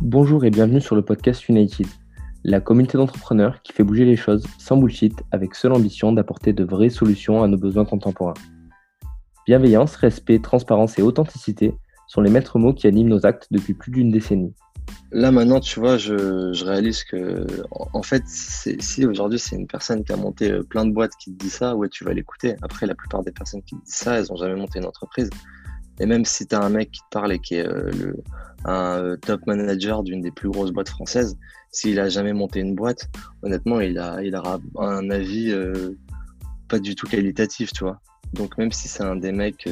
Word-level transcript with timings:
Bonjour 0.00 0.44
et 0.44 0.50
bienvenue 0.50 0.80
sur 0.80 0.94
le 0.94 1.02
podcast 1.02 1.48
United, 1.48 1.88
la 2.44 2.60
communauté 2.60 2.96
d'entrepreneurs 2.96 3.62
qui 3.62 3.72
fait 3.72 3.82
bouger 3.82 4.04
les 4.04 4.14
choses 4.14 4.46
sans 4.56 4.76
bullshit 4.76 5.12
avec 5.32 5.56
seule 5.56 5.72
ambition 5.72 6.12
d'apporter 6.12 6.52
de 6.52 6.62
vraies 6.62 6.88
solutions 6.88 7.42
à 7.42 7.48
nos 7.48 7.56
besoins 7.56 7.84
contemporains. 7.84 8.34
Bienveillance, 9.44 9.96
respect, 9.96 10.38
transparence 10.38 11.00
et 11.00 11.02
authenticité 11.02 11.74
sont 12.06 12.20
les 12.20 12.30
maîtres 12.30 12.60
mots 12.60 12.72
qui 12.72 12.86
animent 12.86 13.08
nos 13.08 13.26
actes 13.26 13.48
depuis 13.50 13.74
plus 13.74 13.90
d'une 13.90 14.12
décennie. 14.12 14.54
Là 15.10 15.32
maintenant, 15.32 15.58
tu 15.58 15.80
vois, 15.80 15.98
je, 15.98 16.64
réalise 16.64 17.02
que, 17.02 17.44
en 17.70 18.02
fait, 18.02 18.22
si 18.24 19.04
aujourd'hui 19.04 19.40
c'est 19.40 19.56
une 19.56 19.66
personne 19.66 20.04
qui 20.04 20.12
a 20.12 20.16
monté 20.16 20.52
euh, 20.52 20.62
plein 20.62 20.86
de 20.86 20.92
boîtes 20.92 21.16
qui 21.18 21.32
te 21.32 21.42
dit 21.42 21.50
ça, 21.50 21.74
ouais, 21.74 21.88
tu 21.88 22.04
vas 22.04 22.14
l'écouter. 22.14 22.54
Après, 22.62 22.86
la 22.86 22.94
plupart 22.94 23.24
des 23.24 23.32
personnes 23.32 23.62
qui 23.62 23.74
te 23.74 23.84
disent 23.84 23.94
ça, 23.94 24.20
elles 24.20 24.26
n'ont 24.30 24.36
jamais 24.36 24.54
monté 24.54 24.78
une 24.78 24.86
entreprise. 24.86 25.28
Et 25.98 26.06
même 26.06 26.24
si 26.24 26.46
tu 26.46 26.54
as 26.54 26.62
un 26.62 26.68
mec 26.68 26.92
qui 26.92 27.00
te 27.00 27.08
parle 27.10 27.32
et 27.32 27.40
qui 27.40 27.56
est 27.56 27.66
euh, 27.66 27.90
le, 27.90 28.22
un 28.64 28.98
euh, 28.98 29.16
top 29.16 29.46
manager 29.46 30.02
d'une 30.02 30.20
des 30.20 30.30
plus 30.30 30.48
grosses 30.50 30.70
boîtes 30.70 30.88
françaises, 30.88 31.36
s'il 31.70 32.00
a 32.00 32.08
jamais 32.08 32.32
monté 32.32 32.60
une 32.60 32.74
boîte, 32.74 33.08
honnêtement, 33.42 33.80
il, 33.80 33.98
a, 33.98 34.22
il 34.22 34.34
aura 34.34 34.58
un 34.78 35.10
avis 35.10 35.54
pas 36.68 36.78
du 36.78 36.94
tout 36.94 37.06
qualitatif, 37.06 37.72
tu 37.72 37.84
vois. 37.84 38.00
Donc 38.34 38.58
même 38.58 38.72
si 38.72 38.88
c'est 38.88 39.02
un 39.02 39.16
des 39.16 39.32
mecs 39.32 39.68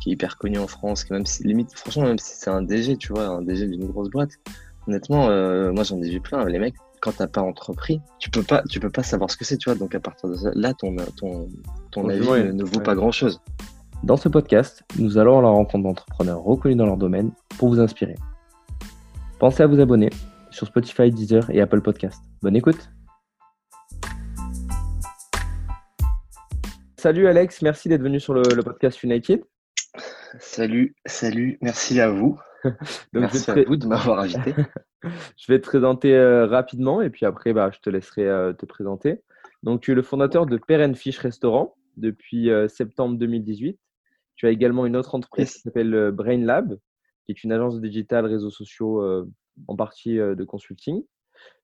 qui 0.00 0.10
est 0.10 0.12
hyper 0.12 0.36
connu 0.38 0.58
en 0.58 0.66
France, 0.66 1.04
que 1.04 1.14
même 1.14 1.26
si 1.26 1.44
limite, 1.44 1.72
franchement, 1.74 2.04
même 2.04 2.18
si 2.18 2.36
c'est 2.36 2.50
un 2.50 2.62
DG, 2.62 2.96
tu 2.96 3.12
vois, 3.12 3.26
un 3.26 3.42
DG 3.42 3.66
d'une 3.66 3.86
grosse 3.86 4.10
boîte, 4.10 4.32
honnêtement, 4.86 5.28
euh, 5.28 5.72
moi 5.72 5.84
j'en 5.84 6.00
ai 6.02 6.10
vu 6.10 6.20
plein. 6.20 6.44
Les 6.44 6.58
mecs, 6.58 6.74
quand 7.00 7.12
t'as 7.12 7.26
pas 7.26 7.40
entrepris, 7.40 8.00
tu 8.18 8.30
peux 8.30 8.42
pas, 8.42 8.62
tu 8.68 8.80
peux 8.80 8.90
pas 8.90 9.02
savoir 9.02 9.30
ce 9.30 9.36
que 9.36 9.44
c'est, 9.44 9.56
tu 9.56 9.68
vois. 9.68 9.78
Donc 9.78 9.94
à 9.94 10.00
partir 10.00 10.28
de 10.28 10.36
là, 10.54 10.74
ton, 10.74 10.96
ton, 11.16 11.48
ton 11.90 12.08
avis 12.08 12.52
ne, 12.52 12.64
vaut 12.64 12.80
pas 12.80 12.94
grand 12.94 13.12
chose. 13.12 13.40
Dans 14.04 14.16
ce 14.16 14.28
podcast, 14.28 14.84
nous 14.98 15.18
allons 15.18 15.38
à 15.38 15.42
la 15.42 15.48
rencontre 15.48 15.84
d'entrepreneurs 15.84 16.42
reconnus 16.42 16.76
dans 16.76 16.86
leur 16.86 16.96
domaine 16.96 17.32
pour 17.58 17.68
vous 17.68 17.80
inspirer. 17.80 18.14
Pensez 19.38 19.62
à 19.62 19.66
vous 19.66 19.80
abonner 19.80 20.10
sur 20.50 20.66
Spotify, 20.66 21.10
Deezer 21.10 21.50
et 21.50 21.60
Apple 21.60 21.80
Podcast. 21.80 22.22
Bonne 22.42 22.56
écoute. 22.56 22.90
Salut 26.98 27.26
Alex, 27.26 27.62
merci 27.62 27.88
d'être 27.88 28.02
venu 28.02 28.20
sur 28.20 28.34
le 28.34 28.62
podcast 28.62 29.02
United. 29.02 29.42
Salut, 30.38 30.94
salut, 31.06 31.58
merci 31.62 32.00
à 32.00 32.10
vous. 32.10 32.38
merci 33.12 33.50
à 33.50 33.62
vous 33.64 33.76
de 33.76 33.86
m'avoir 33.86 34.20
invité. 34.20 34.54
je 35.02 35.52
vais 35.52 35.60
te 35.60 35.66
présenter 35.66 36.14
euh, 36.14 36.46
rapidement 36.46 37.00
et 37.00 37.10
puis 37.10 37.26
après, 37.26 37.52
bah, 37.52 37.70
je 37.72 37.80
te 37.80 37.90
laisserai 37.90 38.26
euh, 38.26 38.52
te 38.52 38.66
présenter. 38.66 39.22
Donc, 39.62 39.80
tu 39.80 39.92
es 39.92 39.94
le 39.94 40.02
fondateur 40.02 40.46
de 40.46 40.58
Peren 40.58 40.94
Fish 40.94 41.18
Restaurant 41.18 41.76
depuis 41.96 42.50
euh, 42.50 42.68
septembre 42.68 43.16
2018. 43.18 43.78
Tu 44.36 44.46
as 44.46 44.50
également 44.50 44.86
une 44.86 44.96
autre 44.96 45.14
entreprise 45.14 45.54
qui 45.54 45.60
s'appelle 45.60 46.10
Brain 46.12 46.44
Lab, 46.44 46.78
qui 47.24 47.32
est 47.32 47.44
une 47.44 47.52
agence 47.52 47.80
digitale, 47.80 48.26
réseaux 48.26 48.50
sociaux, 48.50 49.26
en 49.66 49.76
partie 49.76 50.16
de 50.16 50.44
consulting. 50.44 51.02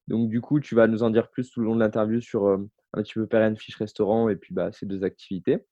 Donc, 0.07 0.29
du 0.29 0.41
coup, 0.41 0.59
tu 0.59 0.75
vas 0.75 0.87
nous 0.87 1.03
en 1.03 1.09
dire 1.09 1.29
plus 1.29 1.49
tout 1.49 1.61
le 1.61 1.67
long 1.67 1.75
de 1.75 1.79
l'interview 1.79 2.19
sur 2.19 2.47
un 2.47 3.01
petit 3.01 3.13
peu 3.13 3.27
Peren 3.27 3.55
Fish 3.55 3.75
Restaurant 3.77 4.27
et 4.29 4.35
puis 4.35 4.53
bah, 4.53 4.71
ces 4.71 4.85
deux 4.85 5.03
activités. 5.03 5.65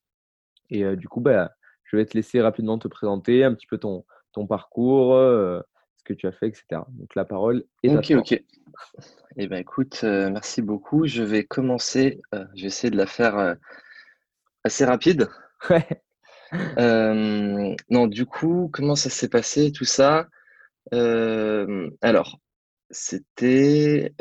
Et 0.69 0.95
du 0.95 1.07
coup, 1.07 1.19
bah, 1.21 1.51
je 1.91 1.97
vais 1.97 2.05
te 2.05 2.15
laisser 2.15 2.41
rapidement 2.41 2.77
te 2.77 2.87
présenter 2.87 3.43
un 3.43 3.53
petit 3.53 3.67
peu 3.67 3.77
ton, 3.77 4.05
ton 4.31 4.47
parcours, 4.47 5.13
euh, 5.13 5.61
ce 5.97 6.03
que 6.03 6.13
tu 6.13 6.27
as 6.27 6.31
fait, 6.31 6.47
etc. 6.47 6.81
Donc 6.89 7.15
la 7.15 7.25
parole 7.25 7.65
est 7.83 7.89
à 7.89 8.01
toi. 8.01 8.17
Ok, 8.17 8.31
ok. 8.31 8.43
Eh 9.37 9.47
bien 9.47 9.57
écoute, 9.57 10.01
euh, 10.03 10.29
merci 10.29 10.61
beaucoup. 10.61 11.05
Je 11.05 11.23
vais 11.23 11.43
commencer, 11.43 12.21
euh, 12.33 12.45
je 12.55 12.61
vais 12.61 12.67
essayer 12.67 12.91
de 12.91 12.97
la 12.97 13.05
faire 13.05 13.55
assez 14.63 14.85
rapide. 14.85 15.27
Ouais. 15.69 16.01
Non, 17.89 18.07
du 18.07 18.25
coup, 18.25 18.69
comment 18.73 18.95
ça 18.95 19.09
s'est 19.09 19.29
passé 19.29 19.71
tout 19.71 19.85
ça? 19.85 20.27
Alors, 20.91 22.39
c'était, 22.89 24.13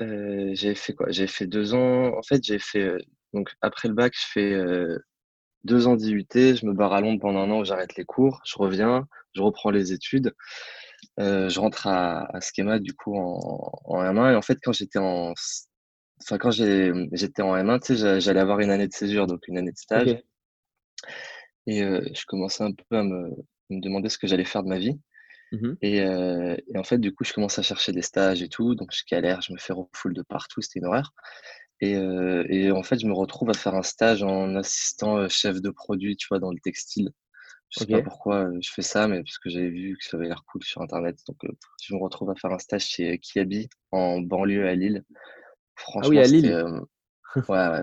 j'ai 0.53 0.75
fait 0.75 0.95
quoi? 0.95 1.07
J'ai 1.11 1.27
fait 1.27 1.47
deux 1.47 1.75
ans. 1.75 2.17
En 2.17 2.23
fait, 2.23 2.43
j'ai 2.45 2.59
fait 2.59 2.93
donc 3.33 3.51
après 3.61 3.89
le 3.89 3.95
bac, 3.95 4.13
je 4.17 4.27
fais 4.33 4.99
deux 5.65 5.87
ans 5.87 5.97
d'IUT, 5.97 6.27
je 6.35 6.67
me 6.67 6.73
barre 6.73 6.93
à 6.93 7.01
Londres 7.01 7.21
pendant 7.21 7.41
un 7.41 7.51
an 7.51 7.61
où 7.61 7.65
j'arrête 7.65 7.97
les 7.97 8.05
cours, 8.05 8.41
je 8.45 8.57
reviens, 8.57 9.07
je 9.35 9.43
reprends 9.43 9.71
les 9.71 9.93
études, 9.93 10.35
euh, 11.19 11.49
je 11.49 11.61
rentre 11.61 11.87
à, 11.87 12.25
à, 12.35 12.41
Schema 12.41 12.79
du 12.79 12.95
coup 12.95 13.17
en, 13.17 13.71
en, 13.85 14.03
M1 14.03 14.33
et 14.33 14.37
en 14.37 14.43
fait 14.43 14.59
quand 14.63 14.73
j'étais 14.73 14.99
en 14.99 15.33
enfin 16.23 16.39
quand 16.39 16.51
j'étais 16.51 17.43
en 17.43 17.55
M1, 17.55 17.81
tu 17.81 17.97
sais, 17.97 18.21
j'allais 18.21 18.41
avoir 18.41 18.61
une 18.61 18.71
année 18.71 18.89
de 18.89 18.93
césure, 18.93 19.27
donc 19.27 19.47
une 19.49 19.59
année 19.59 19.73
de 19.73 19.79
stage. 19.79 20.23
Et 21.67 21.83
euh, 21.83 22.03
je 22.15 22.25
commençais 22.27 22.65
un 22.65 22.73
peu 22.73 22.97
à 22.97 23.03
me, 23.03 23.31
me 23.71 23.81
demander 23.81 24.09
ce 24.09 24.19
que 24.19 24.27
j'allais 24.27 24.45
faire 24.45 24.63
de 24.63 24.69
ma 24.69 24.79
vie. 24.79 24.99
Mmh 25.53 25.73
et, 25.83 26.01
euh, 26.03 26.57
et, 26.69 26.79
en 26.79 26.85
fait, 26.85 26.99
du 26.99 27.13
coup, 27.13 27.25
je 27.25 27.33
commence 27.33 27.59
à 27.59 27.63
chercher 27.63 27.93
des 27.93 28.03
stages 28.03 28.41
et 28.43 28.49
tout. 28.49 28.75
Donc, 28.75 28.91
je 28.93 29.03
galère, 29.11 29.41
je 29.43 29.53
me 29.53 29.59
fais 29.59 29.73
refoule 29.73 30.15
de 30.15 30.23
partout. 30.23 30.63
C'était 30.63 30.79
une 30.79 30.87
horreur. 30.87 31.13
Et, 31.81 31.97
euh, 31.97 32.45
et, 32.49 32.71
en 32.71 32.83
fait, 32.83 33.01
je 33.01 33.07
me 33.07 33.13
retrouve 33.13 33.51
à 33.51 33.55
faire 33.55 33.75
un 33.75 33.83
stage 33.83 34.23
en 34.23 34.55
assistant 34.55 35.29
chef 35.29 35.61
de 35.61 35.71
produit, 35.71 36.17
tu 36.17 36.29
vois, 36.29 36.39
dans 36.39 36.53
le 36.53 36.61
textile. 36.63 37.11
Je 37.71 37.81
sais 37.81 37.87
pas 37.87 38.03
pourquoi 38.03 38.49
je 38.61 38.71
fais 38.73 38.83
ça, 38.83 39.07
mais 39.07 39.23
parce 39.23 39.39
que 39.39 39.49
j'avais 39.49 39.71
vu 39.71 39.97
que 39.97 40.05
ça 40.05 40.17
avait 40.17 40.27
l'air 40.27 40.43
cool 40.51 40.63
sur 40.65 40.83
Internet. 40.83 41.19
Donc, 41.29 41.39
je 41.81 41.95
me 41.95 42.01
retrouve 42.01 42.31
à 42.31 42.35
faire 42.35 42.53
un 42.53 42.59
stage 42.59 42.87
chez 42.87 43.19
Kiabi 43.19 43.69
en 43.93 44.21
banlieue 44.21 44.67
à 44.67 44.75
Lille. 44.75 45.05
Franchement, 45.77 46.03
ah 46.07 46.11
oui, 46.11 46.19
à 46.19 46.27
Lille. 46.27 46.75
ouais, 47.37 47.43
ouais, 47.49 47.83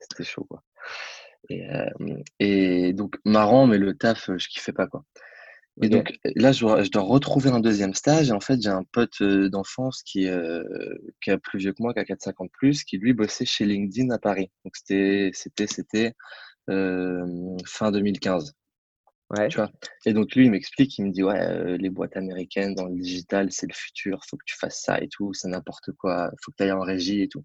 c'était 0.00 0.24
chaud, 0.24 0.44
quoi. 0.44 0.62
Et, 1.50 1.66
et, 2.40 2.92
donc, 2.92 3.16
marrant, 3.24 3.66
mais 3.66 3.78
le 3.78 3.94
taf, 3.94 4.30
je 4.36 4.48
kiffais 4.48 4.72
pas, 4.72 4.86
quoi. 4.86 5.04
Et 5.80 5.88
donc 5.88 6.18
là, 6.34 6.52
je 6.52 6.60
dois, 6.60 6.82
je 6.82 6.90
dois, 6.90 7.02
retrouver 7.02 7.50
un 7.50 7.60
deuxième 7.60 7.94
stage. 7.94 8.30
Et 8.30 8.32
en 8.32 8.40
fait, 8.40 8.60
j'ai 8.60 8.68
un 8.70 8.84
pote 8.92 9.20
euh, 9.20 9.48
d'enfance 9.48 10.02
qui, 10.02 10.26
euh, 10.26 10.64
qui 11.22 11.30
a 11.30 11.38
plus 11.38 11.58
vieux 11.58 11.72
que 11.72 11.82
moi, 11.82 11.94
qui 11.94 12.00
a 12.00 12.04
4-5 12.04 12.34
ans 12.38 12.44
de 12.46 12.50
plus, 12.50 12.84
qui 12.84 12.98
lui 12.98 13.12
bossait 13.12 13.44
chez 13.44 13.64
LinkedIn 13.64 14.10
à 14.10 14.18
Paris. 14.18 14.50
Donc 14.64 14.76
c'était 14.76 15.30
c'était 15.34 15.66
c'était 15.66 16.14
euh, 16.68 17.56
fin 17.64 17.92
2015. 17.92 18.54
Ouais. 19.30 19.48
Tu 19.48 19.58
vois? 19.58 19.70
Et 20.06 20.14
donc 20.14 20.34
lui, 20.34 20.46
il 20.46 20.50
m'explique, 20.50 20.96
il 20.98 21.06
me 21.06 21.12
dit 21.12 21.22
ouais, 21.22 21.38
euh, 21.38 21.76
les 21.76 21.90
boîtes 21.90 22.16
américaines 22.16 22.74
dans 22.74 22.86
le 22.86 22.96
digital, 22.96 23.52
c'est 23.52 23.66
le 23.66 23.74
futur. 23.74 24.20
Faut 24.28 24.36
que 24.36 24.44
tu 24.46 24.56
fasses 24.56 24.82
ça 24.82 25.00
et 25.00 25.08
tout. 25.08 25.32
C'est 25.34 25.48
n'importe 25.48 25.92
quoi. 25.92 26.30
Faut 26.42 26.50
que 26.50 26.56
tu 26.56 26.62
ailles 26.64 26.72
en 26.72 26.80
régie 26.80 27.22
et 27.22 27.28
tout. 27.28 27.44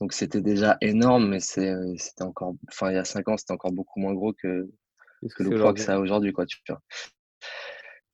Donc 0.00 0.12
c'était 0.12 0.40
déjà 0.40 0.76
énorme, 0.80 1.28
mais 1.28 1.40
c'était 1.40 1.74
encore, 2.20 2.54
enfin 2.68 2.90
il 2.90 2.94
y 2.94 2.98
a 2.98 3.04
5 3.04 3.28
ans, 3.28 3.36
c'était 3.36 3.52
encore 3.52 3.72
beaucoup 3.72 3.98
moins 4.00 4.14
gros 4.14 4.32
que, 4.32 4.68
que 5.34 5.42
le 5.42 5.58
poids 5.58 5.74
que 5.74 5.80
ça 5.80 5.94
a 5.94 5.98
aujourd'hui, 5.98 6.32
quoi. 6.32 6.46
Tu 6.46 6.58
vois. 6.68 6.80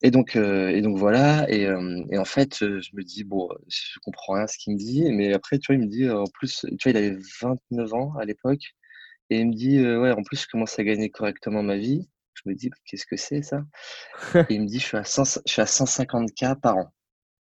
Et 0.04 0.10
donc, 0.10 0.36
euh, 0.36 0.68
et 0.68 0.82
donc 0.82 0.98
voilà. 0.98 1.50
Et, 1.50 1.66
euh, 1.66 2.04
et, 2.10 2.18
en 2.18 2.26
fait, 2.26 2.62
euh, 2.62 2.78
je 2.82 2.90
me 2.94 3.02
dis, 3.02 3.24
bon, 3.24 3.48
je 3.68 3.98
comprends 4.04 4.34
rien 4.34 4.44
à 4.44 4.46
ce 4.46 4.58
qu'il 4.58 4.74
me 4.74 4.78
dit. 4.78 5.10
Mais 5.10 5.32
après, 5.32 5.58
tu 5.58 5.72
vois, 5.72 5.80
il 5.80 5.86
me 5.86 5.90
dit, 5.90 6.08
en 6.10 6.24
plus, 6.26 6.66
tu 6.78 6.90
vois, 6.90 6.90
il 6.90 6.96
avait 6.96 7.18
29 7.40 7.94
ans 7.94 8.14
à 8.18 8.26
l'époque. 8.26 8.74
Et 9.30 9.38
il 9.38 9.48
me 9.48 9.54
dit, 9.54 9.80
ouais, 9.80 10.10
en 10.12 10.22
plus, 10.22 10.42
je 10.42 10.46
commence 10.46 10.78
à 10.78 10.84
gagner 10.84 11.08
correctement 11.08 11.62
ma 11.62 11.76
vie. 11.78 12.06
Je 12.34 12.42
me 12.46 12.54
dis, 12.54 12.70
qu'est-ce 12.84 13.06
que 13.06 13.16
c'est 13.16 13.40
ça? 13.40 13.64
Et 14.50 14.54
il 14.54 14.62
me 14.62 14.66
dit, 14.66 14.78
je 14.78 14.84
suis 14.84 14.96
à, 14.98 15.04
100, 15.04 15.40
je 15.46 15.52
suis 15.52 15.62
à 15.62 15.64
150K 15.64 16.60
par 16.60 16.76
an. 16.76 16.94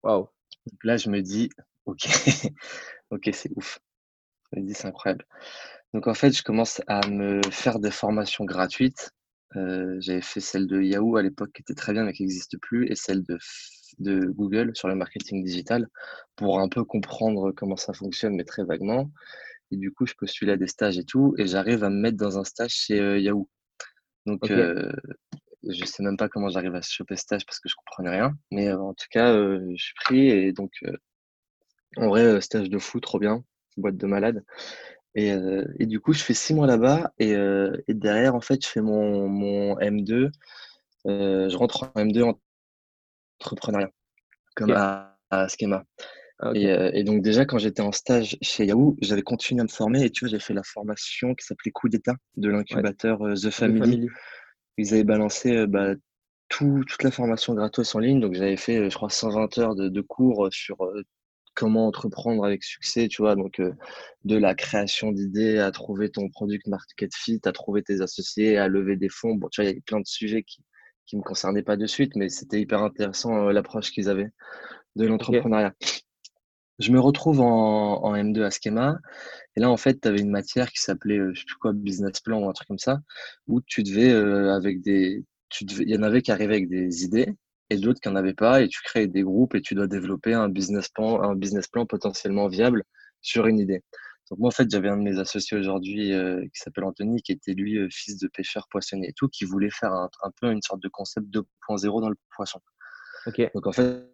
Waouh. 0.01 0.27
Donc 0.65 0.83
là, 0.83 0.97
je 0.97 1.09
me 1.09 1.21
dis, 1.21 1.49
ok, 1.85 2.07
ok, 3.11 3.29
c'est 3.31 3.51
ouf. 3.55 3.79
Je 4.53 4.59
me 4.59 4.65
dis, 4.65 4.73
c'est 4.73 4.87
incroyable. 4.87 5.25
Donc 5.93 6.07
en 6.07 6.13
fait, 6.13 6.31
je 6.31 6.43
commence 6.43 6.81
à 6.87 7.07
me 7.07 7.41
faire 7.51 7.79
des 7.79 7.91
formations 7.91 8.45
gratuites 8.45 9.11
euh, 9.55 9.97
j'avais 9.99 10.21
fait 10.21 10.41
celle 10.41 10.67
de 10.67 10.79
Yahoo 10.79 11.17
à 11.17 11.23
l'époque 11.23 11.51
qui 11.53 11.61
était 11.63 11.73
très 11.73 11.91
bien 11.91 12.03
mais 12.03 12.13
qui 12.13 12.21
n'existe 12.21 12.59
plus 12.59 12.87
et 12.91 12.95
celle 12.95 13.23
de, 13.23 13.39
de 13.97 14.25
Google 14.27 14.75
sur 14.75 14.87
le 14.87 14.95
marketing 14.95 15.43
digital 15.43 15.87
pour 16.35 16.59
un 16.59 16.69
peu 16.69 16.83
comprendre 16.83 17.51
comment 17.51 17.75
ça 17.75 17.93
fonctionne 17.93 18.35
mais 18.35 18.43
très 18.43 18.63
vaguement. 18.63 19.09
Et 19.71 19.77
du 19.77 19.91
coup, 19.91 20.05
je 20.05 20.13
postule 20.15 20.49
à 20.49 20.57
des 20.57 20.67
stages 20.67 20.97
et 20.97 21.03
tout 21.03 21.35
et 21.37 21.47
j'arrive 21.47 21.83
à 21.83 21.89
me 21.89 21.95
mettre 21.95 22.17
dans 22.17 22.37
un 22.39 22.43
stage 22.43 22.71
chez 22.71 22.99
euh, 22.99 23.19
Yahoo. 23.19 23.47
Donc, 24.25 24.49
euh, 24.51 24.91
je 25.67 25.85
sais 25.85 26.03
même 26.03 26.17
pas 26.17 26.29
comment 26.29 26.49
j'arrive 26.49 26.75
à 26.75 26.81
choper 26.81 27.15
ce 27.15 27.21
stage 27.23 27.45
parce 27.45 27.59
que 27.59 27.69
je 27.69 27.75
comprenais 27.75 28.09
rien. 28.09 28.35
Mais 28.51 28.67
euh, 28.67 28.79
en 28.79 28.93
tout 28.93 29.07
cas, 29.11 29.33
je 29.33 29.75
suis 29.77 29.93
pris 29.95 30.27
et 30.27 30.51
donc, 30.53 30.71
en 31.97 32.07
vrai, 32.07 32.41
stage 32.41 32.69
de 32.69 32.79
fou, 32.79 32.99
trop 32.99 33.19
bien, 33.19 33.43
boîte 33.79 33.97
de 33.97 34.05
malade. 34.05 34.43
Et, 35.15 35.33
euh, 35.33 35.65
et, 35.79 35.85
du 35.85 35.99
coup, 35.99 36.13
je 36.13 36.23
fais 36.23 36.33
six 36.33 36.53
mois 36.53 36.67
là-bas 36.67 37.11
et, 37.17 37.35
euh, 37.35 37.75
et, 37.87 37.93
derrière, 37.93 38.35
en 38.35 38.41
fait, 38.41 38.63
je 38.63 38.69
fais 38.69 38.81
mon, 38.81 39.27
mon 39.27 39.77
M2. 39.79 40.29
Euh, 41.07 41.49
je 41.49 41.57
rentre 41.57 41.91
en 41.95 42.01
M2 42.01 42.23
en 42.23 42.39
entrepreneuriat, 43.41 43.89
comme 44.55 44.71
à, 44.71 45.17
à, 45.29 45.47
Schema. 45.47 45.83
Ah, 46.39 46.51
et, 46.53 46.67
et, 46.93 47.03
donc 47.03 47.21
déjà, 47.21 47.45
quand 47.45 47.57
j'étais 47.57 47.81
en 47.81 47.91
stage 47.91 48.37
chez 48.41 48.65
Yahoo, 48.65 48.95
j'avais 49.01 49.23
continué 49.23 49.61
à 49.61 49.63
me 49.63 49.69
former 49.69 50.03
et 50.03 50.09
tu 50.09 50.25
vois, 50.25 50.29
j'ai 50.29 50.39
fait 50.39 50.53
la 50.53 50.63
formation 50.63 51.35
qui 51.35 51.45
s'appelait 51.45 51.71
Coup 51.71 51.89
d'État 51.89 52.15
de 52.37 52.49
l'incubateur 52.49 53.19
The, 53.19 53.49
Family. 53.49 54.07
Ils 54.77 54.93
avaient 54.93 55.03
balancé 55.03 55.67
bah, 55.67 55.95
tout, 56.47 56.83
toute 56.87 57.03
la 57.03 57.11
formation 57.11 57.55
gratos 57.55 57.93
en 57.95 57.99
ligne. 57.99 58.21
Donc 58.21 58.35
j'avais 58.35 58.55
fait, 58.55 58.89
je 58.89 58.95
crois, 58.95 59.09
120 59.09 59.57
heures 59.57 59.75
de, 59.75 59.89
de 59.89 60.01
cours 60.01 60.47
sur 60.51 60.77
comment 61.59 61.87
entreprendre 61.87 62.45
avec 62.45 62.63
succès, 62.63 63.09
tu 63.09 63.21
vois, 63.21 63.35
donc 63.35 63.59
euh, 63.59 63.73
de 64.23 64.37
la 64.37 64.55
création 64.55 65.11
d'idées 65.11 65.59
à 65.59 65.71
trouver 65.71 66.09
ton 66.09 66.29
product 66.29 66.67
market 66.67 67.13
fit, 67.13 67.41
à 67.43 67.51
trouver 67.51 67.83
tes 67.83 67.99
associés, 67.99 68.57
à 68.57 68.69
lever 68.69 68.95
des 68.95 69.09
fonds. 69.09 69.35
Bon, 69.35 69.49
tu 69.49 69.61
vois, 69.61 69.69
il 69.69 69.75
y 69.75 69.77
a 69.77 69.81
plein 69.85 69.99
de 69.99 70.07
sujets 70.07 70.43
qui 70.43 70.63
qui 71.05 71.17
me 71.17 71.23
concernaient 71.23 71.63
pas 71.63 71.75
de 71.75 71.87
suite, 71.87 72.15
mais 72.15 72.29
c'était 72.29 72.61
hyper 72.61 72.83
intéressant 72.83 73.47
euh, 73.47 73.51
l'approche 73.51 73.91
qu'ils 73.91 74.09
avaient. 74.09 74.29
de 74.95 75.07
l'entrepreneuriat. 75.07 75.73
Je 76.77 76.91
me 76.91 76.99
retrouve 76.99 77.41
en, 77.41 78.03
en, 78.03 78.15
M2 78.15 78.43
à 78.43 78.51
Schema. 78.51 78.99
Et 79.55 79.59
là, 79.59 79.71
en 79.71 79.77
fait, 79.77 79.99
tu 79.99 80.07
avais 80.07 80.21
une 80.21 80.29
matière 80.29 80.71
qui 80.71 80.79
s'appelait, 80.81 81.19
je 81.33 81.39
sais 81.39 81.45
plus 81.45 81.57
quoi, 81.57 81.73
business 81.73 82.21
plan 82.21 82.41
ou 82.41 82.49
un 82.49 82.53
truc 82.53 82.67
comme 82.67 82.77
ça, 82.77 82.99
où 83.47 83.59
tu 83.61 83.83
devais, 83.83 84.11
avec 84.11 84.81
des, 84.81 85.25
tu 85.49 85.65
devais, 85.65 85.83
il 85.83 85.89
y 85.89 85.97
en 85.97 86.03
avait 86.03 86.21
qui 86.21 86.31
arrivaient 86.31 86.55
avec 86.55 86.69
des 86.69 87.03
idées 87.03 87.35
et 87.69 87.77
d'autres 87.77 87.99
qui 88.01 88.09
n'en 88.09 88.15
avaient 88.15 88.33
pas. 88.33 88.61
Et 88.61 88.67
tu 88.67 88.81
crées 88.81 89.07
des 89.07 89.23
groupes 89.23 89.55
et 89.55 89.61
tu 89.61 89.75
dois 89.75 89.87
développer 89.87 90.33
un 90.33 90.49
business 90.49 90.89
plan, 90.89 91.21
un 91.21 91.35
business 91.35 91.67
plan 91.67 91.85
potentiellement 91.85 92.47
viable 92.47 92.83
sur 93.21 93.47
une 93.47 93.59
idée. 93.59 93.83
Donc 94.29 94.39
moi, 94.39 94.49
en 94.49 94.51
fait, 94.51 94.69
j'avais 94.69 94.89
un 94.89 94.97
de 94.97 95.01
mes 95.01 95.19
associés 95.19 95.57
aujourd'hui 95.57 96.13
euh, 96.13 96.41
qui 96.41 96.61
s'appelle 96.61 96.83
Anthony, 96.83 97.21
qui 97.21 97.31
était 97.31 97.53
lui 97.53 97.77
euh, 97.77 97.87
fils 97.91 98.17
de 98.17 98.27
pêcheur 98.27 98.67
poissonnier 98.69 99.09
et 99.09 99.13
tout, 99.13 99.27
qui 99.27 99.43
voulait 99.43 99.71
faire 99.71 99.91
un, 99.91 100.09
un 100.21 100.31
peu 100.39 100.51
une 100.51 100.61
sorte 100.61 100.81
de 100.81 100.87
concept 100.87 101.27
2.0 101.27 102.01
dans 102.01 102.09
le 102.09 102.17
poisson. 102.35 102.59
Okay. 103.25 103.49
Donc 103.55 103.65
en 103.65 103.71
fait, 103.71 104.05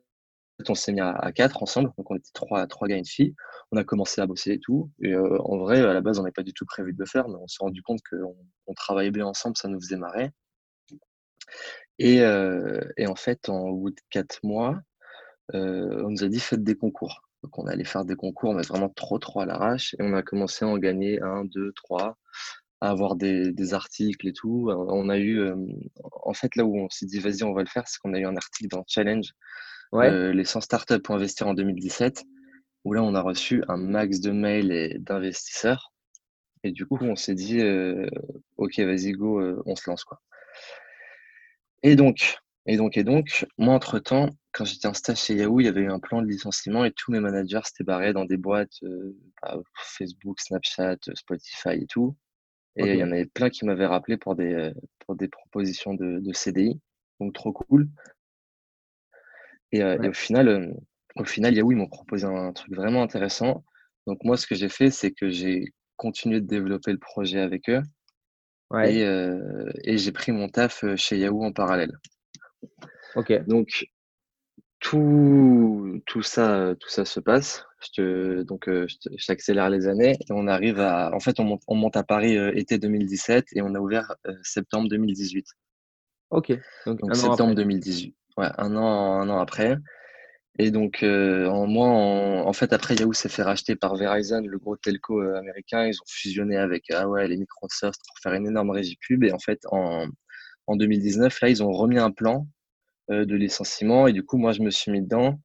on 0.70 0.76
s'est 0.76 0.94
mis 0.94 1.02
à, 1.02 1.12
à, 1.12 1.32
quatre 1.34 1.62
ensemble, 1.62 1.92
donc 1.98 2.10
on 2.10 2.16
était 2.16 2.30
trois, 2.34 2.66
trois 2.68 2.88
gars 2.88 2.96
et 2.96 3.00
une 3.00 3.06
fille. 3.06 3.36
On 3.72 3.78
a 3.78 3.84
commencé 3.84 4.22
à 4.22 4.26
bosser 4.26 4.54
et 4.54 4.60
tout. 4.60 4.90
Et 5.02 5.14
euh, 5.14 5.38
en 5.42 5.58
vrai, 5.58 5.82
à 5.82 5.94
la 5.94 6.02
base, 6.02 6.18
on 6.18 6.24
n'avait 6.24 6.32
pas 6.32 6.44
du 6.44 6.54
tout 6.54 6.66
prévu 6.66 6.94
de 6.94 7.00
le 7.00 7.06
faire, 7.06 7.28
mais 7.28 7.36
on 7.36 7.48
s'est 7.48 7.58
rendu 7.60 7.82
compte 7.82 8.00
qu'on 8.10 8.36
on 8.68 8.74
travaillait 8.74 9.12
bien 9.12 9.26
ensemble, 9.26 9.58
ça 9.58 9.68
nous 9.68 9.82
faisait 9.82 9.98
marrer. 9.98 10.32
Et, 12.00 12.22
euh, 12.22 12.82
et 12.98 13.08
en 13.08 13.16
fait, 13.16 13.50
en 13.50 13.72
bout 13.72 13.92
de 13.92 14.02
quatre 14.10 14.40
mois, 14.44 14.80
euh, 15.54 16.04
on 16.06 16.10
nous 16.12 16.24
a 16.24 16.28
dit 16.28 16.40
faites 16.40 16.64
des 16.64 16.76
concours. 16.76 17.22
Donc 17.44 17.58
on 17.60 17.68
allait 17.68 17.86
faire 17.86 18.06
des 18.06 18.16
concours, 18.16 18.54
mais 18.54 18.64
vraiment 18.64 18.90
trop, 18.90 19.20
trop 19.20 19.42
à 19.42 19.46
l'arrache. 19.46 19.94
Et 20.00 20.04
on 20.04 20.14
a 20.14 20.24
commencé 20.24 20.66
à 20.66 20.68
en 20.68 20.78
gagner 20.78 21.22
un, 21.22 21.46
deux, 21.46 21.72
trois, 21.74 22.18
à 22.82 22.90
avoir 22.90 23.16
des, 23.16 23.52
des 23.52 23.74
articles 23.74 24.28
et 24.28 24.34
tout. 24.34 24.70
On 24.72 25.10
a 25.10 25.18
eu, 25.18 25.40
euh, 25.40 25.56
en 26.24 26.34
fait, 26.34 26.56
là 26.56 26.66
où 26.66 26.78
on 26.78 26.90
s'est 26.90 27.06
dit, 27.06 27.20
vas-y, 27.20 27.44
on 27.44 27.54
va 27.54 27.62
le 27.62 27.70
faire, 27.70 27.88
c'est 27.88 28.00
qu'on 28.00 28.14
a 28.14 28.20
eu 28.20 28.26
un 28.26 28.36
article 28.36 28.70
dans 28.70 28.84
Challenge, 28.88 29.32
Ouais. 29.92 30.10
euh, 30.10 30.34
les 30.34 30.46
100 30.46 30.62
startups 30.62 31.00
pour 31.00 31.16
investir 31.16 31.48
en 31.48 31.54
2017, 31.54 32.24
où 32.84 32.94
là, 32.94 33.04
on 33.04 33.16
a 33.16 33.22
reçu 33.22 33.64
un 33.68 33.78
max 33.78 34.20
de 34.20 34.32
mails 34.32 34.72
et 34.72 34.98
d'investisseurs. 35.00 35.94
Et 36.64 36.72
du 36.72 36.86
coup, 36.86 36.98
on 37.02 37.16
s'est 37.16 37.36
dit, 37.36 37.62
euh, 37.62 38.08
ok, 38.58 38.80
vas-y, 38.80 39.12
go, 39.12 39.42
on 39.66 39.76
se 39.76 39.90
lance, 39.90 40.04
quoi. 40.04 40.20
Et 41.86 41.96
donc, 41.96 42.40
et 42.66 42.78
donc, 42.78 42.98
et 42.98 43.04
donc, 43.04 43.46
moi, 43.60 43.76
entre-temps, 43.76 44.32
quand 44.54 44.66
j'étais 44.66 44.88
en 44.88 44.96
stage 44.96 45.20
chez 45.20 45.36
Yahoo, 45.36 45.60
il 45.60 45.66
y 45.66 45.68
avait 45.68 45.82
eu 45.82 45.92
un 45.92 46.00
plan 46.00 46.20
de 46.20 46.28
licenciement 46.28 46.84
et 46.84 46.92
tous 46.92 47.12
mes 47.12 47.20
managers 47.20 47.60
s'étaient 47.64 47.84
barrés 47.84 48.12
dans 48.12 48.26
des 48.26 48.38
boîtes, 48.38 48.82
euh, 48.82 49.16
bah, 49.40 49.60
Facebook, 49.76 50.40
Snapchat, 50.40 50.98
Spotify 51.14 51.74
et 51.74 51.86
tout. 51.86 52.18
Et 52.76 52.94
il 52.94 52.98
y 52.98 53.04
en 53.04 53.12
avait 53.12 53.28
plein 53.28 53.52
qui 53.52 53.66
m'avaient 53.66 53.86
rappelé 53.86 54.18
pour 54.18 54.36
des, 54.36 54.52
euh, 54.52 54.74
pour 55.06 55.16
des 55.16 55.28
propositions 55.28 55.94
de, 55.94 56.20
de 56.20 56.34
CDI. 56.34 56.82
Donc, 57.20 57.34
trop 57.34 57.54
cool. 57.54 57.88
Et, 59.72 59.84
euh, 59.84 60.10
au 60.10 60.14
final, 60.14 60.48
euh, 60.48 60.74
au 61.18 61.24
final, 61.24 61.54
Yahoo, 61.54 61.72
ils 61.72 61.78
m'ont 61.78 61.88
proposé 61.88 62.26
un 62.26 62.52
truc 62.52 62.74
vraiment 62.74 63.04
intéressant. 63.04 63.64
Donc, 64.08 64.24
moi, 64.24 64.38
ce 64.38 64.48
que 64.48 64.56
j'ai 64.56 64.70
fait, 64.70 64.90
c'est 64.90 65.12
que 65.12 65.30
j'ai 65.30 65.72
continué 65.98 66.42
de 66.42 66.48
développer 66.48 66.92
le 66.92 66.98
projet 66.98 67.42
avec 67.42 67.70
eux 67.70 67.84
Ouais. 68.72 68.96
et, 68.96 69.06
euh, 69.06 69.70
et 69.84 69.98
j'ai 69.98 70.12
pris 70.12 70.32
mon 70.32 70.50
taf 70.50 70.84
euh, 70.84 70.96
chez 70.96 71.18
Yahoo 71.18 71.44
en 71.44 71.52
parallèle. 71.52 71.98
Ok. 73.16 73.32
Donc, 73.46 73.86
tout, 74.80 76.02
tout 76.06 76.22
ça, 76.22 76.76
tout 76.80 76.90
ça 76.90 77.06
se 77.06 77.20
passe. 77.20 77.66
Je 77.82 77.90
te, 78.02 78.42
donc, 78.44 78.68
euh, 78.68 78.88
je 78.88 79.26
t'accélère 79.26 79.70
les 79.70 79.88
années 79.88 80.18
et 80.20 80.32
on 80.32 80.48
arrive 80.48 80.80
à. 80.80 81.14
En 81.14 81.20
fait, 81.20 81.40
on 81.40 81.44
monte, 81.44 81.62
on 81.68 81.76
monte 81.76 81.98
à 81.98 82.04
Paris 82.04 82.38
euh, 82.38 82.52
été 82.56 82.78
2017 82.78 83.48
et 83.54 83.62
on 83.62 83.74
a 83.76 83.80
ouvert 83.80 84.16
euh, 84.28 84.34
septembre 84.44 84.90
2018. 84.90 85.46
Ok. 86.32 86.52
Donc 86.86 87.00
Donc, 87.00 87.16
septembre 87.16 87.52
après. 87.52 87.56
2018. 87.56 88.16
Ouais, 88.38 88.48
un 88.58 88.76
an, 88.76 89.22
un 89.22 89.30
an 89.30 89.40
après. 89.40 89.78
Et 90.58 90.72
donc, 90.72 91.04
euh, 91.04 91.48
en 91.48 91.68
moi, 91.68 91.88
en, 91.88 92.48
en 92.48 92.54
fait, 92.54 92.72
après, 92.72 92.96
Yahoo 92.96 93.14
s'est 93.14 93.30
fait 93.30 93.44
racheter 93.44 93.76
par 93.76 93.96
Verizon, 93.96 94.42
le 94.42 94.58
gros 94.58 94.78
telco 94.78 95.22
euh, 95.22 95.38
américain. 95.38 95.86
Ils 95.86 96.00
ont 96.00 96.06
fusionné 96.08 96.58
avec 96.58 96.86
ah 96.92 97.10
ouais, 97.10 97.28
les 97.28 97.38
Microsoft 97.38 98.00
pour 98.08 98.20
faire 98.20 98.34
une 98.34 98.48
énorme 98.48 98.70
régie 98.70 98.98
pub. 99.02 99.24
Et 99.24 99.34
en 99.34 99.40
fait, 99.40 99.60
en, 99.72 100.08
en 100.68 100.76
2019, 100.78 101.42
là, 101.42 101.50
ils 101.50 101.62
ont 101.64 101.72
remis 101.72 102.00
un 102.00 102.12
plan 102.12 102.48
euh, 103.12 103.26
de 103.26 103.36
licenciement. 103.36 104.08
Et 104.08 104.14
du 104.14 104.24
coup, 104.24 104.38
moi, 104.38 104.54
je 104.54 104.62
me 104.62 104.70
suis 104.72 104.92
mis 104.92 105.02
dedans. 105.02 105.40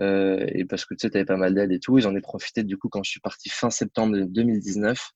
Euh, 0.00 0.44
et 0.48 0.64
parce 0.64 0.84
que 0.84 0.94
tu 0.94 1.02
sais, 1.02 1.10
tu 1.10 1.16
avais 1.16 1.24
pas 1.24 1.36
mal 1.36 1.54
d'aide 1.54 1.72
et 1.72 1.80
tout. 1.80 1.98
Et 1.98 2.00
j'en 2.00 2.14
ai 2.14 2.20
profité 2.20 2.62
du 2.62 2.76
coup 2.76 2.88
quand 2.88 3.02
je 3.02 3.10
suis 3.10 3.20
parti 3.20 3.48
fin 3.48 3.70
septembre 3.70 4.16
2019 4.16 5.12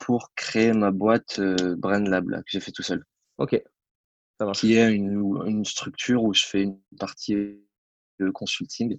pour 0.00 0.32
créer 0.34 0.72
ma 0.72 0.90
boîte 0.90 1.38
euh, 1.38 1.76
Brain 1.76 2.04
Lab 2.04 2.28
là, 2.28 2.38
que 2.38 2.48
j'ai 2.48 2.60
fait 2.60 2.72
tout 2.72 2.82
seul. 2.82 3.04
Ok. 3.38 3.60
Ça 4.38 4.46
marche. 4.46 4.60
Qui 4.60 4.74
est 4.74 4.92
une, 4.92 5.42
une 5.46 5.64
structure 5.64 6.24
où 6.24 6.34
je 6.34 6.44
fais 6.44 6.62
une 6.62 6.78
partie 6.98 7.62
de 8.20 8.30
consulting, 8.30 8.98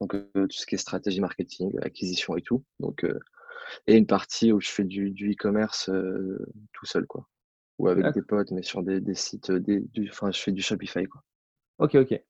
donc 0.00 0.14
euh, 0.14 0.26
tout 0.34 0.56
ce 0.56 0.66
qui 0.66 0.74
est 0.74 0.78
stratégie 0.78 1.20
marketing, 1.20 1.72
acquisition 1.82 2.36
et 2.36 2.42
tout. 2.42 2.64
Donc, 2.78 3.04
euh, 3.04 3.18
et 3.86 3.96
une 3.96 4.06
partie 4.06 4.52
où 4.52 4.60
je 4.60 4.68
fais 4.68 4.84
du, 4.84 5.10
du 5.10 5.32
e-commerce 5.32 5.88
euh, 5.90 6.38
tout 6.72 6.86
seul, 6.86 7.06
quoi. 7.06 7.28
Ou 7.78 7.88
avec 7.88 8.12
des 8.12 8.22
potes, 8.22 8.50
mais 8.50 8.62
sur 8.62 8.82
des, 8.82 9.00
des 9.00 9.14
sites, 9.14 9.50
des, 9.50 9.80
du, 9.80 10.10
enfin, 10.10 10.30
je 10.30 10.40
fais 10.40 10.52
du 10.52 10.62
Shopify, 10.62 11.06
quoi. 11.06 11.22
Ok, 11.78 11.94
ok. 11.94 12.20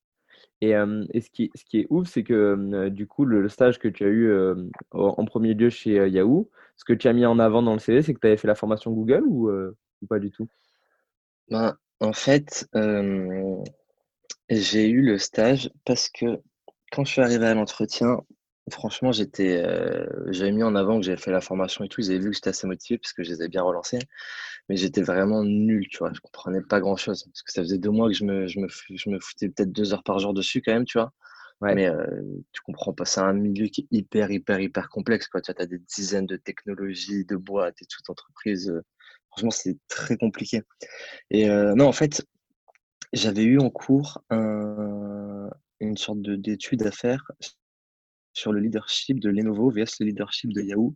Et, 0.61 0.77
euh, 0.77 1.05
et 1.13 1.21
ce 1.21 1.31
qui, 1.31 1.51
ce 1.55 1.65
qui 1.65 1.81
est 1.81 1.87
ouf, 1.91 2.09
c'est 2.09 2.23
que 2.23 2.35
euh, 2.35 2.91
du 2.91 3.07
coup, 3.07 3.25
le, 3.25 3.43
le 3.43 3.49
stage 3.49 3.79
que 3.79 3.89
tu 3.89 4.05
as 4.05 4.09
eu 4.09 4.29
euh, 4.29 4.55
en 4.93 5.25
premier 5.25 5.55
lieu 5.55 5.71
chez 5.71 6.09
Yahoo, 6.09 6.51
ce 6.77 6.85
que 6.85 6.93
tu 6.93 7.09
as 7.09 7.13
mis 7.13 7.27
en 7.27 7.39
avant 7.39 7.63
dans 7.63 7.73
le 7.73 7.79
CV, 7.79 8.03
c'est 8.03 8.15
que 8.15 8.21
tu 8.21 8.27
avais 8.27 8.37
fait 8.37 8.49
la 8.49 8.55
formation 8.55 8.93
Google 8.93 9.25
ou, 9.27 9.51
ou 9.51 10.07
pas 10.09 10.19
du 10.19 10.31
tout? 10.31 10.49
Ben, 11.49 11.77
en 12.01 12.13
fait, 12.13 12.69
j'ai 14.49 14.89
eu 14.89 15.03
le 15.03 15.19
stage 15.19 15.71
parce 15.85 16.09
que 16.09 16.41
quand 16.93 17.05
je 17.05 17.13
suis 17.13 17.21
arrivé 17.23 17.47
à 17.47 17.55
l'entretien, 17.55 18.21
franchement, 18.71 19.13
j'étais, 19.13 19.63
euh, 19.65 20.07
j'avais 20.33 20.53
mis 20.53 20.63
en 20.63 20.75
avant 20.75 20.99
que 21.01 21.07
j'avais 21.07 21.21
fait 21.21 21.31
la 21.33 21.41
formation 21.41 21.85
et 21.85 21.89
tout. 21.89 22.01
Ils 22.01 22.11
avaient 22.11 22.21
vu 22.21 22.31
que 22.31 22.37
j'étais 22.37 22.51
assez 22.51 22.67
motivé 22.67 22.99
parce 22.99 23.13
que 23.13 23.23
je 23.23 23.31
les 23.31 23.41
avais 23.43 23.49
bien 23.49 23.63
relancés. 23.63 23.99
Mais 24.69 24.77
j'étais 24.77 25.03
vraiment 25.03 25.45
nul, 25.45 25.87
tu 25.89 25.99
vois. 25.99 26.13
Je 26.15 26.21
comprenais 26.21 26.63
pas 26.63 26.81
grand-chose. 26.81 27.25
Parce 27.25 27.43
que 27.43 27.53
ça 27.53 27.63
faisait 27.63 27.79
deux 27.79 27.91
mois 27.91 28.09
que 28.09 28.15
je 28.15 28.25
me, 28.25 28.47
je 28.49 28.61
me, 28.61 28.69
je 28.69 29.11
me 29.11 29.21
foutais 29.21 29.49
peut-être 29.49 29.73
deux 29.73 29.93
heures 29.95 30.05
par 30.05 30.19
jour 30.21 30.35
dessus 30.35 30.63
quand 30.63 30.73
même, 30.73 30.85
tu 30.87 30.99
vois. 30.99 31.13
Ouais. 31.61 31.75
Mais 31.75 31.89
euh, 31.89 32.07
tu 32.53 32.61
comprends 32.63 32.93
pas. 32.95 33.05
C'est 33.05 33.21
un 33.21 33.33
milieu 33.35 33.67
qui 33.69 33.83
est 33.83 33.89
hyper, 33.97 34.31
hyper, 34.31 34.61
hyper 34.61 34.89
complexe, 34.89 35.29
quoi. 35.29 35.41
Tu 35.43 35.53
as 35.57 35.67
des 35.67 35.79
dizaines 35.79 36.27
de 36.27 36.37
technologies, 36.37 37.25
de 37.27 37.37
boîtes 37.37 37.83
et 37.83 37.87
toute 37.87 38.09
entreprise. 38.11 38.71
euh, 38.71 38.83
Franchement, 39.31 39.51
c'est 39.53 39.79
très 39.89 40.17
compliqué. 40.17 40.63
Et 41.31 41.49
non, 41.49 41.87
en 41.87 41.93
fait, 41.93 42.25
j'avais 43.13 43.45
eu 43.45 43.59
en 43.59 43.71
cours 43.71 44.23
un- 44.31 45.51
une 45.81 45.97
sorte 45.97 46.21
de- 46.23 46.37
d'étude 46.37 46.83
à 46.87 46.91
faire 46.91 47.31
sur 48.33 48.53
le 48.53 48.61
leadership 48.61 49.19
de 49.21 49.31
Lenovo 49.31 49.71
vs 49.71 49.99
le 50.01 50.07
leadership 50.07 50.53
de 50.53 50.63
Yahoo. 50.63 50.95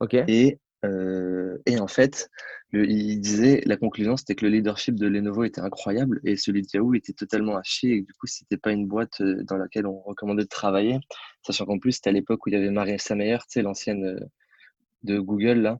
Ok. 0.00 0.14
Et, 0.28 0.58
euh, 0.84 1.58
et 1.66 1.78
en 1.78 1.86
fait, 1.86 2.30
le, 2.70 2.88
il 2.88 3.20
disait, 3.20 3.62
la 3.66 3.76
conclusion, 3.76 4.16
c'était 4.16 4.34
que 4.34 4.44
le 4.44 4.52
leadership 4.52 4.94
de 4.96 5.06
Lenovo 5.06 5.44
était 5.44 5.60
incroyable 5.60 6.20
et 6.24 6.36
celui 6.36 6.62
de 6.62 6.68
Yahoo 6.72 6.94
était 6.94 7.12
totalement 7.12 7.56
à 7.56 7.62
chier. 7.62 7.96
Et 7.96 8.02
du 8.02 8.12
coup, 8.14 8.26
c'était 8.26 8.56
pas 8.56 8.72
une 8.72 8.86
boîte 8.86 9.22
dans 9.22 9.56
laquelle 9.56 9.86
on 9.86 10.00
recommandait 10.00 10.44
de 10.44 10.48
travailler. 10.48 10.98
Sachant 11.42 11.66
qu'en 11.66 11.78
plus, 11.78 11.92
c'était 11.92 12.10
à 12.10 12.12
l'époque 12.12 12.44
où 12.46 12.48
il 12.48 12.52
y 12.52 12.56
avait 12.56 12.70
Marissa 12.70 13.14
Mayer, 13.14 13.38
tu 13.38 13.44
sais, 13.48 13.62
l'ancienne 13.62 14.18
de 15.02 15.18
Google, 15.18 15.60
là, 15.60 15.78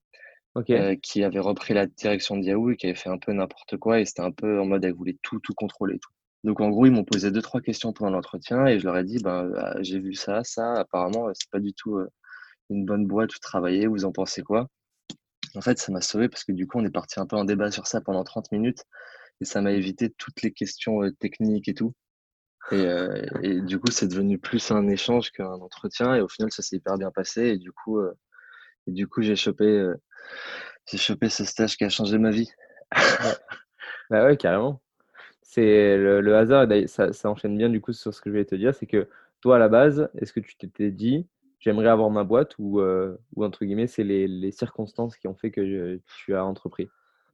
Ok. 0.54 0.70
euh, 0.70 0.96
qui 0.96 1.24
avait 1.24 1.40
repris 1.40 1.74
la 1.74 1.86
direction 1.86 2.36
de 2.36 2.42
Yahoo 2.44 2.70
et 2.70 2.76
qui 2.76 2.86
avait 2.86 2.94
fait 2.94 3.10
un 3.10 3.18
peu 3.18 3.32
n'importe 3.32 3.76
quoi. 3.76 4.00
Et 4.00 4.04
c'était 4.04 4.22
un 4.22 4.32
peu 4.32 4.60
en 4.60 4.66
mode, 4.66 4.84
elle 4.84 4.94
voulait 4.94 5.18
tout, 5.22 5.38
tout 5.40 5.54
contrôler, 5.54 5.98
tout. 5.98 6.10
Donc, 6.44 6.60
en 6.60 6.68
gros, 6.70 6.86
ils 6.86 6.92
m'ont 6.92 7.04
posé 7.04 7.30
deux, 7.30 7.40
trois 7.42 7.60
questions 7.62 7.92
pendant 7.92 8.10
l'entretien 8.12 8.66
et 8.66 8.78
je 8.78 8.84
leur 8.84 8.96
ai 8.98 9.04
dit, 9.04 9.18
ben, 9.22 9.46
euh, 9.46 9.74
j'ai 9.80 9.98
vu 9.98 10.12
ça, 10.14 10.44
ça, 10.44 10.74
apparemment, 10.74 11.28
euh, 11.28 11.32
c'est 11.34 11.50
pas 11.50 11.58
du 11.60 11.72
tout 11.72 11.96
euh, 11.96 12.08
une 12.70 12.84
bonne 12.84 13.06
boîte 13.06 13.34
où 13.34 13.38
travailler, 13.38 13.86
vous 13.86 14.04
en 14.04 14.12
pensez 14.12 14.42
quoi? 14.42 14.68
En 15.56 15.62
fait, 15.62 15.78
ça 15.78 15.92
m'a 15.92 16.00
sauvé 16.02 16.28
parce 16.28 16.44
que 16.44 16.52
du 16.52 16.66
coup, 16.66 16.78
on 16.78 16.84
est 16.84 16.90
parti 16.90 17.20
un 17.20 17.26
peu 17.26 17.36
en 17.36 17.44
débat 17.44 17.70
sur 17.70 17.86
ça 17.86 18.00
pendant 18.00 18.24
30 18.24 18.52
minutes 18.52 18.84
et 19.40 19.44
ça 19.46 19.62
m'a 19.62 19.72
évité 19.72 20.10
toutes 20.10 20.42
les 20.42 20.52
questions 20.52 21.02
euh, 21.02 21.12
techniques 21.12 21.68
et 21.68 21.74
tout. 21.74 21.94
Et, 22.72 22.86
et 23.42 23.60
du 23.60 23.78
coup, 23.78 23.90
c'est 23.90 24.08
devenu 24.08 24.38
plus 24.38 24.70
un 24.70 24.88
échange 24.88 25.30
qu'un 25.32 25.52
entretien 25.52 26.14
et 26.14 26.22
au 26.22 26.28
final, 26.28 26.50
ça 26.50 26.62
s'est 26.62 26.76
hyper 26.76 26.96
bien 26.96 27.10
passé 27.10 27.42
et 27.48 27.58
du 27.58 27.72
coup, 27.72 27.98
euh, 27.98 28.12
et 28.86 28.92
du 28.92 29.08
coup, 29.08 29.22
j'ai 29.22 29.36
chopé, 29.36 29.64
euh, 29.64 29.94
j'ai 30.90 30.98
chopé 30.98 31.28
ce 31.30 31.44
stage 31.44 31.76
qui 31.76 31.84
a 31.84 31.88
changé 31.90 32.18
ma 32.18 32.30
vie. 32.30 32.50
Ouais. 33.20 33.34
Bah 34.10 34.24
ouais, 34.26 34.36
carrément. 34.36 34.80
C'est 35.42 35.96
le, 35.98 36.20
le 36.20 36.36
hasard, 36.36 36.70
et 36.72 36.86
ça, 36.88 37.12
ça 37.12 37.30
enchaîne 37.30 37.56
bien 37.58 37.68
du 37.70 37.80
coup 37.80 37.92
sur 37.92 38.14
ce 38.14 38.20
que 38.20 38.30
je 38.30 38.36
vais 38.36 38.44
te 38.44 38.54
dire, 38.56 38.74
c'est 38.74 38.86
que 38.86 39.08
toi 39.42 39.56
à 39.56 39.58
la 39.60 39.68
base, 39.68 40.10
est-ce 40.18 40.32
que 40.32 40.40
tu 40.40 40.56
t'étais 40.56 40.90
dit, 40.92 41.26
j'aimerais 41.60 41.88
avoir 41.88 42.10
ma 42.10 42.24
boîte 42.24 42.54
ou, 42.58 42.80
euh, 42.80 43.16
ou 43.36 43.44
entre 43.44 43.64
guillemets, 43.64 43.86
c'est 43.88 44.04
les, 44.04 44.28
les 44.28 44.52
circonstances 44.52 45.16
qui 45.18 45.28
ont 45.28 45.34
fait 45.36 45.50
que 45.52 45.66
je- 45.66 46.00
tu 46.06 46.34
as 46.36 46.44
entrepris? 46.44 46.88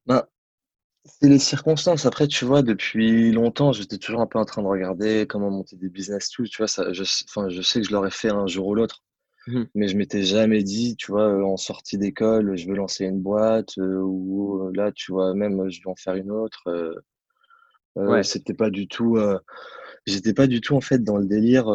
Ben, 0.07 0.25
c'est 1.04 1.28
les 1.28 1.38
circonstances. 1.40 2.07
Après, 2.07 2.28
tu 2.28 2.45
vois, 2.47 2.62
depuis 2.62 3.33
longtemps, 3.33 3.73
j'étais 3.73 3.99
toujours 3.99 4.21
un 4.23 4.26
peu 4.28 4.38
en 4.38 4.45
train 4.47 4.62
de 4.62 4.69
regarder 4.69 5.26
comment 5.28 5.50
monter 5.50 5.76
des 5.76 5.88
business, 5.90 6.30
tout. 6.30 6.47
Tu 6.47 6.59
vois, 6.59 6.69
ça, 6.69 6.92
je 6.92 7.04
sais 7.04 7.80
que 7.83 7.87
je 7.88 7.92
l'aurais 7.92 8.11
fait 8.12 8.30
un 8.30 8.47
jour 8.49 8.69
ou 8.69 8.75
l'autre. 8.76 9.02
Mhm. 9.47 9.68
Mais 9.75 9.88
je 9.88 9.97
m'étais 9.97 10.23
jamais 10.23 10.62
dit, 10.62 10.97
tu 10.97 11.12
vois, 11.12 11.28
euh, 11.28 11.42
en 11.42 11.56
sortie 11.56 11.99
d'école, 11.99 12.56
je 12.56 12.68
veux 12.68 12.75
lancer 12.75 13.04
une 13.04 13.20
boîte, 13.20 13.78
euh, 13.78 14.00
ou 14.00 14.66
euh, 14.66 14.73
là, 14.75 14.92
tu 14.92 15.12
vois, 15.12 15.35
même, 15.35 15.70
je 15.70 15.80
vais 15.80 15.90
en 15.90 15.97
faire 15.97 16.14
une 16.14 16.30
autre. 16.30 16.64
Ouais. 17.97 18.23
c'était 18.23 18.54
pas 18.54 18.70
du 18.70 18.87
tout. 18.88 19.18
j'étais 20.06 20.32
pas 20.32 20.47
du 20.47 20.61
tout 20.61 20.75
en 20.75 20.80
fait 20.80 21.02
dans 21.02 21.16
le 21.16 21.26
délire. 21.26 21.66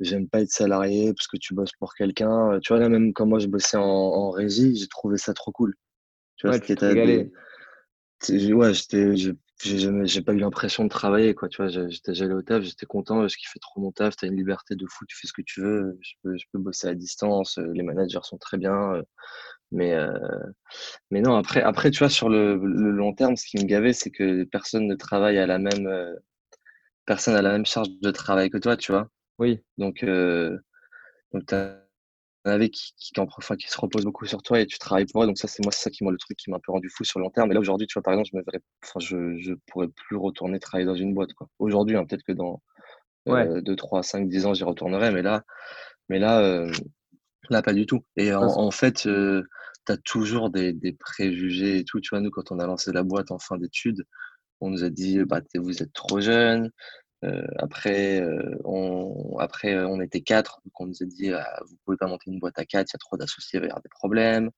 J'aime 0.00 0.28
pas 0.28 0.40
être 0.40 0.50
salarié 0.50 1.12
parce 1.12 1.26
que 1.28 1.36
tu 1.36 1.54
bosses 1.54 1.72
pour 1.78 1.94
quelqu'un. 1.94 2.58
Tu 2.60 2.72
vois, 2.72 2.80
là, 2.80 2.88
même 2.88 3.12
quand 3.12 3.26
moi 3.26 3.38
je 3.38 3.46
bossais 3.46 3.76
en, 3.76 4.30
régie, 4.30 4.76
j'ai 4.76 4.88
trouvé 4.88 5.18
ça 5.18 5.34
trop 5.34 5.52
cool. 5.52 5.74
Tu 6.36 6.46
vois, 6.46 6.56
ouais, 6.56 6.60
tu 6.60 6.72
Ouais, 8.54 8.74
j'étais, 8.74 9.14
j'ai 9.60 10.22
pas 10.22 10.32
eu 10.34 10.38
l'impression 10.38 10.84
de 10.84 10.88
travailler, 10.88 11.34
quoi. 11.34 11.48
Tu 11.48 11.62
vois, 11.62 11.68
j'étais, 11.68 12.14
j'allais 12.14 12.34
au 12.34 12.42
taf, 12.42 12.62
j'étais 12.62 12.86
content, 12.86 13.26
je 13.28 13.36
kiffais 13.36 13.58
trop 13.60 13.80
mon 13.80 13.92
taf. 13.92 14.16
T'as 14.16 14.26
une 14.28 14.36
liberté 14.36 14.76
de 14.76 14.86
fou, 14.88 15.04
tu 15.06 15.16
fais 15.16 15.26
ce 15.26 15.32
que 15.32 15.42
tu 15.42 15.60
veux. 15.60 15.98
Je 16.00 16.14
peux, 16.22 16.36
je 16.36 16.44
peux 16.52 16.58
bosser 16.58 16.88
à 16.88 16.94
distance. 16.94 17.58
Les 17.58 17.82
managers 17.82 18.20
sont 18.22 18.38
très 18.38 18.58
bien. 18.58 19.02
Mais, 19.72 19.94
euh, 19.94 20.12
mais 21.10 21.20
non, 21.20 21.36
après, 21.36 21.62
après, 21.62 21.90
tu 21.90 21.98
vois, 21.98 22.08
sur 22.10 22.28
le, 22.28 22.56
le, 22.56 22.90
long 22.90 23.14
terme, 23.14 23.36
ce 23.36 23.46
qui 23.46 23.58
me 23.58 23.64
gavait, 23.64 23.92
c'est 23.92 24.10
que 24.10 24.44
personne 24.44 24.86
ne 24.86 24.94
travaille 24.94 25.38
à 25.38 25.46
la 25.46 25.58
même, 25.58 25.88
personne 27.06 27.34
a 27.34 27.42
la 27.42 27.52
même 27.52 27.66
charge 27.66 27.88
de 28.02 28.10
travail 28.10 28.50
que 28.50 28.58
toi, 28.58 28.76
tu 28.76 28.92
vois. 28.92 29.08
Oui. 29.38 29.60
Donc, 29.78 30.02
euh, 30.02 30.58
donc 31.32 31.46
tu 31.46 31.54
as 31.54 31.87
avait 32.48 32.70
qui, 32.70 32.92
qui, 32.96 33.12
qui 33.12 33.68
se 33.68 33.80
repose 33.80 34.04
beaucoup 34.04 34.26
sur 34.26 34.42
toi 34.42 34.60
et 34.60 34.66
tu 34.66 34.78
travailles 34.78 35.06
pour 35.06 35.22
eux. 35.22 35.26
Donc 35.26 35.38
ça, 35.38 35.48
c'est 35.48 35.62
moi, 35.62 35.72
c'est 35.72 35.82
ça 35.82 35.90
qui 35.90 36.04
moi 36.04 36.12
le 36.12 36.18
truc 36.18 36.36
qui 36.36 36.50
m'a 36.50 36.56
un 36.56 36.60
peu 36.60 36.72
rendu 36.72 36.88
fou 36.88 37.04
sur 37.04 37.18
le 37.18 37.24
long 37.24 37.30
terme. 37.30 37.48
Mais 37.48 37.54
là 37.54 37.60
aujourd'hui, 37.60 37.86
tu 37.86 37.94
vois, 37.94 38.02
par 38.02 38.14
exemple, 38.14 38.30
je 38.32 38.38
me 38.38 38.42
verrais, 38.44 38.60
enfin, 38.84 39.00
je, 39.00 39.36
je 39.38 39.54
pourrais 39.66 39.88
plus 39.88 40.16
retourner 40.16 40.58
travailler 40.58 40.86
dans 40.86 40.94
une 40.94 41.14
boîte, 41.14 41.32
quoi. 41.34 41.48
Aujourd'hui, 41.58 41.96
hein, 41.96 42.04
peut-être 42.04 42.24
que 42.24 42.32
dans 42.32 42.62
euh, 43.28 43.60
2, 43.60 43.76
3, 43.76 44.02
5, 44.02 44.28
10 44.28 44.46
ans, 44.46 44.54
j'y 44.54 44.64
retournerai, 44.64 45.10
mais 45.10 45.22
là, 45.22 45.44
mais 46.08 46.18
là, 46.18 46.40
euh, 46.40 46.72
là, 47.50 47.62
pas 47.62 47.72
du 47.74 47.86
tout. 47.86 48.04
Et 48.16 48.34
en, 48.34 48.42
en 48.42 48.70
fait, 48.70 49.06
euh, 49.06 49.42
tu 49.86 49.92
as 49.92 49.96
toujours 49.98 50.50
des, 50.50 50.72
des, 50.72 50.92
préjugés 50.92 51.78
et 51.78 51.84
tout. 51.84 52.00
Tu 52.00 52.10
vois, 52.10 52.20
nous, 52.20 52.30
quand 52.30 52.52
on 52.52 52.58
a 52.58 52.66
lancé 52.66 52.92
la 52.92 53.02
boîte 53.02 53.30
en 53.30 53.38
fin 53.38 53.56
d'études, 53.58 54.04
on 54.60 54.70
nous 54.70 54.84
a 54.84 54.90
dit, 54.90 55.22
bah, 55.24 55.40
vous 55.56 55.82
êtes 55.82 55.92
trop 55.92 56.20
jeune, 56.20 56.70
euh, 57.24 57.46
après, 57.58 58.20
euh, 58.20 58.56
on, 58.64 59.36
après, 59.38 59.74
euh, 59.74 59.88
on 59.88 60.00
était 60.00 60.20
quatre, 60.20 60.60
donc 60.64 60.80
on 60.80 60.86
nous 60.86 61.02
a 61.02 61.06
dit 61.06 61.32
ah, 61.32 61.60
vous 61.68 61.76
pouvez 61.84 61.96
pas 61.96 62.06
monter 62.06 62.30
une 62.30 62.38
boîte 62.38 62.58
à 62.58 62.64
quatre, 62.64 62.90
il 62.92 62.94
y 62.94 62.96
a 62.96 62.98
trop 62.98 63.16
d'associés, 63.16 63.58
il 63.58 63.60
va 63.60 63.66
y 63.66 63.70
avoir 63.70 63.82
des 63.82 63.88
problèmes. 63.90 64.50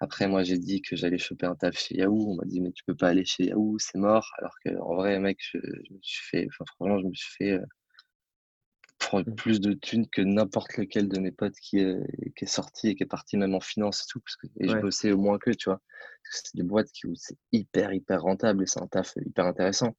Après, 0.00 0.28
moi, 0.28 0.44
j'ai 0.44 0.58
dit 0.58 0.82
que 0.82 0.96
j'allais 0.96 1.18
choper 1.18 1.46
un 1.46 1.56
taf 1.56 1.78
chez 1.78 1.96
Yahoo. 1.96 2.32
On 2.32 2.36
m'a 2.36 2.44
dit 2.46 2.60
mais 2.60 2.72
tu 2.72 2.84
peux 2.84 2.94
pas 2.96 3.08
aller 3.08 3.24
chez 3.24 3.46
Yahoo, 3.46 3.78
c'est 3.80 3.98
mort. 3.98 4.30
Alors 4.38 4.54
que 4.64 4.70
en 4.80 4.96
vrai, 4.96 5.18
mec, 5.20 5.38
je, 5.40 5.58
je 5.58 5.92
me 5.94 5.98
suis 6.02 6.24
fait, 6.28 6.48
enfin, 6.50 6.64
franchement, 6.76 7.00
je 7.00 7.06
me 7.08 7.14
suis 7.14 7.32
fait 7.36 7.60
Mmh. 9.12 9.34
plus 9.34 9.60
de 9.60 9.72
thunes 9.72 10.06
que 10.08 10.20
n'importe 10.22 10.76
lequel 10.76 11.08
de 11.08 11.18
mes 11.18 11.30
potes 11.30 11.56
qui 11.60 11.78
est, 11.78 11.98
qui 12.36 12.44
est 12.44 12.48
sorti 12.48 12.88
et 12.88 12.94
qui 12.94 13.02
est 13.02 13.06
parti 13.06 13.36
même 13.36 13.54
en 13.54 13.60
finance 13.60 14.02
et 14.02 14.06
tout. 14.10 14.20
Parce 14.20 14.36
que, 14.36 14.46
et 14.60 14.68
je 14.68 14.76
bossais 14.76 15.12
au 15.12 15.18
moins 15.18 15.38
que, 15.38 15.50
tu 15.50 15.70
vois. 15.70 15.80
C'est 16.30 16.56
des 16.56 16.62
boîtes 16.62 16.90
qui, 16.92 17.06
où 17.06 17.14
c'est 17.14 17.38
hyper, 17.52 17.92
hyper 17.92 18.20
rentable 18.22 18.62
et 18.62 18.66
c'est 18.66 18.82
un 18.82 18.86
taf 18.86 19.14
hyper 19.16 19.46
intéressant. 19.46 19.96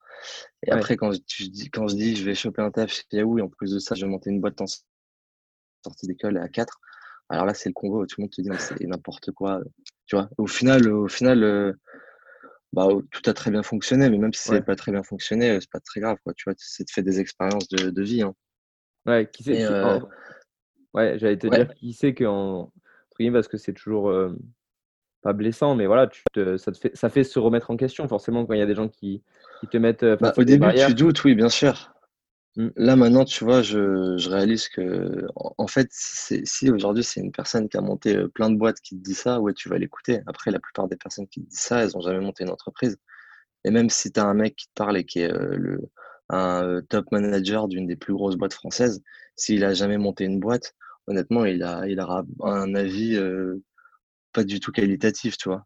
Et 0.64 0.72
après, 0.72 0.96
quand 0.96 1.12
je, 1.12 1.20
dis, 1.46 1.70
quand 1.72 1.88
je 1.88 1.96
dis 1.96 2.16
je 2.16 2.24
vais 2.24 2.36
choper 2.36 2.62
un 2.62 2.72
taf 2.72 2.92
chez 2.92 3.04
Yahoo 3.12 3.40
et 3.40 3.42
en 3.42 3.50
plus 3.50 3.72
de 3.72 3.80
ça, 3.80 3.96
je 3.96 4.06
vais 4.06 4.12
monter 4.12 4.30
une 4.30 4.42
boîte 4.42 4.62
en 4.62 4.66
sortie 4.68 6.08
d'école 6.08 6.38
à 6.38 6.48
4, 6.48 6.80
alors 7.30 7.46
là, 7.46 7.54
c'est 7.54 7.70
le 7.70 7.74
convo. 7.74 8.06
Tout 8.06 8.16
le 8.20 8.24
monde 8.24 8.32
te 8.32 8.42
dit 8.42 8.50
c'est 8.58 8.82
n'importe 8.86 9.32
quoi. 9.32 9.62
Tu 10.08 10.16
vois. 10.16 10.30
Au 10.38 10.48
final, 10.48 10.92
au 10.92 11.08
final, 11.08 11.44
euh, 11.44 11.74
bah, 12.74 12.88
tout 13.12 13.30
a 13.30 13.34
très 13.34 13.52
bien 13.52 13.64
fonctionné, 13.64 14.10
mais 14.10 14.18
même 14.18 14.34
si 14.34 14.44
ça 14.44 14.54
n'a 14.54 14.62
pas 14.62 14.76
très 14.76 14.92
bien 14.92 15.04
fonctionné, 15.04 15.60
c'est 15.62 15.70
pas 15.70 15.80
très 15.80 16.02
grave. 16.02 16.18
Quoi. 16.24 16.34
Tu 16.36 16.46
vois, 16.46 16.54
c'est 16.58 16.84
de 16.84 16.90
faire 16.92 17.04
des 17.04 17.20
expériences 17.20 17.68
de, 17.70 17.92
de 17.92 18.04
vie. 18.04 18.24
Hein. 18.24 18.36
Ouais, 19.06 19.30
qui 19.32 19.44
sait, 19.44 19.66
euh, 19.66 20.00
ouais, 20.94 21.18
j'allais 21.18 21.38
te 21.38 21.48
dire 21.48 21.74
qui 21.74 21.94
sait 21.94 22.14
qu'en 22.14 22.72
parce 23.34 23.50
que 23.50 23.58
c'est 23.58 23.74
toujours 23.74 24.14
pas 25.22 25.34
blessant, 25.34 25.76
mais 25.76 25.88
voilà, 25.88 26.08
tu 26.08 26.24
te, 26.32 26.58
ça, 26.58 26.72
te 26.72 26.78
fait, 26.78 26.96
ça 26.96 27.10
fait 27.10 27.26
se 27.26 27.38
remettre 27.38 27.72
en 27.72 27.78
question 27.78 28.08
forcément 28.08 28.46
quand 28.46 28.54
il 28.54 28.60
y 28.60 28.64
a 28.64 28.66
des 28.66 28.76
gens 28.76 28.88
qui, 28.88 29.22
qui 29.60 29.68
te 29.68 29.78
mettent 29.78 30.02
face 30.02 30.20
bah, 30.22 30.34
Au 30.38 30.44
début, 30.44 30.68
tu 30.74 30.94
doutes, 30.94 31.24
oui, 31.26 31.36
bien 31.36 31.50
sûr. 31.50 31.94
Mmh. 32.56 32.70
Là, 32.78 32.96
maintenant, 32.96 33.26
tu 33.26 33.44
vois, 33.44 33.62
je, 33.62 34.18
je 34.18 34.30
réalise 34.30 34.70
que, 34.70 35.28
en, 35.36 35.68
fait, 35.68 35.88
si, 35.92 36.46
si 36.46 36.72
aujourd'hui 36.72 37.04
c'est 37.04 37.20
une 37.20 37.32
personne 37.32 37.70
qui 37.70 37.78
a 37.78 37.82
monté 37.82 38.28
plein 38.34 38.50
de 38.50 38.56
boîtes 38.56 38.80
qui 38.82 38.98
te 38.98 39.04
dit 39.04 39.14
ça, 39.14 39.40
ouais, 39.40 39.54
tu 39.54 39.70
vas 39.70 39.78
l'écouter. 39.78 40.22
Après, 40.26 40.50
la 40.52 40.60
plupart 40.60 40.88
des 40.88 40.96
personnes 40.96 41.28
qui 41.28 41.44
te 41.44 41.50
disent 41.50 41.60
ça, 41.60 41.84
elles 41.84 41.92
n'ont 41.94 42.02
jamais 42.02 42.20
monté 42.22 42.44
une 42.44 42.50
entreprise. 42.50 42.98
Et 43.66 43.72
même 43.72 43.90
si 43.90 44.12
tu 44.12 44.20
as 44.20 44.26
un 44.26 44.34
mec 44.34 44.56
qui 44.56 44.68
te 44.68 44.74
parle 44.76 44.98
et 44.98 45.04
qui 45.04 45.20
est 45.20 45.32
le, 45.32 45.90
un 46.30 46.64
euh, 46.64 46.82
top 46.82 47.12
manager 47.12 47.68
d'une 47.68 47.88
des 47.88 47.96
plus 47.96 48.14
grosses 48.14 48.36
boîtes 48.36 48.54
françaises, 48.54 49.04
s'il 49.36 49.64
a 49.64 49.74
jamais 49.74 49.98
monté 49.98 50.26
une 50.26 50.40
boîte, 50.40 50.76
honnêtement, 51.08 51.46
il 51.46 51.64
a, 51.64 51.88
il 51.88 52.00
aura 52.00 52.24
un 52.44 52.76
avis 52.76 53.16
euh, 53.16 53.64
pas 54.34 54.44
du 54.44 54.60
tout 54.60 54.72
qualitatif, 54.72 55.38
tu 55.38 55.50
vois. 55.50 55.66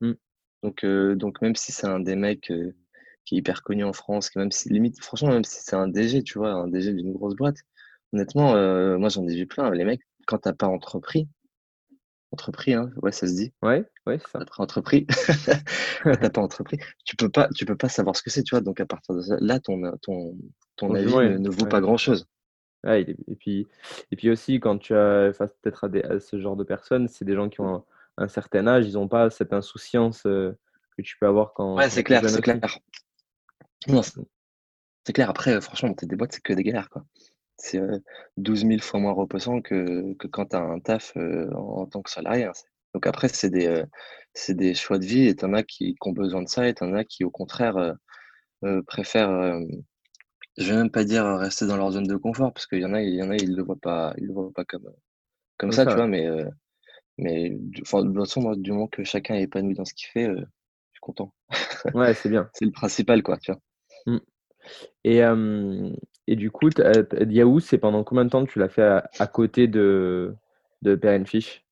Mmh. 0.00 0.12
Donc, 0.62 0.84
euh, 0.84 1.14
donc 1.16 1.42
même 1.42 1.56
si 1.56 1.72
c'est 1.72 1.86
un 1.86 2.00
des 2.00 2.16
mecs 2.16 2.52
qui 3.24 3.34
est 3.36 3.38
hyper 3.38 3.62
connu 3.62 3.84
en 3.84 3.92
France, 3.92 4.34
même 4.36 4.52
si 4.52 4.70
limite, 4.70 5.02
franchement, 5.02 5.30
même 5.30 5.44
si 5.44 5.60
c'est 5.62 5.76
un 5.76 5.88
DG, 5.88 6.22
tu 6.22 6.38
vois, 6.38 6.52
un 6.52 6.68
DG 6.68 6.92
d'une 6.92 7.12
grosse 7.12 7.36
boîte, 7.36 7.58
honnêtement, 8.12 8.52
moi 8.98 9.08
j'en 9.10 9.26
ai 9.26 9.34
vu 9.36 9.46
plein. 9.46 9.70
Les 9.70 9.84
mecs, 9.84 10.02
quand 10.26 10.38
t'as 10.38 10.52
pas 10.52 10.66
entrepris, 10.66 11.28
entrepris, 12.32 12.74
hein, 12.74 12.90
ouais, 13.02 13.12
ça 13.12 13.26
se 13.26 13.34
dit. 13.34 13.52
Ouais, 13.62 13.84
ouais, 14.06 14.18
ça. 14.32 14.38
Après 14.40 14.62
entrepris, 14.62 15.06
t'as 16.04 16.30
pas 16.30 16.40
entrepris, 16.40 16.78
tu 17.04 17.16
peux 17.16 17.28
pas, 17.28 17.48
tu 17.54 17.64
peux 17.64 17.76
pas 17.76 17.88
savoir 17.88 18.16
ce 18.16 18.22
que 18.22 18.30
c'est, 18.30 18.42
tu 18.42 18.54
vois. 18.54 18.60
Donc 18.60 18.80
à 18.80 18.86
partir 18.86 19.14
de 19.14 19.22
là, 19.40 19.58
ton, 19.60 19.82
ton, 20.02 20.36
ton, 20.76 20.94
avis 20.94 21.12
ne, 21.38 21.50
vaut 21.50 21.66
pas 21.66 21.80
grand 21.80 21.96
chose. 21.96 22.26
Ouais, 22.84 23.02
et 23.02 23.34
puis, 23.34 23.66
et 24.10 24.16
puis 24.16 24.30
aussi, 24.30 24.58
quand 24.58 24.78
tu 24.78 24.94
as 24.94 25.32
face 25.32 25.52
peut-être 25.60 25.88
à, 26.08 26.20
ce 26.20 26.40
genre 26.40 26.56
de 26.56 26.64
personnes, 26.64 27.08
c'est 27.08 27.24
des 27.24 27.34
gens 27.34 27.48
qui 27.48 27.60
ont 27.60 27.84
un, 28.16 28.28
certain 28.28 28.66
âge, 28.66 28.86
ils 28.86 28.94
n'ont 28.94 29.08
pas 29.08 29.28
cette 29.30 29.52
insouciance 29.52 30.24
euh, 30.26 30.56
que 30.96 31.02
tu 31.02 31.16
peux 31.18 31.26
avoir 31.26 31.52
quand. 31.52 31.76
Ouais, 31.76 31.90
c'est 31.90 32.04
clair, 32.04 32.26
c'est 32.28 32.40
clair. 32.40 32.58
Non, 33.88 34.02
c'est 34.02 35.12
clair. 35.12 35.28
Après, 35.28 35.60
franchement, 35.60 35.90
monter 35.90 36.06
des 36.06 36.16
boîtes, 36.16 36.32
c'est 36.32 36.42
que 36.42 36.52
des 36.52 36.62
galères, 36.62 36.90
quoi 36.90 37.04
c'est 37.60 37.80
12 38.36 38.66
000 38.66 38.80
fois 38.80 39.00
moins 39.00 39.12
reposant 39.12 39.60
que, 39.60 40.14
que 40.14 40.26
quand 40.26 40.46
tu 40.46 40.56
as 40.56 40.60
un 40.60 40.80
taf 40.80 41.16
en, 41.16 41.86
tant 41.86 42.02
que 42.02 42.10
salarié. 42.10 42.44
Hein. 42.44 42.52
Donc 42.94 43.06
après, 43.06 43.28
c'est 43.28 43.50
des, 43.50 43.84
c'est 44.34 44.54
des 44.54 44.74
choix 44.74 44.98
de 44.98 45.04
vie 45.04 45.28
et 45.28 45.36
tu 45.36 45.44
en 45.44 45.54
as 45.54 45.62
qui, 45.62 45.94
ont 46.04 46.12
besoin 46.12 46.42
de 46.42 46.48
ça 46.48 46.68
et 46.68 46.74
tu 46.74 46.84
en 46.84 46.94
as 46.94 47.04
qui, 47.04 47.24
au 47.24 47.30
contraire, 47.30 47.94
préfèrent, 48.86 49.60
je 50.58 50.72
vais 50.72 50.76
même 50.76 50.90
pas 50.90 51.04
dire 51.04 51.24
rester 51.38 51.66
dans 51.66 51.76
leur 51.76 51.92
zone 51.92 52.06
de 52.06 52.16
confort 52.16 52.52
parce 52.52 52.66
qu'il 52.66 52.80
y 52.80 52.84
en 52.84 52.94
a, 52.94 53.02
il 53.02 53.14
y 53.14 53.22
en 53.22 53.30
a, 53.30 53.36
ils 53.36 53.54
le 53.54 53.62
voient 53.62 53.78
pas, 53.80 54.14
ils 54.18 54.26
le 54.26 54.32
voient 54.32 54.52
pas 54.52 54.64
comme, 54.64 54.90
comme 55.58 55.72
ça, 55.72 55.86
tu 55.86 55.94
vois, 55.94 56.06
mais, 56.06 56.26
mais 57.18 57.50
de 57.50 57.80
toute 57.80 57.86
façon, 58.16 58.40
moi, 58.40 58.56
du 58.56 58.72
moment 58.72 58.88
que 58.88 59.04
chacun 59.04 59.34
est 59.34 59.42
épanoui 59.42 59.74
dans 59.74 59.84
ce 59.84 59.94
qu'il 59.94 60.08
fait, 60.08 60.26
je 60.26 60.42
suis 60.92 61.00
content. 61.00 61.32
Ouais, 61.94 62.14
c'est 62.14 62.28
bien. 62.28 62.48
c'est 62.54 62.64
le 62.64 62.72
principal, 62.72 63.22
quoi, 63.22 63.36
tu 63.36 63.52
vois. 63.52 63.60
Mmh. 64.06 64.18
Et, 65.04 65.20
et 66.30 66.36
du 66.36 66.52
coup, 66.52 66.70
Yahoo, 67.28 67.58
c'est 67.58 67.76
pendant 67.76 68.04
combien 68.04 68.24
de 68.24 68.30
temps 68.30 68.46
que 68.46 68.52
tu 68.52 68.60
l'as 68.60 68.68
fait 68.68 69.02
à, 69.18 69.26
côté 69.26 69.66
de, 69.66 70.32
de 70.82 71.24
Fish 71.24 71.64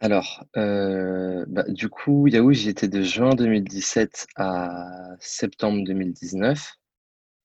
Alors, 0.00 0.46
euh, 0.56 1.44
bah, 1.46 1.64
du 1.68 1.90
coup, 1.90 2.26
Yahoo, 2.26 2.52
j'y 2.52 2.70
étais 2.70 2.88
de 2.88 3.02
juin 3.02 3.34
2017 3.34 4.28
à 4.36 5.14
septembre 5.20 5.84
2019. 5.84 6.72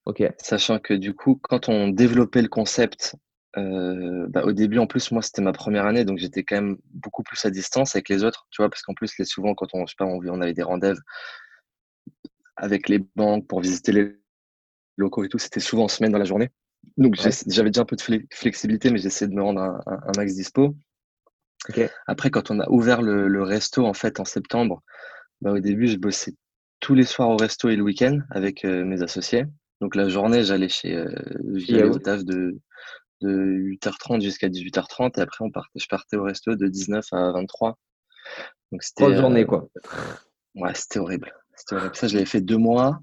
Ok. 0.05 0.23
Sachant 0.37 0.79
que 0.79 0.93
du 0.93 1.13
coup, 1.13 1.37
quand 1.43 1.67
on 1.67 1.89
développait 1.89 2.41
le 2.41 2.47
concept, 2.47 3.17
euh, 3.57 4.25
bah, 4.29 4.45
au 4.45 4.53
début, 4.53 4.77
en 4.77 4.87
plus, 4.87 5.11
moi, 5.11 5.21
c'était 5.21 5.41
ma 5.41 5.51
première 5.51 5.85
année, 5.85 6.05
donc 6.05 6.17
j'étais 6.17 6.45
quand 6.45 6.55
même 6.55 6.77
beaucoup 6.93 7.23
plus 7.23 7.43
à 7.43 7.49
distance 7.49 7.93
avec 7.93 8.07
les 8.07 8.23
autres, 8.23 8.47
tu 8.51 8.61
vois, 8.61 8.69
parce 8.69 8.83
qu'en 8.83 8.93
plus, 8.93 9.17
les, 9.19 9.25
souvent, 9.25 9.53
quand 9.53 9.67
on, 9.73 9.85
je 9.85 9.91
sais 9.91 9.95
pas, 9.97 10.05
on, 10.05 10.21
on 10.25 10.39
avait 10.39 10.53
des 10.53 10.63
rendez-vous 10.63 11.01
avec 12.55 12.87
les 12.87 12.99
banques 13.17 13.47
pour 13.47 13.59
visiter 13.59 13.91
les 13.91 14.15
locaux 14.97 15.23
et 15.23 15.29
tout, 15.29 15.39
c'était 15.39 15.59
souvent 15.59 15.85
en 15.85 15.87
semaine 15.87 16.11
dans 16.11 16.17
la 16.17 16.25
journée. 16.25 16.49
Donc 16.97 17.15
j'avais 17.15 17.69
déjà 17.69 17.81
un 17.81 17.85
peu 17.85 17.95
de 17.95 18.25
flexibilité, 18.31 18.91
mais 18.91 18.97
j'essayais 18.97 19.29
de 19.29 19.35
me 19.35 19.41
rendre 19.41 19.61
un, 19.61 20.11
max 20.15 20.33
dispo. 20.33 20.75
Après, 22.07 22.29
quand 22.29 22.51
on 22.51 22.59
a 22.59 22.69
ouvert 22.69 23.01
le, 23.01 23.43
resto 23.43 23.85
en 23.85 23.93
fait 23.93 24.19
en 24.19 24.25
septembre, 24.25 24.83
bah, 25.41 25.51
au 25.51 25.59
début, 25.59 25.87
je 25.87 25.97
bossais 25.97 26.33
tous 26.79 26.95
les 26.95 27.03
soirs 27.03 27.29
au 27.29 27.37
resto 27.37 27.69
et 27.69 27.75
le 27.75 27.83
week-end 27.83 28.19
avec 28.29 28.63
euh, 28.65 28.83
mes 28.83 29.01
associés. 29.01 29.45
Donc 29.81 29.95
la 29.95 30.09
journée, 30.09 30.43
j'allais 30.43 30.69
chez 30.69 30.95
euh, 30.95 31.89
au 31.89 31.99
taf 31.99 32.23
de, 32.23 32.59
de 33.21 33.77
8h30 33.81 34.21
jusqu'à 34.21 34.47
18h30 34.47 35.19
et 35.19 35.21
après 35.21 35.43
on 35.43 35.51
partait, 35.51 35.79
je 35.79 35.87
partais 35.87 36.17
au 36.17 36.23
resto 36.23 36.55
de 36.55 36.67
19 36.67 37.05
à 37.11 37.31
23. 37.31 37.77
Donc 38.71 38.83
c'était 38.83 39.15
journée 39.15 39.43
euh, 39.43 39.45
quoi. 39.45 39.67
Ouais, 40.55 40.73
c'était 40.73 40.99
horrible. 40.99 41.33
C'était 41.55 41.75
horrible. 41.75 41.95
Ça, 41.95 42.07
je 42.07 42.15
l'avais 42.15 42.25
fait 42.25 42.41
deux 42.41 42.57
mois. 42.57 42.99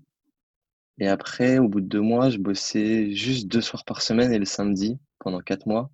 Et 0.99 1.09
après, 1.09 1.59
au 1.59 1.69
bout 1.69 1.81
de 1.81 1.87
deux 1.87 2.01
mois, 2.01 2.31
je 2.31 2.39
bossais 2.39 3.11
juste 3.13 3.49
deux 3.49 3.61
soirs 3.61 3.85
par 3.85 4.01
semaine 4.01 4.33
et 4.33 4.39
le 4.39 4.45
samedi 4.45 4.99
pendant 5.19 5.41
quatre 5.41 5.67
mois. 5.67 5.91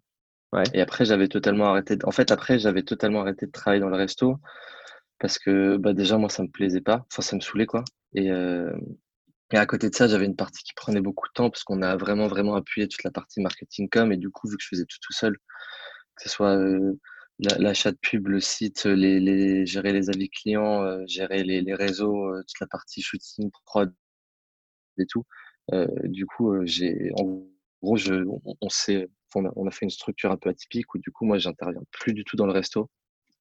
Ouais. 0.53 0.65
Et 0.75 0.81
après, 0.81 1.05
j'avais 1.05 1.29
totalement 1.29 1.67
arrêté. 1.67 1.97
De... 1.97 2.05
En 2.07 2.11
fait, 2.11 2.31
après, 2.31 2.59
j'avais 2.59 2.83
totalement 2.83 3.21
arrêté 3.23 3.47
de 3.47 3.51
travailler 3.53 3.81
dans 3.81 3.89
le 3.89 3.97
resto 3.97 4.37
parce 5.19 5.39
que 5.39 5.77
bah, 5.77 5.95
déjà, 5.95 6.19
moi, 6.19 6.29
ça 6.29 6.43
me 6.43 6.49
plaisait 6.49 6.81
pas. 6.81 7.07
Enfin, 7.11 7.23
ça 7.23 7.37
me 7.37 7.41
saoulait, 7.41 7.67
quoi. 7.67 7.85
Et, 8.15 8.31
euh... 8.31 8.73
et 9.53 9.57
à 9.57 9.67
côté 9.67 9.89
de 9.89 9.95
ça, 9.95 10.09
j'avais 10.09 10.27
une 10.27 10.37
partie 10.37 10.63
qui 10.65 10.75
prenait 10.75 11.01
beaucoup 11.01 11.29
de 11.29 11.33
temps 11.33 11.51
parce 11.51 11.65
qu'on 11.65 11.83
a 11.83 11.97
vraiment, 11.97 12.27
vraiment 12.27 12.55
appuyé 12.55 12.89
toute 12.89 13.05
la 13.05 13.11
partie 13.11 13.41
marketing 13.41 13.89
com. 13.89 14.13
Et 14.13 14.17
du 14.19 14.31
coup, 14.31 14.49
vu 14.49 14.57
que 14.57 14.63
je 14.63 14.69
faisais 14.69 14.85
tout 14.85 14.99
tout 15.01 15.13
seul, 15.15 15.35
que 16.17 16.23
ce 16.25 16.29
soit 16.29 16.57
euh, 16.59 16.99
l'achat 17.39 17.93
de 17.93 17.99
pub, 18.03 18.29
le 18.29 18.41
site, 18.41 18.85
les, 18.85 19.21
les, 19.21 19.65
gérer 19.67 19.93
les 19.93 20.11
avis 20.11 20.29
clients, 20.29 20.83
euh, 20.83 21.05
gérer 21.07 21.45
les, 21.45 21.63
les 21.63 21.75
réseaux, 21.75 22.27
euh, 22.27 22.43
toute 22.47 22.61
la 22.61 22.67
partie 22.67 23.03
shooting, 23.03 23.51
prod, 23.65 23.93
et 24.99 25.07
tout. 25.07 25.25
du 26.05 26.27
coup, 26.27 26.55
j'ai, 26.65 27.11
en 27.19 27.43
gros, 27.83 27.97
je, 27.97 28.15
on, 28.15 28.41
on, 28.61 28.69
on, 29.57 29.67
a, 29.67 29.71
fait 29.71 29.85
une 29.85 29.91
structure 29.91 30.31
un 30.31 30.37
peu 30.37 30.51
atypique 30.51 30.95
où 30.95 30.99
du 30.99 31.11
coup, 31.11 31.25
moi, 31.25 31.39
j'interviens 31.39 31.83
plus 31.91 32.13
du 32.13 32.25
tout 32.25 32.37
dans 32.37 32.47
le 32.47 32.53
resto. 32.53 32.91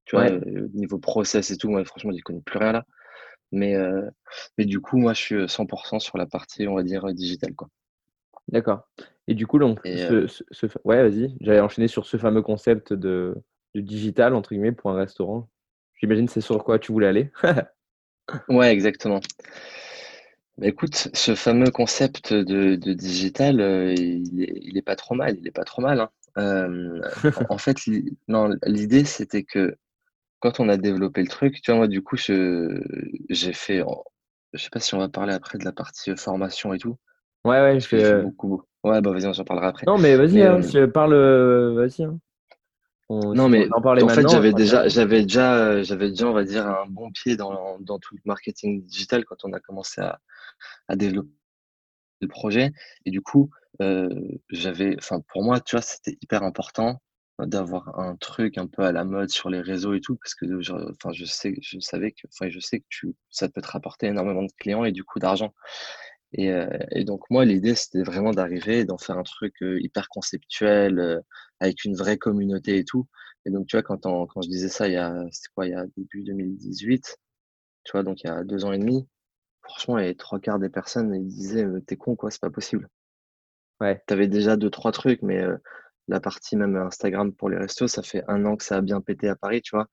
Tu 0.06 0.16
vois, 0.16 0.30
niveau 0.74 0.98
process 0.98 1.52
et 1.52 1.58
tout, 1.58 1.70
moi, 1.70 1.84
franchement, 1.86 2.12
je 2.16 2.22
connais 2.24 2.42
plus 2.42 2.58
rien 2.58 2.72
là. 2.72 2.86
Mais, 3.52 3.76
mais 4.58 4.66
du 4.66 4.80
coup, 4.80 4.98
moi, 4.98 5.14
je 5.14 5.22
suis 5.22 5.36
100% 5.36 6.00
sur 6.00 6.18
la 6.18 6.26
partie, 6.26 6.68
on 6.68 6.76
va 6.76 6.84
dire, 6.84 7.06
digitale, 7.14 7.56
quoi. 7.56 7.70
D'accord. 8.52 8.88
Et 9.28 9.36
du 9.36 9.46
coup, 9.46 9.60
donc, 9.60 9.80
ce, 9.86 10.68
ouais, 10.84 11.08
vas-y, 11.08 11.36
j'allais 11.42 11.60
enchaîner 11.60 11.88
sur 11.88 12.06
ce 12.06 12.18
fameux 12.18 12.42
concept 12.42 12.94
de, 12.94 13.36
de 13.76 13.82
digital, 13.82 14.34
entre 14.34 14.50
guillemets, 14.50 14.72
pour 14.72 14.92
un 14.92 14.96
restaurant. 14.96 15.50
J'imagine 16.02 16.28
c'est 16.28 16.42
sur 16.42 16.64
quoi 16.64 16.80
tu 16.80 16.92
voulais 16.92 17.08
aller? 17.08 17.32
ouais, 18.50 18.72
exactement. 18.72 19.20
Bah, 20.60 20.68
écoute, 20.68 21.08
ce 21.14 21.36
fameux 21.36 21.72
concept 21.72 22.34
de, 22.34 22.76
de 22.76 22.94
digital, 22.94 23.62
euh, 23.62 23.94
il, 23.94 24.78
est, 24.78 24.82
pas 24.82 24.98
trop 24.98 25.16
mal. 25.16 25.38
Il 25.40 25.48
est 25.48 25.52
pas 25.52 25.64
trop 25.64 25.82
mal. 25.82 26.02
Hein. 26.02 26.10
Euh, 26.38 27.02
en 27.50 27.58
fait, 27.58 27.78
l'idée 28.66 29.06
c'était 29.06 29.44
que 29.44 29.78
quand 30.40 30.60
on 30.60 30.68
a 30.68 30.76
développé 30.76 31.22
le 31.22 31.28
truc, 31.28 31.62
tu 31.62 31.72
vois, 31.72 31.78
moi 31.78 31.88
du 31.88 32.02
coup, 32.02 32.18
j'ai 32.18 33.54
fait, 33.54 33.84
je 34.54 34.62
sais 34.62 34.70
pas 34.70 34.80
si 34.82 34.94
on 34.96 35.00
va 35.00 35.08
parler 35.08 35.34
après 35.34 35.58
de 35.58 35.66
la 35.66 35.72
partie 35.72 36.16
formation 36.18 36.74
et 36.74 36.78
tout. 36.78 36.98
Ouais, 37.46 37.62
ouais, 37.62 37.80
je 37.80 37.88
fais. 37.88 38.04
Euh 38.04 38.24
beaucoup. 38.24 38.64
Ouais, 38.84 39.02
bah 39.02 39.12
vas-y, 39.12 39.28
on 39.28 39.34
s'en 39.34 39.46
parlera 39.46 39.70
après. 39.70 39.86
Non, 39.88 39.98
mais 39.98 40.18
vas-y, 40.18 40.42
hein, 40.42 40.60
je 40.62 40.86
parle, 40.86 41.14
vas-y. 41.74 42.04
Hein 42.04 42.20
non, 43.10 43.50
mais 43.50 43.68
en, 43.72 44.10
fait, 44.10 44.30
j'avais 44.30 44.54
déjà, 44.54 44.88
j'avais 44.88 45.24
déjà, 45.24 45.56
euh, 45.56 45.84
j'avais 45.84 46.10
déjà, 46.10 46.28
on 46.28 46.34
va 46.34 46.44
dire, 46.44 46.68
un 46.68 46.86
bon 46.88 47.12
pied 47.12 47.36
dans, 47.36 47.80
dans, 47.80 47.98
tout 47.98 48.16
le 48.16 48.22
marketing 48.26 48.86
digital 48.86 49.26
quand 49.26 49.44
on 49.46 49.54
a 49.54 49.60
commencé 49.60 50.00
à, 50.02 50.20
à 50.88 50.96
développer 50.96 51.32
le 52.22 52.28
projet. 52.28 52.72
Et 53.06 53.12
du 53.12 53.22
coup, 53.22 53.50
euh, 53.82 54.10
j'avais, 54.50 54.96
enfin, 54.98 55.22
pour 55.30 55.44
moi, 55.44 55.60
tu 55.60 55.76
vois, 55.76 55.82
c'était 55.82 56.18
hyper 56.22 56.44
important 56.44 57.02
d'avoir 57.40 57.98
un 58.00 58.16
truc 58.18 58.58
un 58.58 58.68
peu 58.68 58.84
à 58.84 58.92
la 58.92 59.06
mode 59.06 59.30
sur 59.30 59.50
les 59.50 59.62
réseaux 59.62 59.94
et 59.94 60.02
tout, 60.02 60.18
parce 60.18 60.36
que, 60.36 60.46
enfin, 60.92 61.12
je 61.14 61.26
sais, 61.26 61.56
je 61.62 61.80
savais 61.80 62.12
que, 62.12 62.28
enfin, 62.28 62.50
je 62.50 62.60
sais 62.60 62.80
que 62.82 62.86
tu, 62.90 63.16
ça 63.30 63.48
peut 63.50 63.62
te 63.62 63.70
rapporter 63.70 64.08
énormément 64.08 64.44
de 64.44 64.52
clients 64.60 64.84
et 64.84 64.92
du 64.92 65.04
coup 65.04 65.20
d'argent. 65.20 65.54
Et, 66.34 66.52
euh, 66.52 66.68
et, 66.92 67.04
donc 67.06 67.24
moi, 67.30 67.46
l'idée, 67.46 67.76
c'était 67.76 68.04
vraiment 68.04 68.32
d'arriver, 68.32 68.86
d'en 68.86 68.98
faire 68.98 69.18
un 69.18 69.24
truc 69.24 69.56
euh, 69.64 69.80
hyper 69.82 70.10
conceptuel, 70.10 71.00
euh, 71.00 71.20
avec 71.60 71.84
une 71.86 71.96
vraie 71.96 72.18
communauté 72.18 72.78
et 72.78 72.86
tout. 72.86 73.08
Et 73.46 73.52
donc, 73.52 73.68
tu 73.68 73.76
vois, 73.76 73.84
quand, 73.84 74.02
quand 74.02 74.42
je 74.42 74.50
disais 74.50 74.70
ça, 74.70 74.88
il 74.88 74.94
y 74.94 74.98
a, 74.98 75.26
c'était 75.32 75.50
quoi, 75.56 75.66
il 75.66 75.72
y 75.72 75.76
a 75.76 75.86
début 75.98 76.24
2018, 76.24 77.18
tu 77.84 77.92
vois, 77.94 78.04
donc 78.04 78.22
il 78.24 78.28
y 78.28 78.30
a 78.30 78.44
deux 78.44 78.66
ans 78.66 78.72
et 78.72 78.78
demi, 78.78 79.08
franchement, 79.64 79.98
les 79.98 80.16
trois 80.16 80.40
quarts 80.40 80.60
des 80.60 80.70
personnes, 80.70 81.16
ils 81.16 81.28
disaient, 81.28 81.66
t'es 81.88 81.96
con, 81.98 82.16
quoi, 82.16 82.30
c'est 82.32 82.42
pas 82.42 82.52
possible. 82.52 82.88
Ouais. 83.80 84.02
T'avais 84.08 84.28
déjà 84.28 84.58
deux, 84.58 84.70
trois 84.70 84.92
trucs, 84.92 85.22
mais 85.22 85.42
la 86.10 86.20
partie 86.20 86.58
même 86.58 86.76
Instagram 86.76 87.34
pour 87.34 87.50
les 87.50 87.58
restos, 87.58 87.88
ça 87.88 88.04
fait 88.04 88.24
un 88.28 88.46
an 88.46 88.58
que 88.58 88.64
ça 88.64 88.78
a 88.78 88.82
bien 88.82 89.02
pété 89.02 89.30
à 89.30 89.36
Paris, 89.36 89.62
tu 89.62 89.76
vois. 89.76 89.88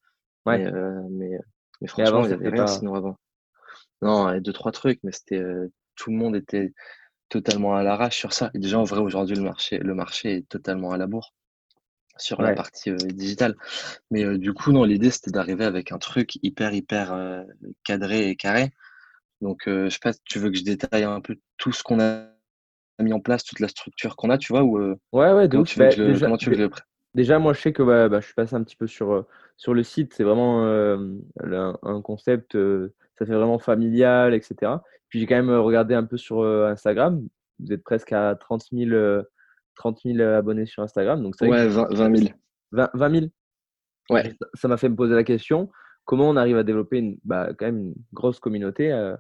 Ouais. 0.45 0.71
Mais, 1.11 1.39
mais, 1.81 1.89
franchement, 1.89 2.25
il 2.25 2.31
y 2.31 2.35
avait 2.35 2.49
rien 2.49 2.67
sinon 2.67 2.95
avant. 2.95 3.17
Non, 4.03 4.39
deux, 4.39 4.53
trois 4.53 4.73
trucs, 4.73 5.01
mais 5.05 5.13
c'était 5.13 5.43
tout 5.97 6.11
le 6.11 6.17
monde 6.17 6.37
était 6.37 6.73
totalement 7.29 7.75
à 7.75 7.83
l'arrache 7.83 8.17
sur 8.17 8.33
ça. 8.33 8.51
Et 8.55 8.59
déjà, 8.59 8.79
en 8.79 8.85
vrai, 8.85 9.01
aujourd'hui, 9.01 9.37
le 9.37 9.43
marché, 9.43 9.79
le 9.79 9.95
marché 9.95 10.37
est 10.37 10.49
totalement 10.49 10.93
à 10.93 10.97
la 10.97 11.07
bourre 11.07 11.33
sur 12.19 12.41
la 12.41 12.55
partie 12.55 12.91
euh, 12.91 12.97
digitale. 12.97 13.57
Mais 14.11 14.25
euh, 14.25 14.39
du 14.39 14.53
coup, 14.53 14.73
non, 14.73 14.85
l'idée, 14.85 15.11
c'était 15.11 15.31
d'arriver 15.31 15.65
avec 15.65 15.93
un 15.93 15.99
truc 15.99 16.37
hyper, 16.43 16.73
hyper 16.73 17.13
euh, 17.13 17.43
cadré 17.85 18.29
et 18.29 18.37
carré. 18.37 18.71
Donc, 19.43 19.65
je 19.67 19.91
sais 19.91 19.99
pas, 20.03 20.13
tu 20.25 20.39
veux 20.39 20.51
que 20.51 20.57
je 20.57 20.65
détaille 20.65 21.05
un 21.05 21.21
peu 21.21 21.37
tout 21.59 21.71
ce 21.71 21.83
qu'on 21.83 22.01
a 22.01 22.25
mis 22.99 23.13
en 23.13 23.21
place, 23.21 23.45
toute 23.45 23.61
la 23.61 23.69
structure 23.69 24.17
qu'on 24.17 24.31
a, 24.31 24.39
tu 24.39 24.51
vois 24.51 24.63
ou, 24.63 24.79
Ouais, 25.13 25.33
ouais, 25.33 25.47
donc, 25.47 25.67
tu 25.67 25.79
bah, 25.79 25.89
déjà, 25.89 26.25
comment 26.25 26.39
tu 26.39 26.49
veux 26.51 26.57
que 26.69 26.77
je 26.77 26.83
Déjà, 27.15 27.39
moi, 27.39 27.53
je 27.53 27.61
sais 27.61 27.73
que 27.75 27.83
bah, 27.83 28.09
bah, 28.09 28.21
je 28.21 28.27
suis 28.27 28.35
passé 28.35 28.55
un 28.55 28.63
petit 28.63 28.77
peu 28.77 28.87
sur, 28.87 29.27
sur 29.59 29.75
le 29.75 29.83
site. 29.83 30.15
C'est 30.15 30.25
vraiment 30.25 30.65
un, 30.65 32.01
concept, 32.01 32.57
ça 33.19 33.27
fait 33.27 33.35
vraiment 33.35 33.59
familial, 33.59 34.33
etc. 34.33 34.73
Puis 35.17 35.23
j'ai 35.23 35.27
quand 35.27 35.37
même 35.37 35.49
euh, 35.49 35.63
regardé 35.63 35.95
un 35.95 36.05
peu 36.05 36.19
sur 36.19 36.41
euh, 36.41 36.69
Instagram. 36.69 37.27
Vous 37.59 37.73
êtes 37.73 37.83
presque 37.83 38.13
à 38.13 38.35
30 38.35 38.65
000, 38.71 39.23
30 39.77 40.01
000 40.05 40.21
abonnés 40.21 40.67
sur 40.67 40.83
Instagram. 40.83 41.23
Donc 41.23 41.37
ouais, 41.41 41.69
20, 41.69 42.15
000. 42.15 42.31
20, 42.73 42.91
000 43.15 43.27
Ouais. 44.11 44.37
Ça 44.53 44.69
m'a 44.69 44.77
fait 44.77 44.91
me 44.91 44.95
poser 44.95 45.15
la 45.15 45.25
question 45.25 45.71
comment 46.05 46.29
on 46.29 46.37
arrive 46.37 46.59
à 46.59 46.65
développer 46.65 46.99
une, 46.99 47.17
bah, 47.25 47.49
quand 47.59 47.65
même 47.65 47.79
une 47.79 47.95
grosse 48.13 48.41
communauté 48.41 48.93
euh, 48.93 49.17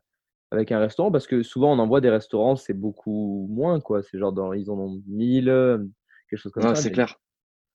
avec 0.51 0.71
un 0.71 0.81
restaurant? 0.81 1.11
Parce 1.11 1.27
que 1.27 1.43
souvent, 1.43 1.73
on 1.73 1.79
en 1.79 1.87
voit 1.87 2.03
des 2.03 2.11
restaurants, 2.11 2.57
c'est 2.57 2.75
beaucoup 2.75 3.47
moins. 3.51 3.81
quoi. 3.81 4.03
C'est 4.03 4.19
genre, 4.19 4.35
dans, 4.35 4.53
ils 4.53 4.71
en 4.71 4.79
ont 4.79 5.03
1000, 5.07 5.47
quelque 6.29 6.39
chose 6.39 6.53
comme 6.53 6.63
ça. 6.63 6.75
C'est 6.75 6.93
clair. 6.93 7.19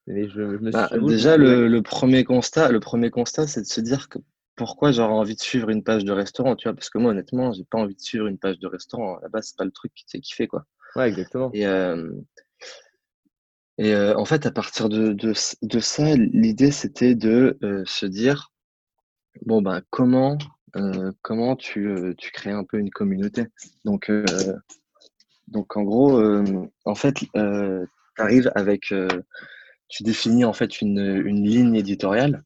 Bah, 0.05 0.13
déjà, 0.13 1.37
le, 1.37 1.67
le, 1.67 1.81
premier 1.81 2.23
constat, 2.23 2.71
le 2.71 2.79
premier 2.79 3.09
constat, 3.09 3.47
c'est 3.47 3.61
de 3.61 3.65
se 3.65 3.81
dire 3.81 4.09
que 4.09 4.19
pourquoi 4.55 4.91
j'aurais 4.91 5.13
envie 5.13 5.35
de 5.35 5.41
suivre 5.41 5.69
une 5.69 5.83
page 5.83 6.03
de 6.03 6.11
restaurant, 6.11 6.55
tu 6.55 6.67
vois? 6.67 6.75
Parce 6.75 6.89
que 6.89 6.97
moi, 6.97 7.11
honnêtement, 7.11 7.51
j'ai 7.53 7.63
pas 7.63 7.77
envie 7.79 7.95
de 7.95 8.01
suivre 8.01 8.27
une 8.27 8.37
page 8.37 8.59
de 8.59 8.67
restaurant. 8.67 9.17
À 9.17 9.21
la 9.21 9.29
base, 9.29 9.47
c'est 9.47 9.57
pas 9.57 9.65
le 9.65 9.71
truc 9.71 9.93
qui 9.95 10.05
te 10.05 10.11
fait 10.11 10.19
kiffer, 10.19 10.47
quoi. 10.47 10.65
Ouais, 10.95 11.07
exactement. 11.07 11.49
Et, 11.53 11.65
euh, 11.65 12.11
et 13.77 13.93
euh, 13.93 14.15
en 14.17 14.25
fait, 14.25 14.45
à 14.45 14.51
partir 14.51 14.89
de, 14.89 15.13
de, 15.13 15.79
ça, 15.79 16.15
l'idée, 16.15 16.71
c'était 16.71 17.15
de 17.15 17.57
euh, 17.63 17.83
se 17.85 18.05
dire, 18.05 18.51
bon, 19.45 19.61
ben, 19.61 19.81
comment, 19.89 20.37
comment 21.21 21.55
tu, 21.55 22.15
tu 22.17 22.31
crées 22.31 22.51
un 22.51 22.63
peu 22.63 22.77
une 22.77 22.91
communauté? 22.91 23.47
Donc, 23.85 24.11
donc 25.47 25.75
en 25.75 25.83
gros, 25.83 26.21
en 26.85 26.95
fait, 26.95 27.13
tu 27.13 27.29
arrives 28.17 28.51
avec, 28.55 28.93
tu 29.87 30.03
définis 30.03 30.45
en 30.45 30.53
fait 30.53 30.81
une, 30.81 31.21
une 31.25 31.45
ligne 31.45 31.75
éditoriale 31.75 32.43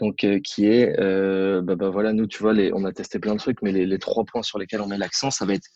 donc 0.00 0.24
euh, 0.24 0.40
qui 0.40 0.66
est, 0.66 0.98
euh, 1.00 1.60
bah, 1.62 1.74
bah, 1.74 1.90
voilà, 1.90 2.12
nous, 2.12 2.26
tu 2.26 2.42
vois, 2.42 2.52
les, 2.52 2.72
on 2.72 2.84
a 2.84 2.92
testé 2.92 3.18
plein 3.18 3.34
de 3.34 3.38
trucs, 3.38 3.62
mais 3.62 3.72
les, 3.72 3.86
les 3.86 3.98
trois 3.98 4.24
points 4.24 4.42
sur 4.42 4.58
lesquels 4.58 4.80
on 4.80 4.86
met 4.86 4.98
l'accent, 4.98 5.30
ça 5.30 5.44
va 5.44 5.54
être 5.54 5.66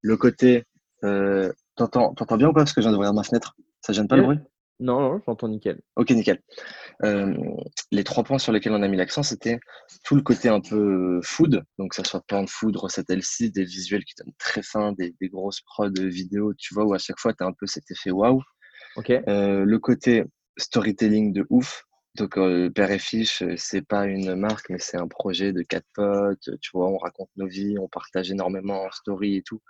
le 0.00 0.16
côté. 0.16 0.64
Euh, 1.04 1.52
T'entends 1.76 2.36
bien 2.36 2.48
ou 2.48 2.52
pas? 2.52 2.60
Parce 2.60 2.72
que 2.72 2.80
je 2.80 2.86
viens 2.86 2.92
d'ouvrir 2.92 3.14
ma 3.14 3.22
fenêtre. 3.22 3.54
Ça 3.80 3.92
gêne 3.92 4.06
pas 4.06 4.16
le 4.16 4.22
bruit? 4.22 4.38
Non, 4.78 5.00
non, 5.00 5.20
j'entends 5.26 5.48
nickel. 5.48 5.80
Ok, 5.96 6.10
nickel. 6.10 6.40
Euh, 7.04 7.34
les 7.92 8.04
trois 8.04 8.24
points 8.24 8.38
sur 8.38 8.52
lesquels 8.52 8.72
on 8.72 8.82
a 8.82 8.88
mis 8.88 8.96
l'accent, 8.96 9.22
c'était 9.22 9.60
tout 10.04 10.16
le 10.16 10.22
côté 10.22 10.48
un 10.48 10.60
peu 10.60 11.20
food, 11.22 11.62
donc 11.78 11.94
ça 11.94 12.02
soit 12.04 12.20
plein 12.26 12.42
de 12.42 12.50
food, 12.50 12.76
recette 12.76 13.08
LC, 13.08 13.52
des 13.52 13.64
visuels 13.64 14.04
qui 14.04 14.14
donnent 14.18 14.34
très 14.38 14.62
fin, 14.62 14.92
des, 14.92 15.14
des 15.20 15.28
grosses 15.28 15.60
prods 15.60 15.90
vidéo, 15.96 16.52
tu 16.54 16.74
vois, 16.74 16.84
où 16.84 16.94
à 16.94 16.98
chaque 16.98 17.20
fois, 17.20 17.32
tu 17.32 17.44
as 17.44 17.46
un 17.46 17.52
peu 17.52 17.66
cet 17.66 17.90
effet 17.90 18.10
waouh. 18.10 18.42
Ok. 18.96 19.10
Euh, 19.10 19.64
le 19.64 19.78
côté 19.78 20.24
storytelling 20.58 21.32
de 21.32 21.46
ouf, 21.48 21.84
donc, 22.14 22.36
euh, 22.36 22.68
Père 22.68 22.90
et 22.90 22.98
Fiche, 22.98 23.42
euh, 23.42 23.54
c'est 23.56 23.80
pas 23.80 24.04
une 24.04 24.34
marque, 24.34 24.68
mais 24.68 24.78
c'est 24.78 24.98
un 24.98 25.08
projet 25.08 25.52
de 25.52 25.62
quatre 25.62 25.86
potes. 25.94 26.50
Tu 26.60 26.70
vois, 26.74 26.88
on 26.88 26.98
raconte 26.98 27.30
nos 27.36 27.46
vies, 27.46 27.78
on 27.78 27.88
partage 27.88 28.30
énormément 28.30 28.82
en 28.84 28.90
story 28.90 29.36
et 29.36 29.42
tout, 29.42 29.62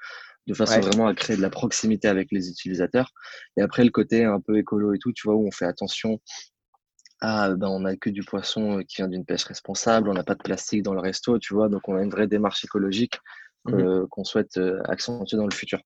de 0.49 0.55
façon 0.55 0.81
vraiment 0.81 1.07
à 1.07 1.15
créer 1.15 1.37
de 1.37 1.43
la 1.43 1.51
proximité 1.51 2.09
avec 2.09 2.33
les 2.33 2.51
utilisateurs. 2.51 3.13
Et 3.57 3.63
après, 3.63 3.85
le 3.85 3.91
côté 3.91 4.25
un 4.25 4.41
peu 4.41 4.59
écolo 4.59 4.93
et 4.93 4.99
tout, 4.99 5.13
tu 5.13 5.29
vois, 5.29 5.37
où 5.37 5.47
on 5.47 5.53
fait 5.53 5.67
attention 5.67 6.21
à, 7.21 7.51
ben, 7.55 7.69
on 7.69 7.85
a 7.85 7.95
que 7.97 8.11
du 8.11 8.25
poisson 8.25 8.79
euh, 8.79 8.83
qui 8.83 8.97
vient 8.97 9.09
d'une 9.09 9.25
pêche 9.25 9.45
responsable, 9.45 10.09
on 10.09 10.15
n'a 10.15 10.25
pas 10.25 10.35
de 10.35 10.43
plastique 10.43 10.83
dans 10.83 10.95
le 10.95 11.01
resto, 11.01 11.39
tu 11.39 11.55
vois, 11.55 11.69
donc 11.69 11.89
on 11.89 11.95
a 11.95 12.03
une 12.03 12.11
vraie 12.11 12.27
démarche 12.27 12.65
écologique 12.65 13.19
mmh 13.65 14.09
qu'on 14.11 14.25
souhaite 14.25 14.59
accentuer 14.87 15.37
dans 15.37 15.47
le 15.47 15.55
futur. 15.55 15.81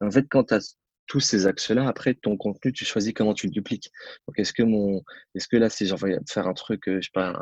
en 0.00 0.10
fait, 0.10 0.26
quand 0.28 0.42
tu 0.42 0.54
as 0.54 0.76
tous 1.12 1.20
ces 1.20 1.46
axes-là, 1.46 1.86
après, 1.86 2.14
ton 2.14 2.38
contenu, 2.38 2.72
tu 2.72 2.86
choisis 2.86 3.12
comment 3.12 3.34
tu 3.34 3.46
le 3.46 3.52
dupliques. 3.52 3.92
Donc, 4.26 4.38
est-ce 4.38 4.54
que 4.54 4.62
mon, 4.62 5.02
est-ce 5.34 5.46
que 5.46 5.58
là, 5.58 5.68
si 5.68 5.84
de 5.84 5.94
faire 6.26 6.46
un 6.46 6.54
truc, 6.54 6.88
euh, 6.88 7.02
je 7.02 7.08
sais 7.08 7.10
pas, 7.12 7.38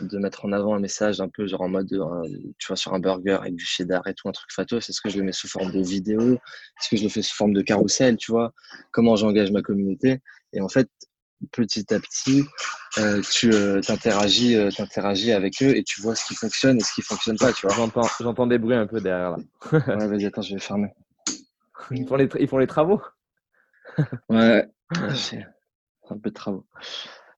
de 0.00 0.16
mettre 0.16 0.46
en 0.46 0.52
avant 0.52 0.74
un 0.74 0.80
message 0.80 1.20
un 1.20 1.28
peu 1.28 1.46
genre 1.46 1.60
en 1.60 1.68
mode, 1.68 1.92
euh, 1.92 2.22
tu 2.56 2.68
vois, 2.68 2.76
sur 2.76 2.94
un 2.94 3.00
burger 3.00 3.36
avec 3.42 3.54
du 3.54 3.66
cheddar 3.66 4.06
et 4.06 4.14
tout, 4.14 4.30
un 4.30 4.32
truc 4.32 4.50
fatos, 4.50 4.88
est-ce 4.88 5.02
que 5.02 5.10
je 5.10 5.18
le 5.18 5.24
mets 5.24 5.32
sous 5.32 5.46
forme 5.46 5.70
de 5.70 5.82
vidéo? 5.82 6.36
Est-ce 6.36 6.88
que 6.88 6.96
je 6.96 7.02
le 7.02 7.10
fais 7.10 7.20
sous 7.20 7.34
forme 7.34 7.52
de 7.52 7.60
carrousel, 7.60 8.16
tu 8.16 8.32
vois? 8.32 8.54
Comment 8.92 9.16
j'engage 9.16 9.52
ma 9.52 9.60
communauté? 9.60 10.20
Et 10.54 10.62
en 10.62 10.70
fait, 10.70 10.88
petit 11.52 11.92
à 11.92 12.00
petit, 12.00 12.44
euh, 12.96 13.20
tu 13.30 13.50
t'interagis, 13.86 14.56
t'interagis 14.74 15.32
avec 15.32 15.62
eux 15.62 15.76
et 15.76 15.84
tu 15.84 16.00
vois 16.00 16.14
ce 16.14 16.24
qui 16.24 16.34
fonctionne 16.34 16.78
et 16.78 16.82
ce 16.82 16.94
qui 16.94 17.02
fonctionne 17.02 17.36
pas, 17.36 17.52
tu 17.52 17.66
vois. 17.66 17.76
J'entends, 17.76 18.08
j'entends 18.20 18.46
des 18.46 18.56
bruits 18.56 18.74
un 18.74 18.86
peu 18.86 19.02
derrière 19.02 19.32
là. 19.32 19.36
ouais, 19.72 20.08
vas-y, 20.08 20.24
attends, 20.24 20.40
je 20.40 20.54
vais 20.54 20.60
fermer. 20.60 20.88
Ils 21.90 22.06
font 22.06 22.16
les, 22.16 22.28
ils 22.40 22.48
font 22.48 22.58
les 22.58 22.66
travaux. 22.66 23.00
ouais, 24.28 24.68
un 24.90 26.18
peu 26.18 26.30
de 26.30 26.34
travaux. 26.34 26.66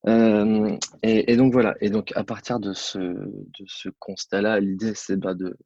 Euh, 0.06 0.76
et, 1.02 1.36
donc 1.36 1.52
voilà. 1.52 1.76
Et 1.80 1.90
donc 1.90 2.12
à 2.16 2.24
partir 2.24 2.60
de 2.60 2.72
ce, 2.72 2.98
de 2.98 3.64
ce 3.66 3.88
constat-là, 3.98 4.60
l'idée 4.60 4.94
c'est 4.94 5.16
bah, 5.16 5.34
de, 5.34 5.56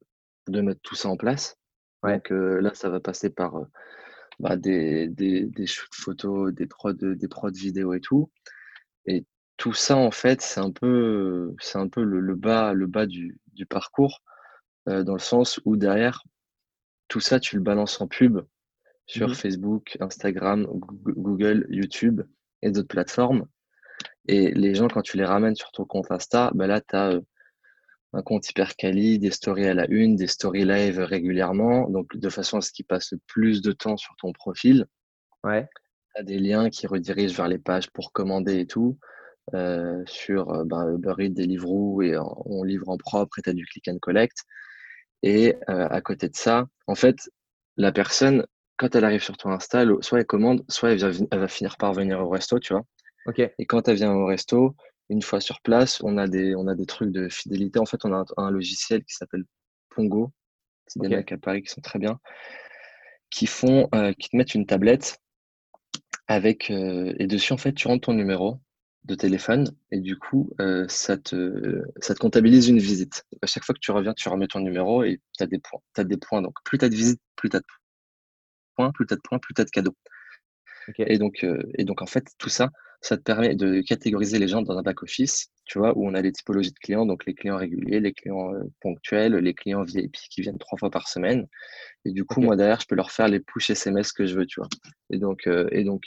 de 0.47 0.61
mettre 0.61 0.81
tout 0.81 0.95
ça 0.95 1.09
en 1.09 1.17
place. 1.17 1.57
Donc 2.03 2.31
euh, 2.31 2.59
là, 2.61 2.73
ça 2.73 2.89
va 2.89 2.99
passer 2.99 3.29
par 3.29 3.57
euh, 3.57 3.65
bah, 4.39 4.57
des, 4.57 5.07
des, 5.07 5.45
des 5.45 5.65
shoots 5.65 5.95
photos, 5.95 6.53
des 6.53 6.67
prods, 6.67 6.93
des 6.93 7.27
prods 7.27 7.51
vidéo 7.51 7.93
et 7.93 8.01
tout. 8.01 8.31
Et 9.05 9.25
tout 9.57 9.73
ça, 9.73 9.95
en 9.95 10.11
fait, 10.11 10.41
c'est 10.41 10.59
un 10.59 10.71
peu, 10.71 11.53
c'est 11.59 11.77
un 11.77 11.87
peu 11.87 12.03
le, 12.03 12.19
le, 12.19 12.35
bas, 12.35 12.73
le 12.73 12.87
bas 12.87 13.05
du, 13.05 13.39
du 13.53 13.65
parcours, 13.65 14.21
dans 14.87 15.13
le 15.13 15.19
sens 15.19 15.61
où 15.63 15.77
derrière, 15.77 16.23
tout 17.07 17.21
ça, 17.21 17.39
tu 17.39 17.55
le 17.55 17.61
balances 17.61 18.01
en 18.01 18.07
pub 18.07 18.41
sur 19.05 19.29
Mhm. 19.29 19.35
Facebook, 19.35 19.97
Instagram, 19.99 20.65
Goo- 20.65 21.13
Google, 21.15 21.65
YouTube 21.69 22.21
et 22.61 22.71
d'autres 22.71 22.87
plateformes. 22.87 23.45
Et 24.27 24.51
les 24.51 24.73
gens, 24.75 24.87
quand 24.87 25.01
tu 25.01 25.17
les 25.17 25.25
ramènes 25.25 25.55
sur 25.55 25.71
ton 25.71 25.85
compte 25.85 26.09
Insta, 26.11 26.51
ben 26.55 26.67
là, 26.67 26.81
tu 26.81 26.95
as 26.95 27.19
un 28.13 28.21
compte 28.21 28.47
hyper 28.49 28.75
quali, 28.75 29.19
des 29.19 29.31
stories 29.31 29.67
à 29.67 29.73
la 29.73 29.87
une, 29.89 30.15
des 30.15 30.27
stories 30.27 30.65
live 30.65 30.99
régulièrement, 30.99 31.89
donc 31.89 32.15
de 32.15 32.29
façon 32.29 32.57
à 32.57 32.61
ce 32.61 32.71
qu'ils 32.71 32.85
passent 32.85 33.15
plus 33.27 33.61
de 33.61 33.71
temps 33.71 33.97
sur 33.97 34.15
ton 34.17 34.31
profil. 34.31 34.85
Ouais. 35.43 35.67
Tu 36.15 36.21
as 36.21 36.23
des 36.23 36.37
liens 36.39 36.69
qui 36.69 36.87
redirigent 36.87 37.35
vers 37.35 37.47
les 37.47 37.57
pages 37.57 37.89
pour 37.91 38.13
commander 38.13 38.59
et 38.59 38.67
tout, 38.67 38.97
euh, 39.55 40.03
sur 40.05 40.51
euh, 40.51 40.63
ben, 40.63 40.93
Uber 40.95 41.15
Eats, 41.19 41.29
Deliveroo, 41.33 42.01
et 42.03 42.15
on 42.45 42.63
livre 42.63 42.87
en 42.87 42.97
propre 42.97 43.39
et 43.39 43.41
tu 43.41 43.49
as 43.49 43.53
du 43.53 43.65
click 43.65 43.87
and 43.89 43.97
collect. 43.99 44.37
Et 45.23 45.55
euh, 45.69 45.87
à 45.89 46.01
côté 46.01 46.29
de 46.29 46.35
ça, 46.35 46.67
en 46.87 46.95
fait, 46.95 47.17
la 47.77 47.91
personne, 47.91 48.45
quand 48.83 48.95
elle 48.97 49.05
arrive 49.05 49.23
sur 49.23 49.37
ton 49.37 49.49
Insta, 49.49 49.85
soit 50.01 50.19
elle 50.19 50.25
commande, 50.25 50.65
soit 50.67 50.91
elle, 50.91 50.97
vient- 50.97 51.27
elle 51.31 51.39
va 51.39 51.47
finir 51.47 51.77
par 51.77 51.93
venir 51.93 52.19
au 52.19 52.27
resto, 52.27 52.59
tu 52.59 52.73
vois. 52.73 52.83
Ok. 53.25 53.39
Et 53.39 53.65
quand 53.65 53.87
elle 53.87 53.95
vient 53.95 54.11
au 54.11 54.25
resto, 54.25 54.75
une 55.09 55.21
fois 55.21 55.39
sur 55.39 55.61
place, 55.61 56.01
on 56.03 56.17
a 56.17 56.27
des, 56.27 56.53
on 56.53 56.67
a 56.67 56.75
des 56.75 56.85
trucs 56.85 57.11
de 57.11 57.29
fidélité. 57.29 57.79
En 57.79 57.85
fait, 57.85 58.03
on 58.03 58.11
a 58.11 58.17
un, 58.17 58.25
un 58.35 58.51
logiciel 58.51 59.05
qui 59.05 59.13
s'appelle 59.15 59.45
Pongo. 59.89 60.33
C'est 60.87 60.99
des 60.99 61.07
mecs 61.07 61.31
à 61.31 61.37
Paris 61.37 61.61
qui 61.63 61.69
sont 61.69 61.79
très 61.79 61.97
bien, 61.97 62.19
qui 63.29 63.47
font, 63.47 63.87
euh, 63.95 64.11
qui 64.11 64.27
te 64.29 64.35
mettent 64.35 64.53
une 64.53 64.65
tablette 64.65 65.17
avec, 66.27 66.69
euh, 66.69 67.13
et 67.19 67.27
dessus, 67.27 67.53
en 67.53 67.57
fait, 67.57 67.71
tu 67.71 67.87
rentres 67.87 68.07
ton 68.07 68.13
numéro 68.13 68.59
de 69.05 69.15
téléphone 69.15 69.73
et 69.91 70.01
du 70.01 70.17
coup, 70.17 70.49
euh, 70.59 70.85
ça 70.89 71.17
te, 71.17 71.83
ça 72.01 72.13
te 72.15 72.19
comptabilise 72.19 72.67
une 72.67 72.79
visite. 72.79 73.23
À 73.41 73.47
chaque 73.47 73.63
fois 73.63 73.73
que 73.75 73.79
tu 73.79 73.91
reviens, 73.91 74.13
tu 74.13 74.27
remets 74.27 74.47
ton 74.47 74.59
numéro 74.59 75.03
et 75.03 75.21
tu 75.37 75.43
as 75.43 75.47
des 75.47 75.59
points. 75.59 75.79
Tu 75.95 76.03
des 76.03 76.17
points. 76.17 76.41
Donc, 76.41 76.55
plus 76.65 76.77
tu 76.77 76.85
as 76.85 76.89
de 76.89 76.95
visites, 76.95 77.21
plus 77.37 77.49
tu 77.49 77.55
as 77.55 77.59
de 77.61 77.65
points, 77.65 77.82
plus 78.93 79.05
tu 79.05 79.13
as 79.13 79.17
de 79.17 79.21
points, 79.21 79.39
plus 79.39 79.53
tu 79.53 79.61
as 79.61 79.65
de 79.65 79.69
cadeaux. 79.69 79.95
Et 80.97 81.17
donc, 81.17 81.43
euh, 81.43 81.61
et 81.77 81.85
donc, 81.85 82.01
en 82.01 82.05
fait, 82.05 82.27
tout 82.37 82.49
ça, 82.49 82.69
ça 83.01 83.17
te 83.17 83.21
permet 83.21 83.55
de 83.55 83.81
catégoriser 83.81 84.39
les 84.39 84.47
gens 84.47 84.61
dans 84.61 84.77
un 84.77 84.81
back-office, 84.81 85.49
tu 85.65 85.77
vois, 85.77 85.97
où 85.97 86.07
on 86.07 86.13
a 86.13 86.21
les 86.21 86.31
typologies 86.31 86.71
de 86.71 86.79
clients, 86.79 87.05
donc 87.05 87.25
les 87.25 87.33
clients 87.33 87.57
réguliers, 87.57 87.99
les 87.99 88.13
clients 88.13 88.53
euh, 88.53 88.63
ponctuels, 88.81 89.35
les 89.35 89.53
clients 89.53 89.83
VIP 89.83 90.15
qui 90.29 90.41
viennent 90.41 90.57
trois 90.57 90.77
fois 90.77 90.89
par 90.89 91.07
semaine. 91.07 91.47
Et 92.05 92.11
du 92.11 92.25
coup, 92.25 92.41
moi, 92.41 92.55
derrière, 92.55 92.79
je 92.79 92.87
peux 92.87 92.95
leur 92.95 93.11
faire 93.11 93.27
les 93.27 93.39
push 93.39 93.69
SMS 93.69 94.11
que 94.13 94.25
je 94.25 94.35
veux, 94.35 94.45
tu 94.45 94.59
vois. 94.59 94.69
Et 95.09 95.17
donc, 95.17 95.47
euh, 95.47 95.67
et 95.71 95.83
donc 95.83 96.03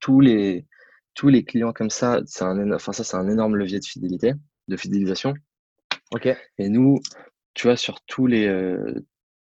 tous 0.00 0.20
les, 0.20 0.66
tous 1.14 1.28
les 1.28 1.44
clients 1.44 1.72
comme 1.72 1.90
ça, 1.90 2.20
c'est 2.26 2.44
un, 2.44 2.72
enfin, 2.72 2.92
ça, 2.92 3.04
c'est 3.04 3.16
un 3.16 3.28
énorme 3.28 3.56
levier 3.56 3.78
de 3.78 3.84
fidélité, 3.84 4.32
de 4.68 4.76
fidélisation. 4.76 5.34
Ok. 6.10 6.28
Et 6.58 6.68
nous, 6.68 7.00
tu 7.54 7.68
vois, 7.68 7.76
sur 7.76 8.00
tous 8.02 8.26
les, 8.26 8.46
euh, 8.46 8.94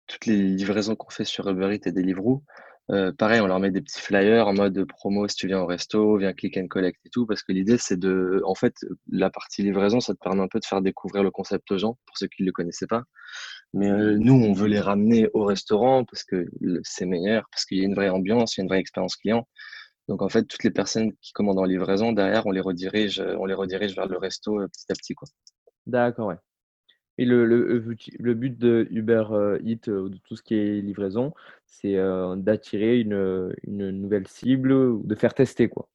toutes 0.08 0.26
les 0.26 0.38
livraisons 0.38 0.96
qu'on 0.96 1.10
fait 1.10 1.26
sur 1.26 1.48
Uber 1.48 1.76
Eats 1.76 1.88
et 1.88 1.92
Deliveroo, 1.92 2.44
euh, 2.90 3.12
pareil, 3.12 3.42
on 3.42 3.48
leur 3.48 3.60
met 3.60 3.70
des 3.70 3.82
petits 3.82 4.00
flyers 4.00 4.48
en 4.48 4.54
mode 4.54 4.86
promo 4.86 5.28
si 5.28 5.36
tu 5.36 5.48
viens 5.48 5.60
au 5.60 5.66
resto, 5.66 6.18
viens 6.18 6.32
click 6.34 6.58
and 6.58 6.68
collect 6.68 6.98
et 7.06 7.10
tout, 7.10 7.26
parce 7.26 7.44
que 7.44 7.52
l'idée, 7.52 7.78
c'est 7.78 7.98
de, 7.98 8.42
en 8.46 8.56
fait, 8.56 8.76
la 9.10 9.30
partie 9.30 9.62
livraison, 9.62 10.00
ça 10.00 10.14
te 10.14 10.20
permet 10.20 10.42
un 10.42 10.48
peu 10.48 10.60
de 10.60 10.66
faire 10.66 10.82
découvrir 10.82 11.24
le 11.24 11.32
concept 11.32 11.70
aux 11.72 11.78
gens, 11.78 11.98
pour 12.06 12.18
ceux 12.18 12.28
qui 12.28 12.44
ne 12.44 12.48
le 12.48 12.54
connaissaient 12.54 12.88
pas. 12.88 13.04
Mais 13.74 13.90
euh, 13.90 14.16
nous, 14.18 14.34
on 14.34 14.54
veut 14.54 14.68
les 14.68 14.80
ramener 14.80 15.28
au 15.34 15.44
restaurant 15.44 16.06
parce 16.06 16.24
que 16.24 16.46
c'est 16.84 17.06
meilleur, 17.06 17.48
parce 17.52 17.66
qu'il 17.66 17.78
y 17.80 17.82
a 17.82 17.84
une 17.84 17.96
vraie 17.96 18.10
ambiance, 18.10 18.56
il 18.56 18.60
y 18.60 18.62
a 18.62 18.64
une 18.64 18.70
vraie 18.70 18.80
expérience 18.80 19.18
client. 19.18 19.46
Donc, 20.08 20.22
en 20.22 20.30
fait, 20.30 20.46
toutes 20.46 20.64
les 20.64 20.72
personnes 20.72 21.12
qui 21.22 21.34
commandent 21.34 21.60
en 21.60 21.66
livraison, 21.66 22.14
derrière, 22.14 22.46
on 22.46 22.52
les 22.52 22.62
redirige, 22.62 23.22
on 23.38 23.46
les 23.46 23.54
redirige 23.54 23.94
vers 23.96 24.08
le 24.08 24.18
resto 24.18 24.62
euh, 24.62 24.68
petit 24.70 24.86
à 24.90 24.96
petit, 24.96 25.14
quoi. 25.14 25.28
D'accord, 25.86 26.28
ouais. 26.28 26.38
Et 27.18 27.26
le, 27.26 27.46
le, 27.46 27.84
le 28.20 28.34
but 28.34 28.58
de 28.58 28.88
Uber 28.92 29.26
euh, 29.32 29.60
Eats, 29.64 29.90
euh, 29.90 30.10
de 30.10 30.18
tout 30.18 30.36
ce 30.36 30.44
qui 30.44 30.56
est 30.56 30.82
livraison, 30.82 31.34
c'est 31.66 31.96
euh, 31.98 32.36
d'attirer 32.36 33.00
une, 33.00 33.54
une 33.64 33.92
nouvelle 33.92 34.28
cible 34.28 34.72
ou 34.74 35.04
de 35.06 35.16
faire 35.16 35.34
tester, 35.34 35.70
quoi, 35.70 35.90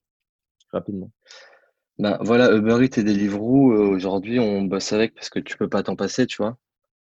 rapidement. 0.73 1.11
Ben 1.99 2.19
voilà, 2.21 2.53
Uber 2.55 2.85
Eats 2.85 2.99
et 3.01 3.03
Deliveroo, 3.05 3.73
euh, 3.73 3.89
aujourd'hui, 3.95 4.39
on 4.41 4.63
bosse 4.63 4.93
avec 4.93 5.15
parce 5.15 5.31
que 5.31 5.39
tu 5.39 5.57
peux 5.57 5.69
pas 5.69 5.83
t'en 5.83 5.97
passer, 5.97 6.27
tu 6.27 6.37
vois. 6.39 6.59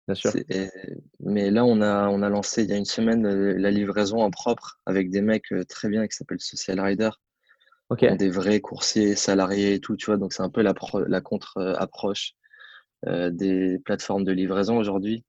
Bien 0.06 0.14
sûr. 0.14 0.32
Et- 0.48 0.68
mais 1.20 1.50
là, 1.50 1.64
on 1.64 1.80
a, 1.82 2.08
on 2.08 2.22
a 2.22 2.28
lancé 2.30 2.64
il 2.64 2.70
y 2.70 2.72
a 2.72 2.76
une 2.76 2.84
semaine 2.84 3.26
euh, 3.26 3.54
la 3.58 3.70
livraison 3.70 4.22
en 4.22 4.30
propre 4.30 4.80
avec 4.86 5.10
des 5.10 5.22
mecs 5.22 5.52
euh, 5.52 5.64
très 5.64 5.88
bien 5.88 6.06
qui 6.08 6.16
s'appellent 6.16 6.40
Social 6.40 6.80
Rider, 6.80 7.10
des 8.10 8.28
vrais 8.30 8.60
coursiers 8.60 9.14
salariés 9.16 9.74
et 9.74 9.80
tout, 9.80 9.96
tu 9.96 10.06
vois. 10.06 10.16
Donc, 10.18 10.32
c'est 10.32 10.42
un 10.42 10.50
peu 10.50 10.62
la, 10.62 10.74
pro- 10.74 11.04
la 11.04 11.20
contre-approche 11.20 12.32
euh, 12.34 12.47
des 13.06 13.78
plateformes 13.84 14.24
de 14.24 14.32
livraison 14.32 14.78
aujourd'hui. 14.78 15.24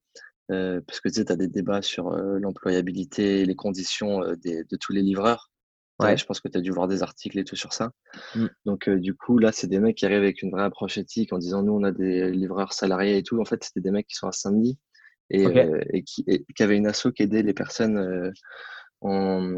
Euh, 0.51 0.81
parce 0.87 0.99
que 0.99 1.09
tu 1.09 1.15
sais, 1.15 1.25
tu 1.25 1.31
as 1.31 1.35
des 1.35 1.47
débats 1.47 1.81
sur 1.81 2.11
euh, 2.11 2.39
l'employabilité 2.39 3.41
et 3.41 3.45
les 3.45 3.55
conditions 3.55 4.23
euh, 4.23 4.35
des- 4.35 4.63
de 4.63 4.77
tous 4.77 4.93
les 4.93 5.01
livreurs. 5.01 5.51
Ouais. 5.99 6.17
Je 6.17 6.25
pense 6.25 6.39
que 6.39 6.47
tu 6.47 6.57
as 6.57 6.61
dû 6.61 6.71
voir 6.71 6.87
des 6.87 7.03
articles 7.03 7.37
et 7.37 7.43
tout 7.43 7.57
sur 7.57 7.73
ça. 7.73 7.91
Mm. 8.33 8.45
Donc, 8.65 8.87
euh, 8.87 8.99
du 8.99 9.13
coup, 9.13 9.37
là, 9.37 9.51
c'est 9.51 9.67
des 9.67 9.79
mecs 9.79 9.97
qui 9.97 10.05
arrivent 10.05 10.19
avec 10.23 10.41
une 10.41 10.49
vraie 10.49 10.63
approche 10.63 10.97
éthique 10.97 11.33
en 11.33 11.37
disant 11.37 11.61
nous, 11.61 11.73
on 11.73 11.83
a 11.83 11.91
des 11.91 12.31
livreurs 12.31 12.73
salariés 12.73 13.17
et 13.17 13.23
tout. 13.23 13.39
En 13.39 13.45
fait, 13.45 13.63
c'était 13.63 13.81
des 13.81 13.91
mecs 13.91 14.07
qui 14.07 14.15
sont 14.15 14.27
à 14.27 14.31
Saint-Denis 14.31 14.79
et, 15.29 15.45
euh, 15.45 15.81
et 15.91 16.03
qui, 16.03 16.23
et 16.25 16.45
qui 16.55 16.63
avaient 16.63 16.77
une 16.77 16.87
asso 16.87 17.11
qui 17.13 17.23
aidait 17.23 17.43
les 17.43 17.53
personnes 17.53 17.97
euh, 17.97 18.31
en, 19.01 19.55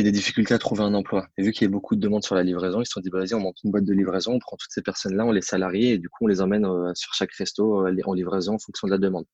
des 0.00 0.12
difficultés 0.12 0.54
à 0.54 0.58
trouver 0.58 0.82
un 0.82 0.94
emploi. 0.94 1.28
Et 1.36 1.42
vu 1.42 1.52
qu'il 1.52 1.66
y 1.66 1.68
a 1.68 1.70
beaucoup 1.70 1.96
de 1.96 2.00
demandes 2.00 2.24
sur 2.24 2.34
la 2.34 2.42
livraison, 2.42 2.80
ils 2.80 2.86
se 2.86 2.92
sont 2.92 3.00
dit 3.00 3.10
bah, 3.10 3.18
vas-y, 3.18 3.34
on 3.34 3.40
monte 3.40 3.62
une 3.62 3.70
boîte 3.70 3.84
de 3.84 3.92
livraison, 3.92 4.32
on 4.32 4.38
prend 4.38 4.56
toutes 4.56 4.70
ces 4.70 4.82
personnes-là, 4.82 5.26
on 5.26 5.32
les 5.32 5.42
salarie 5.42 5.88
et 5.88 5.98
du 5.98 6.08
coup, 6.08 6.24
on 6.24 6.28
les 6.28 6.40
emmène 6.40 6.64
euh, 6.64 6.92
sur 6.94 7.12
chaque 7.14 7.32
resto 7.32 7.86
euh, 7.86 7.96
en 8.04 8.14
livraison 8.14 8.54
en 8.54 8.58
fonction 8.58 8.86
de 8.86 8.92
la 8.92 8.98
demande. 8.98 9.26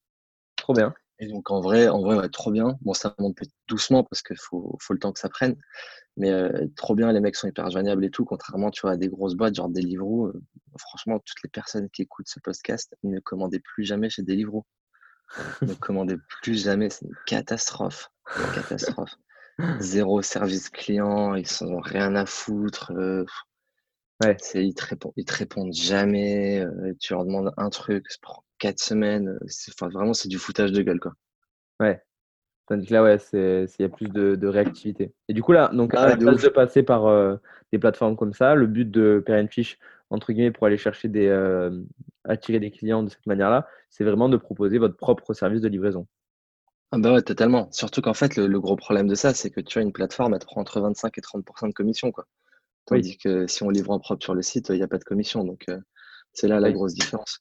Trop 0.57 0.73
bien. 0.73 0.92
Et 1.21 1.29
donc, 1.29 1.51
en 1.51 1.61
vrai, 1.61 1.88
en 1.88 2.01
vrai, 2.01 2.16
ouais, 2.16 2.29
trop 2.29 2.51
bien. 2.51 2.79
Bon, 2.83 2.92
ça 2.92 3.14
monte 3.18 3.37
peut-être 3.37 3.53
doucement 3.68 4.05
parce 4.05 4.23
qu'il 4.23 4.38
faut, 4.38 4.77
faut 4.81 4.92
le 4.92 4.99
temps 4.99 5.12
que 5.12 5.21
ça 5.21 5.29
prenne. 5.29 5.57
Mais 6.16 6.31
euh, 6.31 6.66
trop 6.77 6.94
bien, 6.94 7.12
les 7.12 7.21
mecs 7.21 7.37
sont 7.37 7.49
hyper 7.49 7.71
joignables 7.71 8.05
et 8.05 8.11
tout, 8.11 8.25
contrairement 8.25 8.71
tu 8.71 8.83
vois, 8.83 8.92
à 8.92 8.97
des 8.97 9.09
grosses 9.09 9.35
boîtes 9.35 9.55
genre 9.55 9.68
Deliveroo. 9.68 10.33
Franchement, 10.79 11.21
toutes 11.21 11.42
les 11.44 11.51
personnes 11.51 11.88
qui 11.90 12.03
écoutent 12.03 12.29
ce 12.29 12.40
podcast 12.40 12.97
ne 13.05 13.21
commandez 13.21 13.61
plus 13.61 13.85
jamais 13.85 14.11
chez 14.11 14.23
Deliveroo. 14.23 14.64
ne 15.62 15.75
commandez 15.75 16.16
plus 16.40 16.62
jamais, 16.62 16.90
c'est 16.90 17.05
une 17.05 17.14
catastrophe. 17.27 18.11
Une 18.37 18.62
catastrophe. 18.62 19.16
Zéro 19.81 20.23
service 20.23 20.71
client, 20.71 21.35
ils 21.35 21.47
sont 21.47 21.79
rien 21.81 22.14
à 22.14 22.27
foutre. 22.27 22.92
euh, 22.97 23.25
Ouais. 24.23 24.37
ils, 24.55 24.75
te 24.75 24.85
répondent, 24.85 25.12
ils 25.16 25.25
te 25.25 25.35
répondent 25.35 25.73
jamais. 25.73 26.61
euh, 26.61 26.92
tu 26.99 27.12
leur 27.12 27.25
demandes 27.25 27.53
un 27.57 27.71
truc, 27.71 28.11
ça 28.11 28.18
prend 28.21 28.42
quatre 28.59 28.81
semaines. 28.81 29.29
euh, 29.29 29.47
enfin, 29.71 29.88
vraiment, 29.88 30.12
c'est 30.12 30.29
du 30.29 30.38
foutage 30.38 30.73
de 30.73 30.83
gueule, 30.83 31.01
quoi. 31.01 31.12
Ouais. 31.81 32.03
Tandis 32.66 32.87
que 32.87 32.94
là, 32.94 33.03
ouais, 33.03 33.16
il 33.33 33.68
y 33.79 33.85
a 33.85 33.88
plus 33.88 34.09
de, 34.09 34.35
de 34.35 34.47
réactivité. 34.47 35.12
Et 35.29 35.33
du 35.33 35.42
coup, 35.42 35.53
là, 35.53 35.71
donc, 35.73 35.92
Ah 35.94 36.03
à 36.03 36.09
la 36.09 36.16
de 36.16 36.25
place 36.25 36.42
de 36.42 36.49
passer 36.49 36.83
par 36.83 37.07
euh, 37.07 37.37
des 37.73 37.79
plateformes 37.79 38.16
comme 38.16 38.35
ça, 38.35 38.55
le 38.55 38.66
but 38.66 38.90
de 38.90 39.25
Fish, 39.51 39.79
entre 40.11 40.33
guillemets, 40.33 40.51
pour 40.51 40.66
aller 40.66 40.77
chercher 40.77 41.09
des, 41.09 41.29
attirer 42.25 42.61
des 42.61 42.71
clients 42.71 43.03
de 43.03 43.09
cette 43.09 43.27
manière-là, 43.27 43.66
c'est 43.88 44.05
vraiment 44.05 44.29
de 44.29 44.37
proposer 44.37 44.79
votre 44.79 44.97
propre 44.97 45.33
service 45.33 45.62
de 45.62 45.68
livraison. 45.68 46.07
Ah 46.90 46.98
bah 46.98 47.12
ouais, 47.12 47.22
totalement. 47.22 47.70
Surtout 47.70 48.01
qu'en 48.01 48.14
fait, 48.14 48.37
le, 48.37 48.46
le 48.46 48.61
gros 48.61 48.77
problème 48.77 49.09
de 49.09 49.14
ça, 49.14 49.35
c'est 49.35 49.51
que 49.51 49.61
tu 49.61 49.79
as 49.79 49.83
une 49.83 49.92
plateforme, 49.92 50.35
elle 50.35 50.40
te 50.40 50.46
prend 50.46 50.61
entre 50.61 50.81
25 50.81 51.18
et 51.18 51.20
30% 51.20 51.68
de 51.68 51.72
commission, 51.74 52.12
quoi. 52.12 52.27
Oui. 52.90 52.98
Tandis 52.98 53.18
que 53.18 53.46
si 53.46 53.62
on 53.62 53.70
livre 53.70 53.90
en 53.90 53.98
propre 54.01 54.22
sur 54.22 54.35
le 54.35 54.42
site, 54.42 54.70
il 54.70 54.77
n'y 54.77 54.83
a 54.83 54.88
pas 54.88 54.98
de 54.98 55.05
commission. 55.05 55.44
Donc, 55.44 55.64
euh, 55.68 55.79
c'est 56.33 56.48
là 56.48 56.61
la 56.61 56.68
Oui. 56.68 56.74
grosse 56.74 56.94
différence. 56.94 57.40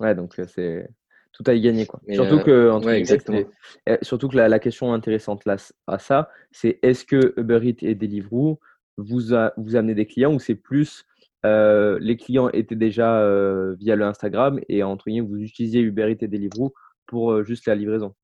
Ouais, 0.00 0.14
donc 0.14 0.38
euh, 0.38 0.46
c'est 0.46 0.88
tout 1.32 1.44
à 1.46 1.54
y 1.54 1.60
gagner, 1.60 1.86
quoi. 1.86 2.00
Mais, 2.06 2.14
surtout 2.16 2.36
euh, 2.36 2.42
que, 2.44 2.70
entre 2.70 2.86
ouais, 2.86 2.92
guillemets, 2.94 3.00
exactement. 3.00 3.38
c'est- 3.84 3.92
euh, 3.92 3.98
surtout 4.02 4.28
que 4.28 4.36
la, 4.36 4.48
la 4.48 4.58
question 4.58 4.92
intéressante 4.92 5.44
là, 5.44 5.56
à 5.86 5.98
ça, 5.98 6.30
c'est 6.50 6.80
est-ce 6.82 7.04
que 7.04 7.34
Uber 7.36 7.60
Eats 7.62 7.86
et 7.86 7.94
Deliveroo 7.94 8.58
vous, 8.96 9.34
a, 9.34 9.52
vous 9.56 9.76
amenez 9.76 9.94
des 9.94 10.06
clients 10.06 10.34
ou 10.34 10.40
c'est 10.40 10.56
plus 10.56 11.04
euh, 11.46 11.98
les 12.00 12.16
clients 12.16 12.48
étaient 12.50 12.74
déjà 12.74 13.20
euh, 13.20 13.76
via 13.78 13.94
le 13.94 14.04
Instagram 14.04 14.58
et 14.68 14.82
entre 14.82 15.04
guillemets, 15.06 15.28
vous 15.28 15.36
utilisiez 15.36 15.80
Uber 15.80 16.10
Eats 16.10 16.24
et 16.24 16.28
Deliveroo 16.28 16.74
pour 17.06 17.30
euh, 17.32 17.44
juste 17.44 17.66
la 17.66 17.76
livraison? 17.76 18.14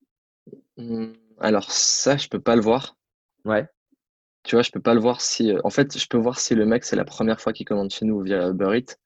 Hum, 0.79 1.15
Alors, 1.41 1.71
ça, 1.73 2.17
je 2.17 2.29
peux 2.29 2.41
pas 2.41 2.55
le 2.57 2.63
voir. 2.63 2.97
Ouais, 3.45 3.69
Tu 4.45 4.57
vois, 4.57 4.63
je 4.63 4.71
peux 4.71 4.81
pas 4.81 4.95
le 4.95 5.01
voir 5.01 5.21
si. 5.21 5.51
euh, 5.53 5.61
En 5.65 5.71
fait, 5.71 5.99
je 5.99 6.07
peux 6.09 6.19
voir 6.19 6.39
si 6.39 6.55
le 6.55 6.67
mec, 6.67 6.85
c'est 6.85 6.97
la 6.97 7.05
première 7.05 7.41
fois 7.41 7.53
qu'il 7.53 7.67
commande 7.67 7.91
chez 7.91 8.05
nous 8.05 8.21
via 8.21 8.49
Uber 8.51 8.77
Eats. 8.79 8.97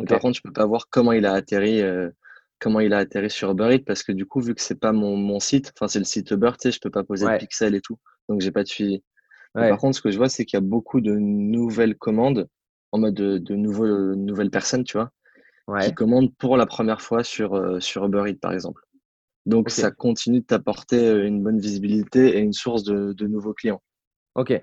Mais 0.00 0.06
ok. 0.06 0.08
par 0.08 0.20
contre, 0.20 0.36
je 0.36 0.42
peux 0.42 0.52
pas 0.52 0.66
voir 0.66 0.88
comment 0.90 1.12
il 1.12 1.24
a 1.26 1.32
atterri, 1.34 1.82
euh, 1.82 2.10
comment 2.58 2.80
il 2.80 2.92
a 2.92 2.98
atterri 2.98 3.30
sur 3.30 3.50
Uber 3.52 3.74
Eats 3.74 3.84
parce 3.86 4.02
que 4.02 4.12
du 4.12 4.26
coup, 4.26 4.40
vu 4.40 4.54
que 4.54 4.60
c'est 4.60 4.78
pas 4.80 4.92
mon, 4.92 5.16
mon 5.16 5.40
site, 5.40 5.72
enfin, 5.76 5.88
c'est 5.88 5.98
le 6.00 6.04
site 6.04 6.30
Uber, 6.32 6.50
tu 6.54 6.68
sais, 6.68 6.72
je 6.72 6.80
peux 6.80 6.90
pas 6.90 7.04
poser 7.04 7.28
de 7.28 7.34
Ouais. 7.34 7.36
pixels 7.36 7.74
et 7.74 7.80
tout. 7.80 7.98
Donc, 8.28 8.40
j'ai 8.40 8.50
pas 8.52 8.62
de 8.64 8.68
suivi. 8.68 9.02
Mais 9.58 9.64
Ouais, 9.64 9.68
par 9.68 9.78
contre, 9.78 9.96
ce 9.96 10.02
que 10.02 10.10
je 10.10 10.18
vois, 10.18 10.28
c'est 10.30 10.44
qu'il 10.46 10.56
y 10.56 10.58
a 10.58 10.62
beaucoup 10.62 11.00
de 11.02 11.12
nouvelles 11.14 11.96
commandes 11.96 12.48
en 12.92 12.98
mode 13.00 13.14
de, 13.14 13.38
de 13.38 13.54
nouveaux, 13.56 14.14
nouvelles 14.16 14.50
personnes, 14.50 14.84
tu 14.84 14.96
vois, 14.98 15.10
qui 15.78 15.92
ouais, 15.92 15.94
commandent 15.94 16.34
pour 16.36 16.56
la 16.56 16.66
première 16.66 17.02
fois 17.02 17.24
sur, 17.24 17.54
euh, 17.54 17.80
sur 17.80 18.06
Uber 18.06 18.24
Eats, 18.30 18.38
par 18.40 18.52
exemple. 18.52 18.82
Donc, 19.48 19.70
ça 19.70 19.90
continue 19.90 20.40
de 20.40 20.44
t'apporter 20.44 21.08
euh, 21.08 21.26
une 21.26 21.42
bonne 21.42 21.58
visibilité 21.58 22.36
et 22.36 22.40
une 22.40 22.52
source 22.52 22.84
de, 22.84 23.12
de 23.12 23.26
nouveaux 23.26 23.54
clients. 23.54 23.82
ok. 24.34 24.62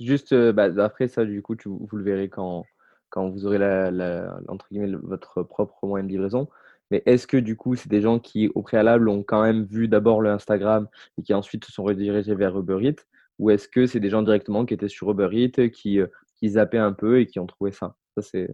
Juste, 0.00 0.32
euh, 0.32 0.52
bah, 0.52 0.68
après 0.78 1.08
ça, 1.08 1.24
du 1.24 1.42
coup, 1.42 1.54
tu, 1.56 1.68
vous 1.68 1.96
le 1.96 2.02
verrez 2.04 2.28
quand, 2.28 2.64
quand 3.10 3.28
vous 3.28 3.46
aurez 3.46 3.58
la, 3.58 3.90
la- 3.90 4.40
entre 4.48 4.66
guillemets, 4.70 4.88
le- 4.88 4.98
votre 4.98 5.42
propre 5.42 5.86
moyen 5.86 6.04
de 6.04 6.08
livraison. 6.10 6.48
Mais 6.90 7.02
est-ce 7.06 7.26
que 7.26 7.36
du 7.36 7.56
coup, 7.56 7.74
c'est 7.76 7.88
des 7.88 8.00
gens 8.00 8.18
qui, 8.18 8.48
au 8.54 8.62
préalable, 8.62 9.08
ont 9.08 9.22
quand 9.22 9.42
même 9.42 9.64
vu 9.64 9.88
d'abord 9.88 10.20
le 10.20 10.30
Instagram 10.30 10.88
et 11.18 11.22
qui 11.22 11.34
ensuite 11.34 11.64
se 11.64 11.72
sont 11.72 11.84
redirigés 11.84 12.34
vers 12.34 12.58
Uber 12.58 12.78
Eats? 12.82 13.02
Ou 13.38 13.50
est-ce 13.50 13.68
que 13.68 13.86
c'est 13.86 14.00
des 14.00 14.10
gens 14.10 14.22
directement 14.22 14.64
qui 14.66 14.74
étaient 14.74 14.88
sur 14.88 15.10
Uber 15.10 15.28
Eats, 15.32 15.68
qui, 15.70 16.00
euh, 16.00 16.06
qui 16.36 16.50
zappaient 16.50 16.78
un 16.78 16.92
peu 16.92 17.20
et 17.20 17.26
qui 17.26 17.38
ont 17.38 17.46
trouvé 17.46 17.72
ça? 17.72 17.96
Ça, 18.16 18.22
c'est. 18.22 18.48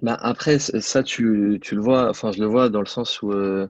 Bah 0.00 0.16
après, 0.20 0.58
ça, 0.58 1.02
tu, 1.02 1.58
tu, 1.62 1.74
le 1.74 1.80
vois, 1.82 2.08
enfin, 2.08 2.32
je 2.32 2.40
le 2.40 2.46
vois 2.46 2.68
dans 2.70 2.80
le 2.80 2.86
sens 2.86 3.20
où 3.22 3.30
euh, 3.32 3.68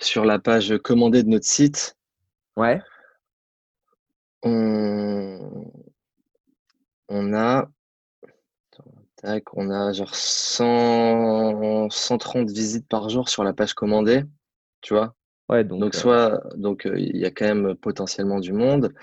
sur 0.00 0.24
la 0.24 0.38
page 0.38 0.76
commandée 0.78 1.22
de 1.22 1.28
notre 1.28 1.46
site, 1.46 1.96
ouais. 2.56 2.80
on, 4.42 5.70
on 7.08 7.34
a 7.34 7.68
on 9.52 9.70
a 9.70 9.92
genre 9.92 10.14
100, 10.14 11.90
130 11.90 12.50
visites 12.50 12.88
par 12.88 13.08
jour 13.08 13.28
sur 13.28 13.44
la 13.44 13.52
page 13.52 13.74
commandée, 13.74 14.22
tu 14.80 14.94
vois. 14.94 15.14
Ouais, 15.48 15.64
donc, 15.64 15.80
donc, 15.80 15.94
euh, 15.94 15.98
soit 15.98 16.42
donc 16.56 16.86
euh, 16.86 16.98
il 16.98 17.16
y 17.16 17.24
a 17.24 17.30
quand 17.30 17.44
même 17.44 17.74
potentiellement 17.74 18.38
du 18.38 18.52
monde. 18.52 18.94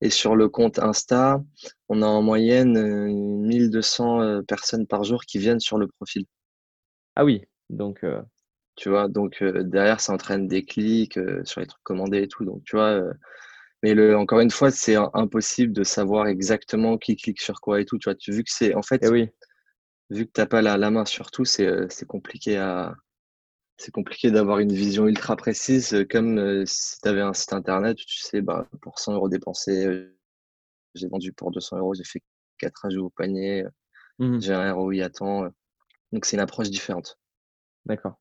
Et 0.00 0.08
sur 0.08 0.36
le 0.36 0.48
compte 0.48 0.78
Insta, 0.78 1.42
on 1.88 2.00
a 2.00 2.06
en 2.06 2.22
moyenne 2.22 3.08
1200 3.42 4.22
euh, 4.22 4.42
personnes 4.42 4.86
par 4.86 5.02
jour 5.02 5.24
qui 5.24 5.38
viennent 5.38 5.60
sur 5.60 5.78
le 5.78 5.88
profil. 5.88 6.24
Ah 7.16 7.24
oui, 7.24 7.42
donc. 7.70 8.04
Tu 8.76 8.90
vois, 8.90 9.08
donc 9.08 9.42
derrière, 9.42 10.00
ça 10.00 10.12
entraîne 10.12 10.48
des 10.48 10.64
clics 10.64 11.18
sur 11.44 11.60
les 11.60 11.66
trucs 11.66 11.82
commandés 11.82 12.22
et 12.22 12.28
tout. 12.28 12.44
Donc, 12.44 12.62
tu 12.64 12.76
vois, 12.76 13.02
mais 13.82 13.94
le, 13.94 14.16
encore 14.16 14.40
une 14.40 14.50
fois, 14.50 14.70
c'est 14.70 14.96
impossible 15.14 15.72
de 15.72 15.82
savoir 15.82 16.26
exactement 16.26 16.98
qui 16.98 17.16
clique 17.16 17.40
sur 17.40 17.60
quoi 17.60 17.80
et 17.80 17.84
tout. 17.84 17.98
Tu 17.98 18.04
vois, 18.04 18.14
tu, 18.14 18.32
vu 18.32 18.44
que 18.44 18.50
c'est 18.52 18.74
en 18.74 18.82
fait, 18.82 19.00
eh 19.02 19.08
oui 19.08 19.30
vu 20.10 20.26
que 20.26 20.32
tu 20.32 20.40
n'as 20.40 20.46
pas 20.46 20.62
la, 20.62 20.90
main 20.90 21.04
sur 21.04 21.30
tout, 21.30 21.44
c'est 21.44 21.88
compliqué 22.06 22.56
à 22.58 22.94
c'est 23.78 23.92
compliqué 23.92 24.30
d'avoir 24.30 24.60
une 24.60 24.72
vision 24.72 25.06
ultra 25.06 25.36
précise, 25.36 26.06
comme 26.10 26.64
si 26.64 26.98
tu 26.98 27.08
avais 27.08 27.20
un 27.20 27.34
site 27.34 27.52
internet, 27.52 27.98
tu 27.98 28.20
sais, 28.20 28.40
bah, 28.40 28.66
pour 28.80 28.98
100 28.98 29.12
euros 29.12 29.28
dépensés, 29.28 30.08
j'ai 30.94 31.08
vendu 31.08 31.34
pour 31.34 31.50
200 31.50 31.76
euros, 31.76 31.92
j'ai 31.92 32.04
fait 32.04 32.22
4 32.56 32.86
ajouts 32.86 33.06
au 33.06 33.10
panier, 33.10 33.66
mmh 34.18 34.40
j'ai 34.40 34.54
un 34.54 34.72
ROI 34.72 35.02
à 35.02 35.10
temps. 35.10 35.46
Donc 36.12 36.24
c'est 36.24 36.36
une 36.36 36.42
approche 36.42 36.70
différente. 36.70 37.18
D'accord. 37.84 38.18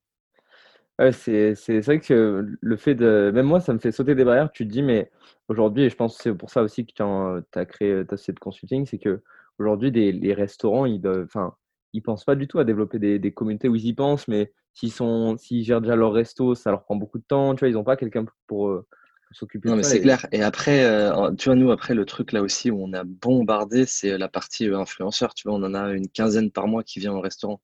Ouais, 0.98 1.12
c'est 1.12 1.54
vrai 1.82 2.00
que 2.00 2.46
le 2.60 2.78
fait 2.78 2.96
de. 2.96 3.32
Même 3.34 3.46
moi, 3.46 3.60
ça 3.60 3.74
me 3.74 3.80
fait 3.80 3.92
sauter 3.92 4.16
des 4.16 4.24
barrières. 4.24 4.52
Tu 4.52 4.66
te 4.66 4.72
dis, 4.72 4.82
mais 4.82 5.12
aujourd'hui, 5.50 5.84
et 5.84 5.90
je 5.90 5.96
pense 5.96 6.18
que 6.18 6.24
c'est 6.24 6.34
pour 6.34 6.50
ça 6.50 6.64
aussi 6.64 6.86
que 6.86 6.94
tu 6.94 7.60
as 7.60 7.66
créé 7.66 8.06
ta 8.06 8.16
société 8.18 8.36
de 8.36 8.40
consulting, 8.40 8.86
c'est 8.86 9.00
que 9.00 9.22
aujourd'hui, 9.60 9.92
les 9.92 10.34
restaurants, 10.34 10.86
ils 10.86 11.02
doivent. 11.02 11.26
Enfin, 11.26 11.56
ils 11.96 12.02
pensent 12.02 12.26
pas 12.26 12.36
du 12.36 12.48
tout 12.48 12.60
à 12.60 12.66
développer 12.66 13.00
des, 13.00 13.32
communautés 13.32 13.70
où 13.70 13.76
ils 13.76 13.86
y 13.88 13.94
pensent, 13.94 14.28
mais 14.28 14.52
s'ils 14.74 14.92
sont, 14.92 15.38
s'ils 15.38 15.64
gèrent 15.64 15.82
déjà 15.82 15.96
leur 15.96 16.12
resto, 16.12 16.54
ça 16.54 16.70
leur 16.70 16.84
prend 16.84 16.98
beaucoup 16.98 17.18
de 17.18 17.24
temps. 17.24 17.56
Tu 17.56 17.62
vois, 17.62 17.70
ils 17.70 17.74
n'ont 17.74 17.86
pas 17.86 17.96
quelqu'un 17.96 18.26
pour, 18.48 18.68
euh, 18.68 18.86
s'occuper 19.32 19.70
de 19.70 19.70
ça. 19.70 19.76
Non, 19.76 19.78
mais 19.78 19.84
c'est 19.84 20.02
clair. 20.02 20.28
Et 20.34 20.44
après, 20.44 20.84
euh, 20.84 21.32
tu 21.36 21.50
vois, 21.50 21.56
nous, 21.56 21.72
après, 21.72 21.94
le 21.94 22.06
truc 22.06 22.34
là 22.34 22.42
aussi 22.42 22.70
où 22.70 22.84
on 22.84 22.92
a 22.92 23.04
bombardé, 23.06 23.86
c'est 23.86 24.18
la 24.18 24.28
partie 24.28 24.70
euh, 24.70 24.78
influenceur. 24.78 25.34
Tu 25.34 25.48
vois, 25.48 25.58
on 25.58 25.64
en 25.64 25.74
a 25.74 25.94
une 25.94 26.10
quinzaine 26.10 26.52
par 26.52 26.68
mois 26.68 26.84
qui 26.84 27.00
vient 27.00 27.14
au 27.14 27.22
restaurant. 27.22 27.62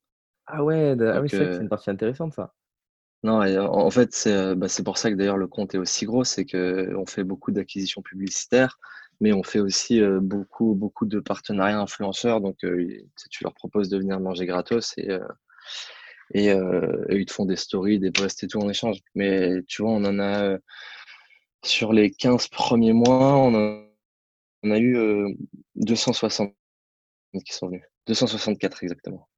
Ah 0.48 0.64
ouais, 0.64 0.96
ah 1.02 1.22
c'est 1.28 1.58
une 1.58 1.70
partie 1.70 1.90
intéressante, 1.90 2.34
ça. 2.34 2.54
Non, 3.24 3.42
en 3.42 3.92
fait, 3.92 4.28
bah, 4.58 4.68
c'est 4.68 4.84
pour 4.84 4.98
ça 4.98 5.12
que 5.12 5.16
d'ailleurs 5.16 5.38
le 5.38 5.48
compte 5.48 5.76
est 5.76 5.78
aussi 5.78 6.06
gros, 6.06 6.24
c'est 6.24 6.46
qu'on 6.46 7.06
fait 7.06 7.24
beaucoup 7.24 7.52
d'acquisitions 7.52 8.02
publicitaires 8.02 8.80
mais 9.22 9.32
on 9.34 9.44
fait 9.44 9.60
aussi 9.60 10.02
euh, 10.02 10.20
beaucoup, 10.20 10.74
beaucoup 10.74 11.06
de 11.06 11.20
partenariats 11.20 11.80
influenceurs. 11.80 12.42
Donc, 12.42 12.64
euh, 12.66 13.08
tu 13.30 13.44
leur 13.44 13.54
proposes 13.54 13.88
de 13.88 13.98
venir 13.98 14.20
manger 14.20 14.48
gratos 14.48 14.98
et, 14.98 15.12
euh, 15.12 15.20
et, 16.34 16.50
ils 17.12 17.26
te 17.26 17.32
font 17.32 17.46
des 17.46 17.56
stories, 17.56 18.00
des 18.00 18.12
posts 18.12 18.44
et 18.44 18.48
tout 18.48 18.60
en 18.60 18.68
échange. 18.68 18.98
Mais 19.14 19.62
tu 19.68 19.84
vois, 19.84 19.92
on 19.92 20.04
en 20.06 20.20
a 20.20 20.58
sur 21.64 21.94
les 21.94 22.10
15 22.10 22.48
premiers 22.48 22.94
mois, 22.94 23.38
on 23.38 23.54
a, 23.54 23.86
on 24.64 24.72
a 24.72 24.80
eu 24.80 25.38
260 25.76 26.54
qui 27.46 27.54
sont 27.54 27.68
venus. 27.68 27.84
264 28.08 28.84
exactement. 28.84 29.30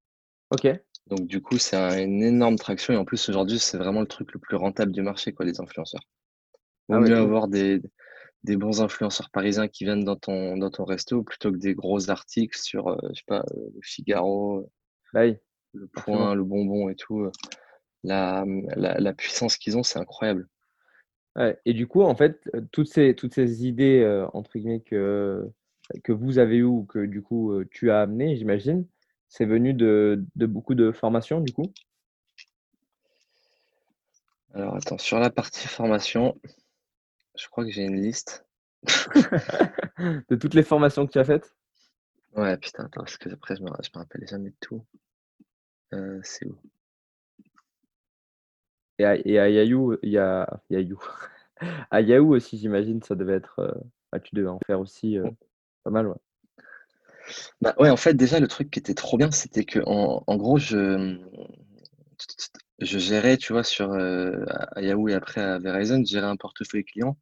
Ok. 0.50 0.68
Donc 1.08 1.28
du 1.28 1.42
coup, 1.42 1.58
c'est 1.58 1.76
une 2.04 2.24
énorme 2.24 2.58
traction 2.58 2.94
et 2.94 2.98
en 2.98 3.06
plus 3.06 3.30
aujourd'hui, 3.30 3.60
c'est 3.60 3.78
vraiment 3.78 4.02
le 4.02 4.08
truc 4.08 4.34
le 4.34 4.40
plus 4.40 4.56
rentable 4.56 4.92
du 4.92 5.02
marché, 5.02 5.34
quoi, 5.34 5.46
les 5.46 5.60
influenceurs. 5.60 6.04
Ah 6.90 7.00
mieux 7.00 7.16
avoir 7.16 7.48
des, 7.48 7.82
des 8.44 8.58
bons 8.58 8.82
influenceurs 8.82 9.30
parisiens 9.30 9.68
qui 9.68 9.86
viennent 9.86 10.04
dans 10.04 10.16
ton, 10.16 10.58
dans 10.58 10.70
ton 10.70 10.84
resto 10.84 11.24
plutôt 11.24 11.52
que 11.52 11.58
des 11.58 11.76
gros 11.76 12.10
articles 12.10 12.58
sur, 12.58 12.88
euh, 12.88 12.98
je 13.10 13.20
sais 13.20 13.24
pas, 13.26 13.44
euh, 13.56 13.70
le 13.74 13.80
Figaro, 13.82 14.70
bah 15.14 15.26
le 15.26 15.88
Point, 15.88 16.36
le 16.36 16.44
Bonbon 16.44 16.90
et 16.90 16.96
tout. 16.96 17.30
La, 18.04 18.46
la, 18.76 19.14
puissance 19.14 19.58
qu'ils 19.58 19.78
ont, 19.78 19.84
c'est 19.84 19.98
incroyable. 19.98 20.48
et 21.66 21.74
du 21.74 21.88
coup, 21.88 22.02
en 22.02 22.16
fait, 22.16 22.50
toutes 22.72 22.90
ces, 22.90 23.16
toutes 23.16 23.34
ces 23.34 23.66
idées, 23.66 24.02
euh, 24.02 24.28
entre 24.34 24.58
guillemets, 24.58 24.82
que, 24.82 25.50
que 26.04 26.12
vous 26.12 26.38
avez 26.38 26.58
eues 26.58 26.64
ou 26.64 26.84
que 26.84 27.06
du 27.06 27.22
coup 27.22 27.54
tu 27.72 27.92
as 27.92 28.02
amené, 28.02 28.36
j'imagine, 28.36 28.86
c'est 29.34 29.46
venu 29.46 29.74
de, 29.74 30.24
de 30.36 30.46
beaucoup 30.46 30.76
de 30.76 30.92
formations, 30.92 31.42
du 31.42 31.52
coup? 31.52 31.74
Alors, 34.54 34.76
attends, 34.76 35.00
sur 35.00 35.20
la 35.20 35.32
partie 35.32 35.68
formation, 35.68 36.40
je 37.36 37.48
crois 37.48 37.66
que 37.66 37.72
j'ai 37.72 37.82
une 37.82 38.00
liste. 38.00 38.46
de 38.84 40.36
toutes 40.36 40.54
les 40.54 40.62
formations 40.62 41.08
que 41.08 41.12
tu 41.12 41.18
as 41.18 41.24
faites? 41.24 41.56
Ouais, 42.36 42.56
putain, 42.58 42.86
attends, 42.86 43.02
parce 43.02 43.18
que 43.18 43.30
après, 43.30 43.56
je 43.56 43.64
me, 43.64 43.72
me 43.72 43.98
rappelle 43.98 44.28
jamais 44.28 44.52
de 44.52 44.56
tout. 44.62 44.86
Euh, 45.96 46.20
c'est 46.22 46.46
où? 46.46 46.56
Et 49.00 49.06
à, 49.06 49.16
et 49.16 49.40
à 49.40 49.50
Yahoo, 49.50 49.98
il 50.04 50.12
y 50.12 50.20
a 50.20 50.48
Yahoo. 50.70 51.02
à 51.90 52.02
Yahoo 52.02 52.36
aussi, 52.36 52.60
j'imagine, 52.60 53.02
ça 53.02 53.16
devait 53.16 53.34
être. 53.34 53.58
Euh, 53.58 53.74
bah, 54.12 54.20
tu 54.20 54.36
devais 54.36 54.50
en 54.50 54.60
faire 54.68 54.80
aussi 54.80 55.18
euh, 55.18 55.28
pas 55.84 55.90
mal, 55.90 56.08
ouais. 56.08 56.18
Bah 57.62 57.74
ouais, 57.80 57.90
en 57.90 57.98
fait, 57.98 58.14
déjà, 58.14 58.40
le 58.40 58.48
truc 58.48 58.70
qui 58.70 58.80
était 58.80 58.94
trop 58.94 59.18
bien, 59.18 59.32
c'était 59.32 59.66
que 59.66 59.80
en, 59.86 60.24
gros, 60.38 60.58
je, 60.58 61.18
je 62.80 63.00
gérais, 63.00 63.38
tu 63.38 63.54
vois, 63.54 63.64
sur 63.64 63.92
à 63.94 64.82
Yahoo 64.82 65.10
et 65.10 65.14
après 65.14 65.42
à 65.42 65.60
Verizon, 65.60 66.04
je 66.06 66.12
gérais 66.12 66.28
un 66.28 66.36
portefeuille 66.38 66.84
client. 66.86 67.18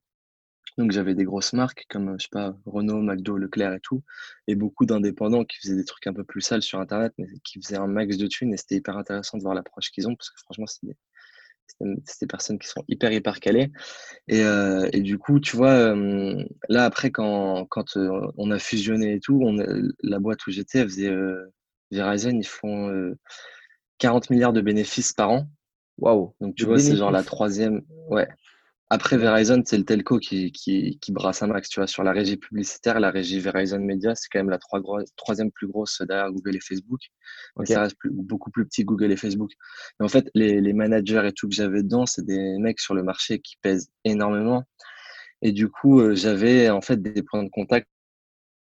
Donc 0.78 0.92
j'avais 0.92 1.16
des 1.16 1.26
grosses 1.26 1.54
marques 1.54 1.86
comme, 1.90 2.16
je 2.20 2.24
sais 2.26 2.30
pas, 2.32 2.56
Renault, 2.66 3.02
McDo, 3.02 3.38
Leclerc 3.38 3.74
et 3.74 3.80
tout, 3.82 4.04
et 4.48 4.56
beaucoup 4.56 4.86
d'indépendants 4.86 5.46
qui 5.46 5.58
faisaient 5.60 5.76
des 5.76 5.86
trucs 5.86 6.08
un 6.08 6.14
peu 6.14 6.24
plus 6.24 6.42
sales 6.42 6.64
sur 6.64 6.80
Internet, 6.80 7.14
mais 7.18 7.28
qui 7.44 7.62
faisaient 7.62 7.78
un 7.78 7.88
max 7.88 8.18
de 8.18 8.28
thunes, 8.28 8.54
et 8.54 8.58
c'était 8.58 8.78
hyper 8.78 8.98
intéressant 8.98 9.38
de 9.38 9.44
voir 9.44 9.56
l'approche 9.56 9.92
qu'ils 9.92 10.08
ont, 10.08 10.16
parce 10.16 10.30
que 10.32 10.40
franchement, 10.40 10.68
c'est 10.68 10.86
des, 10.86 10.98
des, 11.80 12.28
personnes 12.28 12.60
qui 12.60 12.68
sont 12.68 12.84
hyper, 12.88 13.12
hyper 13.12 13.40
calées. 13.40 13.72
Et, 14.28 14.44
euh, 14.44 14.90
et 14.94 15.02
du 15.02 15.18
coup, 15.18 15.40
tu 15.40 15.56
vois, 15.56 15.96
là, 16.70 16.86
après, 16.86 17.12
quand, 17.12 17.66
quand 17.70 17.98
euh, 17.98 18.28
on 18.38 18.52
a 18.52 18.60
fusionné 18.60 19.16
et 19.16 19.20
tout, 19.20 19.40
on, 19.44 19.56
la 20.04 20.20
boîte 20.20 20.46
où 20.48 20.52
j'étais, 20.52 20.80
elle 20.80 20.90
faisait, 20.90 21.10
euh, 21.10 21.52
Verizon, 21.92 22.32
ils 22.32 22.48
font 22.48 23.14
40 23.98 24.30
milliards 24.30 24.54
de 24.54 24.62
bénéfices 24.62 25.14
par 25.14 25.30
an. 25.30 25.48
Waouh! 25.98 26.34
Donc, 26.40 26.56
tu 26.56 26.66
vois, 26.66 26.80
c'est 26.80 26.96
genre 26.96 27.12
la 27.12 27.24
troisième, 27.24 27.82
ouais, 28.10 28.28
après, 28.94 29.16
Verizon, 29.16 29.64
c'est 29.66 29.78
le 29.78 29.86
telco 29.86 30.20
qui, 30.20 30.52
qui, 30.52 31.00
qui, 31.00 31.14
brasse 31.14 31.42
un 31.42 31.48
max. 31.48 31.70
Tu 31.70 31.80
vois, 31.80 31.88
sur 31.88 32.04
la 32.04 32.12
régie 32.12 32.36
publicitaire, 32.36 33.00
la 33.00 33.10
régie 33.10 33.40
Verizon 33.40 33.80
Media, 33.80 34.16
c'est 34.16 34.28
quand 34.30 34.40
même 34.40 34.50
la 34.50 34.60
troisième 35.16 35.50
plus 35.50 35.66
grosse 35.68 36.02
derrière 36.02 36.30
Google 36.30 36.58
et 36.58 36.60
Facebook. 36.60 37.00
Mais 37.58 37.66
ça 37.68 37.84
reste 37.84 37.96
beaucoup 38.04 38.52
plus 38.52 38.66
petit 38.66 38.84
Google 38.84 39.14
et 39.14 39.16
Facebook. 39.16 39.52
Et 40.02 40.04
en 40.04 40.10
fait, 40.10 40.30
les, 40.36 40.60
les 40.60 40.74
managers 40.74 41.26
et 41.26 41.32
tout 41.32 41.48
que 41.48 41.56
j'avais 41.56 41.84
dedans, 41.84 42.06
c'est 42.06 42.26
des 42.26 42.58
mecs 42.60 42.82
sur 42.82 42.94
le 42.94 43.02
marché 43.02 43.40
qui 43.40 43.56
pèsent 43.62 43.90
énormément. 44.04 44.66
Et 45.42 45.54
du 45.54 45.70
coup, 45.70 46.02
euh, 46.02 46.14
j'avais 46.14 46.70
en 46.70 46.82
fait 46.82 47.02
des 47.02 47.24
points 47.24 47.44
de 47.44 47.50
contact 47.50 47.88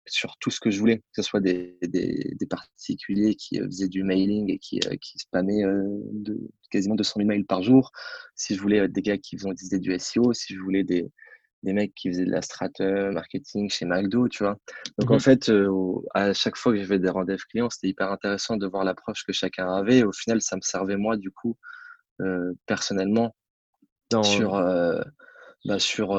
sur 0.10 0.38
tout 0.38 0.52
ce 0.52 0.60
que 0.60 0.72
je 0.72 0.80
voulais, 0.80 0.98
que 0.98 1.22
ce 1.22 1.22
soit 1.22 1.40
des, 1.40 1.78
des, 1.82 2.36
des 2.40 2.46
particuliers 2.46 3.36
qui 3.36 3.60
euh, 3.60 3.66
faisaient 3.66 3.88
du 3.88 4.04
mailing 4.04 4.52
et 4.52 4.60
qui, 4.60 4.80
euh, 4.86 4.96
qui 5.02 5.20
spammaient 5.20 5.64
euh, 5.64 5.84
de, 6.12 6.40
quasiment 6.70 6.96
200 6.96 7.14
000 7.18 7.28
mails 7.28 7.46
par 7.46 7.62
jour, 7.64 7.92
si 8.36 8.56
je 8.56 8.62
voulais 8.62 8.88
des 8.88 9.02
gars 9.02 9.18
qui 9.18 9.38
faisaient 9.38 9.80
du 9.80 9.98
SEO, 10.00 10.34
si 10.34 10.56
je 10.56 10.60
voulais 10.60 10.84
des, 10.84 11.12
des 11.64 11.74
mecs 11.74 11.94
qui 11.96 12.10
faisaient 12.10 12.26
de 12.26 12.32
la 12.32 12.42
strat 12.42 12.70
marketing 12.80 13.70
chez 13.70 13.86
McDo, 13.86 14.28
tu 14.28 14.44
vois. 14.44 14.58
Donc 14.98 15.12
en 15.12 15.18
mmh 15.18 15.20
fait, 15.20 15.52
à 16.14 16.34
chaque 16.34 16.56
fois 16.56 16.72
que 16.72 16.80
j'avais 16.80 17.00
des 17.00 17.10
rendez-vous 17.10 17.44
clients, 17.50 17.70
c'était 17.70 17.90
hyper 17.90 18.12
intéressant 18.12 18.58
de 18.58 18.68
voir 18.68 18.84
l'approche 18.84 19.24
que 19.26 19.34
chacun 19.34 19.68
avait. 19.74 20.04
au 20.04 20.14
final, 20.14 20.42
ça 20.42 20.56
me 20.56 20.62
servait 20.62 20.96
moi, 20.98 21.18
du 21.18 21.32
coup, 21.32 21.58
personnellement, 22.66 23.36
sur, 24.24 24.52
bah, 25.66 25.80
sur 25.80 26.12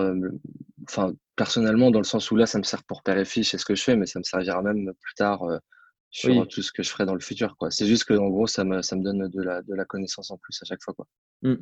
enfin, 0.88 1.14
personnellement, 1.40 1.90
dans 1.90 2.00
le 2.00 2.04
sens 2.04 2.30
où 2.30 2.36
là, 2.36 2.44
ça 2.44 2.58
me 2.58 2.64
sert 2.64 2.84
pour 2.84 3.02
père 3.02 3.16
et 3.16 3.24
fils, 3.24 3.48
c'est 3.48 3.56
ce 3.56 3.64
que 3.64 3.74
je 3.74 3.82
fais, 3.82 3.96
mais 3.96 4.04
ça 4.04 4.18
me 4.18 4.24
servira 4.24 4.60
même 4.60 4.92
plus 5.00 5.14
tard 5.14 5.42
euh, 5.44 5.56
sur 6.10 6.46
tout 6.46 6.60
ce 6.60 6.70
que 6.70 6.82
je 6.82 6.90
ferai 6.90 7.06
dans 7.06 7.14
le 7.14 7.20
futur. 7.20 7.56
Quoi. 7.56 7.70
C'est 7.70 7.86
juste 7.86 8.04
que, 8.04 8.12
en 8.12 8.28
gros, 8.28 8.46
ça 8.46 8.62
me, 8.62 8.82
ça 8.82 8.94
me 8.94 9.02
donne 9.02 9.26
de 9.26 9.42
la, 9.42 9.62
de 9.62 9.74
la 9.74 9.86
connaissance 9.86 10.30
en 10.30 10.36
plus 10.36 10.60
à 10.60 10.66
chaque 10.66 10.82
fois. 10.82 10.92
Quoi. 10.92 11.06
Mmh. 11.40 11.54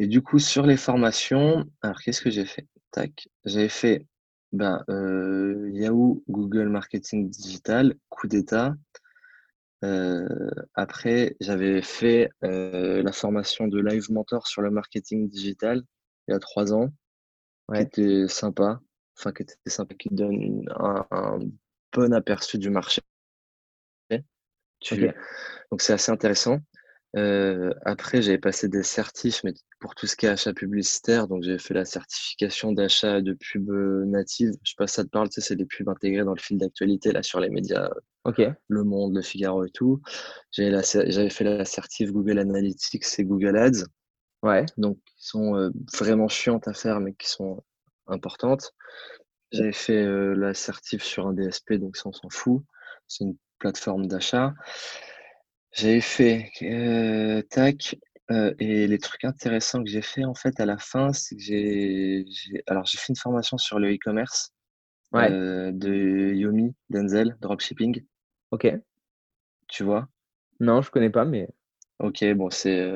Et 0.00 0.08
du 0.08 0.20
coup, 0.20 0.40
sur 0.40 0.66
les 0.66 0.76
formations, 0.76 1.64
alors 1.80 2.00
qu'est-ce 2.00 2.20
que 2.20 2.30
j'ai 2.30 2.44
fait? 2.44 2.66
Tac, 2.90 3.28
j'avais 3.44 3.68
fait 3.68 4.08
ben, 4.50 4.82
euh, 4.88 5.70
Yahoo, 5.72 6.24
Google 6.28 6.70
Marketing 6.70 7.30
Digital, 7.30 7.94
coup 8.08 8.26
d'état. 8.26 8.74
après, 10.74 11.36
j'avais 11.40 11.82
fait 11.82 12.30
la 12.42 13.12
formation 13.12 13.68
de 13.68 13.78
Live 13.80 14.10
Mentor 14.10 14.48
sur 14.48 14.60
le 14.60 14.72
marketing 14.72 15.28
digital 15.28 15.84
il 16.30 16.32
y 16.32 16.34
a 16.34 16.38
trois 16.38 16.72
ans, 16.72 16.90
qui 17.74 17.80
était 17.80 18.28
sympa, 18.28 18.80
enfin 19.18 19.32
qui 19.32 19.42
était 19.42 19.54
sympa, 19.66 19.94
qui 19.94 20.08
donne 20.10 20.64
un, 20.76 21.38
bon 21.92 22.12
aperçu 22.12 22.58
du 22.58 22.70
marché. 22.70 23.02
Donc 25.70 25.82
c'est 25.82 25.92
assez 25.92 26.10
intéressant. 26.10 26.58
Euh, 27.16 27.74
après, 27.84 28.22
j'avais 28.22 28.38
passé 28.38 28.68
des 28.68 28.82
certifs, 28.82 29.42
mais 29.44 29.52
pour 29.80 29.94
tout 29.94 30.06
ce 30.06 30.14
qui 30.16 30.26
est 30.26 30.28
achat 30.28 30.52
publicitaire, 30.52 31.26
donc 31.26 31.42
j'ai 31.42 31.58
fait 31.58 31.74
la 31.74 31.84
certification 31.84 32.72
d'achat 32.72 33.20
de 33.20 33.34
pub 33.34 33.70
native. 34.06 34.52
Je 34.62 34.70
sais 34.70 34.76
pas 34.76 34.86
si 34.86 34.94
ça 34.94 35.04
te 35.04 35.08
parle, 35.08 35.28
tu 35.28 35.40
sais, 35.40 35.48
c'est 35.48 35.56
des 35.56 35.66
pubs 35.66 35.88
intégrées 35.88 36.24
dans 36.24 36.34
le 36.34 36.40
fil 36.40 36.56
d'actualité 36.56 37.12
là 37.12 37.22
sur 37.22 37.40
les 37.40 37.50
médias, 37.50 37.90
Ok. 38.24 38.42
Le 38.68 38.84
Monde, 38.84 39.14
Le 39.14 39.22
Figaro 39.22 39.64
et 39.64 39.70
tout. 39.70 40.00
J'avais 40.52 41.30
fait 41.30 41.44
la 41.44 41.64
certif 41.64 42.12
Google 42.12 42.38
Analytics 42.38 43.18
et 43.18 43.24
Google 43.24 43.56
Ads, 43.56 43.84
Ouais. 44.42 44.64
donc 44.78 44.98
qui 45.04 45.26
sont 45.26 45.54
euh, 45.54 45.70
vraiment 45.98 46.28
chiantes 46.28 46.66
à 46.66 46.72
faire, 46.72 47.00
mais 47.00 47.12
qui 47.12 47.28
sont 47.28 47.62
importantes. 48.06 48.72
J'avais 49.52 49.72
fait 49.72 50.02
euh, 50.02 50.34
la 50.34 50.54
certif 50.54 51.02
sur 51.02 51.26
un 51.26 51.34
DSP, 51.34 51.74
donc 51.74 51.96
ça 51.96 52.08
on 52.08 52.12
s'en 52.12 52.30
fout. 52.30 52.62
C'est 53.06 53.24
une 53.24 53.36
plateforme 53.58 54.06
d'achat. 54.06 54.54
J'avais 55.72 56.00
fait 56.00 56.50
euh, 56.62 57.42
tac 57.42 57.96
et 58.60 58.86
les 58.86 58.98
trucs 58.98 59.24
intéressants 59.24 59.82
que 59.82 59.90
j'ai 59.90 60.02
fait 60.02 60.24
en 60.24 60.34
fait 60.34 60.60
à 60.60 60.66
la 60.66 60.78
fin, 60.78 61.12
c'est 61.12 61.34
que 61.34 61.42
j'ai 61.42 62.24
alors 62.68 62.86
j'ai 62.86 62.96
fait 62.96 63.08
une 63.08 63.16
formation 63.16 63.58
sur 63.58 63.80
le 63.80 63.92
e-commerce 63.92 64.52
de 65.12 66.32
Yomi 66.32 66.72
Denzel 66.90 67.36
dropshipping. 67.40 68.04
Ok. 68.52 68.72
Tu 69.66 69.82
vois? 69.82 70.08
Non, 70.60 70.80
je 70.80 70.90
connais 70.90 71.10
pas, 71.10 71.24
mais 71.24 71.48
Ok, 72.00 72.24
bon 72.34 72.50
c'est 72.50 72.92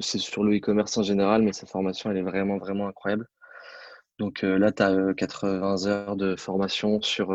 c'est 0.00 0.18
sur 0.18 0.44
le 0.44 0.56
e-commerce 0.56 0.96
en 0.98 1.02
général, 1.02 1.42
mais 1.42 1.52
cette 1.52 1.70
formation 1.70 2.10
elle 2.10 2.18
est 2.18 2.22
vraiment 2.22 2.58
vraiment 2.58 2.88
incroyable. 2.88 3.26
Donc 4.18 4.42
là, 4.42 4.70
tu 4.70 4.82
as 4.82 5.14
80 5.14 5.86
heures 5.86 6.16
de 6.16 6.36
formation 6.36 7.00
sur 7.00 7.32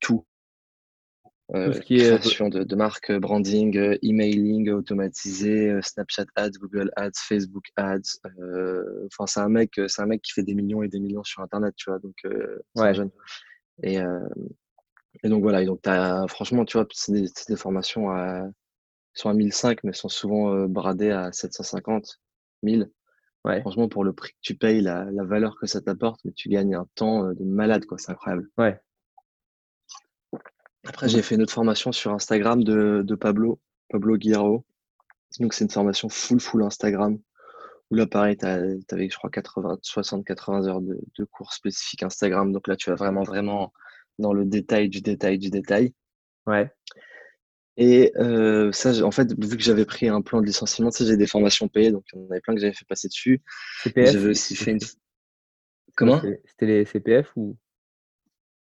tout 0.00 0.24
euh, 1.54 1.72
qui 1.80 1.96
est 1.96 2.16
création 2.18 2.48
de, 2.48 2.62
de 2.62 2.76
marque, 2.76 3.10
branding, 3.10 3.76
euh, 3.76 3.98
emailing 4.02 4.70
automatisé, 4.70 5.70
euh, 5.70 5.82
Snapchat 5.82 6.26
Ads, 6.36 6.52
Google 6.60 6.92
Ads, 6.94 7.10
Facebook 7.16 7.64
Ads. 7.74 8.20
Enfin, 9.06 9.26
c'est 9.26 9.40
un 9.40 9.48
mec, 9.48 9.80
c'est 9.88 10.02
un 10.02 10.06
mec 10.06 10.22
qui 10.22 10.32
fait 10.32 10.44
des 10.44 10.54
millions 10.54 10.82
et 10.84 10.88
des 10.88 11.00
millions 11.00 11.24
sur 11.24 11.42
Internet, 11.42 11.74
tu 11.76 11.90
vois. 11.90 11.98
Donc, 11.98 12.14
c'est 12.76 12.94
jeune. 12.94 13.10
Et, 13.82 13.96
et 15.24 15.28
donc 15.28 15.42
voilà. 15.42 15.62
Et 15.62 15.66
donc, 15.66 15.80
as, 15.86 16.26
franchement, 16.28 16.64
tu 16.64 16.76
vois, 16.76 16.86
c'est 16.92 17.12
des, 17.12 17.26
des, 17.48 17.56
formations 17.56 18.10
à, 18.10 18.46
sont 19.14 19.28
à 19.28 19.34
1005, 19.34 19.84
mais 19.84 19.92
sont 19.92 20.08
souvent 20.08 20.66
bradées 20.66 21.10
à 21.10 21.32
750, 21.32 22.20
1000. 22.62 22.90
Ouais. 23.44 23.60
Franchement, 23.62 23.88
pour 23.88 24.04
le 24.04 24.12
prix 24.12 24.32
que 24.32 24.38
tu 24.42 24.54
payes, 24.54 24.82
la, 24.82 25.04
la 25.10 25.24
valeur 25.24 25.58
que 25.58 25.66
ça 25.66 25.80
t'apporte, 25.80 26.20
mais 26.24 26.32
tu 26.32 26.48
gagnes 26.48 26.74
un 26.74 26.86
temps 26.94 27.24
de 27.32 27.44
malade, 27.44 27.86
quoi. 27.86 27.98
C'est 27.98 28.12
incroyable. 28.12 28.48
Ouais. 28.58 28.78
Après, 30.86 31.08
j'ai 31.08 31.22
fait 31.22 31.34
une 31.34 31.42
autre 31.42 31.52
formation 31.52 31.92
sur 31.92 32.12
Instagram 32.12 32.64
de, 32.64 33.02
de 33.04 33.14
Pablo, 33.14 33.60
Pablo 33.90 34.16
Guillaro. 34.16 34.64
Donc, 35.38 35.54
c'est 35.54 35.64
une 35.64 35.70
formation 35.70 36.08
full, 36.08 36.40
full 36.40 36.62
Instagram. 36.62 37.18
Où 37.90 37.94
là, 37.94 38.06
pareil, 38.06 38.36
tu 38.36 38.46
avais, 38.46 39.08
je 39.08 39.16
crois, 39.16 39.30
80, 39.30 39.78
60, 39.82 40.24
80 40.24 40.66
heures 40.66 40.80
de, 40.80 40.98
de, 41.18 41.24
cours 41.24 41.52
spécifiques 41.52 42.02
Instagram. 42.02 42.52
Donc 42.52 42.68
là, 42.68 42.76
tu 42.76 42.90
vas 42.90 42.96
vraiment, 42.96 43.24
vraiment 43.24 43.72
dans 44.18 44.32
le 44.32 44.44
détail 44.44 44.88
du 44.88 45.00
détail 45.00 45.38
du 45.38 45.50
détail. 45.50 45.92
Ouais. 46.46 46.72
Et 47.76 48.12
euh, 48.16 48.72
ça, 48.72 49.02
en 49.04 49.10
fait, 49.10 49.32
vu 49.38 49.56
que 49.56 49.62
j'avais 49.62 49.84
pris 49.84 50.08
un 50.08 50.20
plan 50.20 50.40
de 50.40 50.46
licenciement, 50.46 50.90
tu 50.90 50.98
sais, 50.98 51.06
j'ai 51.06 51.16
des 51.16 51.26
formations 51.26 51.68
payées, 51.68 51.92
donc 51.92 52.04
il 52.12 52.18
y 52.18 52.22
en 52.22 52.30
avait 52.30 52.40
plein 52.40 52.54
que 52.54 52.60
j'avais 52.60 52.74
fait 52.74 52.84
passer 52.84 53.08
dessus. 53.08 53.42
CPF 53.82 54.12
J'avais 54.12 54.30
aussi 54.30 54.56
fait 54.56 54.72
une. 54.72 54.80
Comment? 55.96 56.20
C'était 56.46 56.66
les 56.66 56.84
CPF 56.84 57.32
ou? 57.36 57.56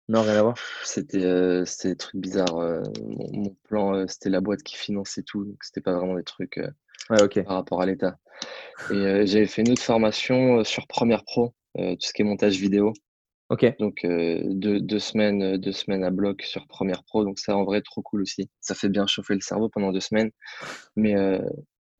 Non, 0.08 0.22
rien 0.22 0.36
à 0.36 0.42
voir. 0.42 0.58
C'était 0.84 1.24
euh, 1.24 1.64
des 1.82 1.96
trucs 1.96 2.20
bizarres. 2.20 2.58
Euh, 2.58 2.82
mon, 3.32 3.56
plan, 3.64 3.94
euh, 3.94 4.06
c'était 4.06 4.28
la 4.28 4.40
boîte 4.40 4.62
qui 4.62 4.76
finançait 4.76 5.22
tout, 5.22 5.44
donc 5.44 5.64
c'était 5.64 5.80
pas 5.80 5.94
vraiment 5.94 6.16
des 6.16 6.24
trucs 6.24 6.60
ouais, 7.10 7.42
par 7.42 7.54
rapport 7.54 7.80
à 7.80 7.86
l'État. 7.86 8.18
Et 8.90 9.26
j'avais 9.26 9.46
fait 9.46 9.62
une 9.62 9.72
autre 9.72 9.82
formation 9.82 10.62
sur 10.64 10.86
Premiere 10.86 11.24
Pro, 11.24 11.54
tout 11.76 11.96
ce 12.00 12.12
qui 12.12 12.22
est 12.22 12.24
montage 12.24 12.58
vidéo. 12.58 12.92
Ok. 13.50 13.66
Donc 13.78 14.00
deux, 14.04 14.80
deux, 14.80 14.98
semaines, 14.98 15.56
deux 15.58 15.72
semaines 15.72 16.02
à 16.04 16.10
bloc 16.10 16.42
sur 16.42 16.66
Premiere 16.66 17.04
Pro, 17.04 17.24
donc 17.24 17.38
ça 17.38 17.56
en 17.56 17.64
vrai 17.64 17.82
trop 17.82 18.02
cool 18.02 18.22
aussi. 18.22 18.50
Ça 18.60 18.74
fait 18.74 18.88
bien 18.88 19.06
chauffer 19.06 19.34
le 19.34 19.40
cerveau 19.40 19.68
pendant 19.68 19.92
deux 19.92 20.00
semaines, 20.00 20.30
mais 20.96 21.14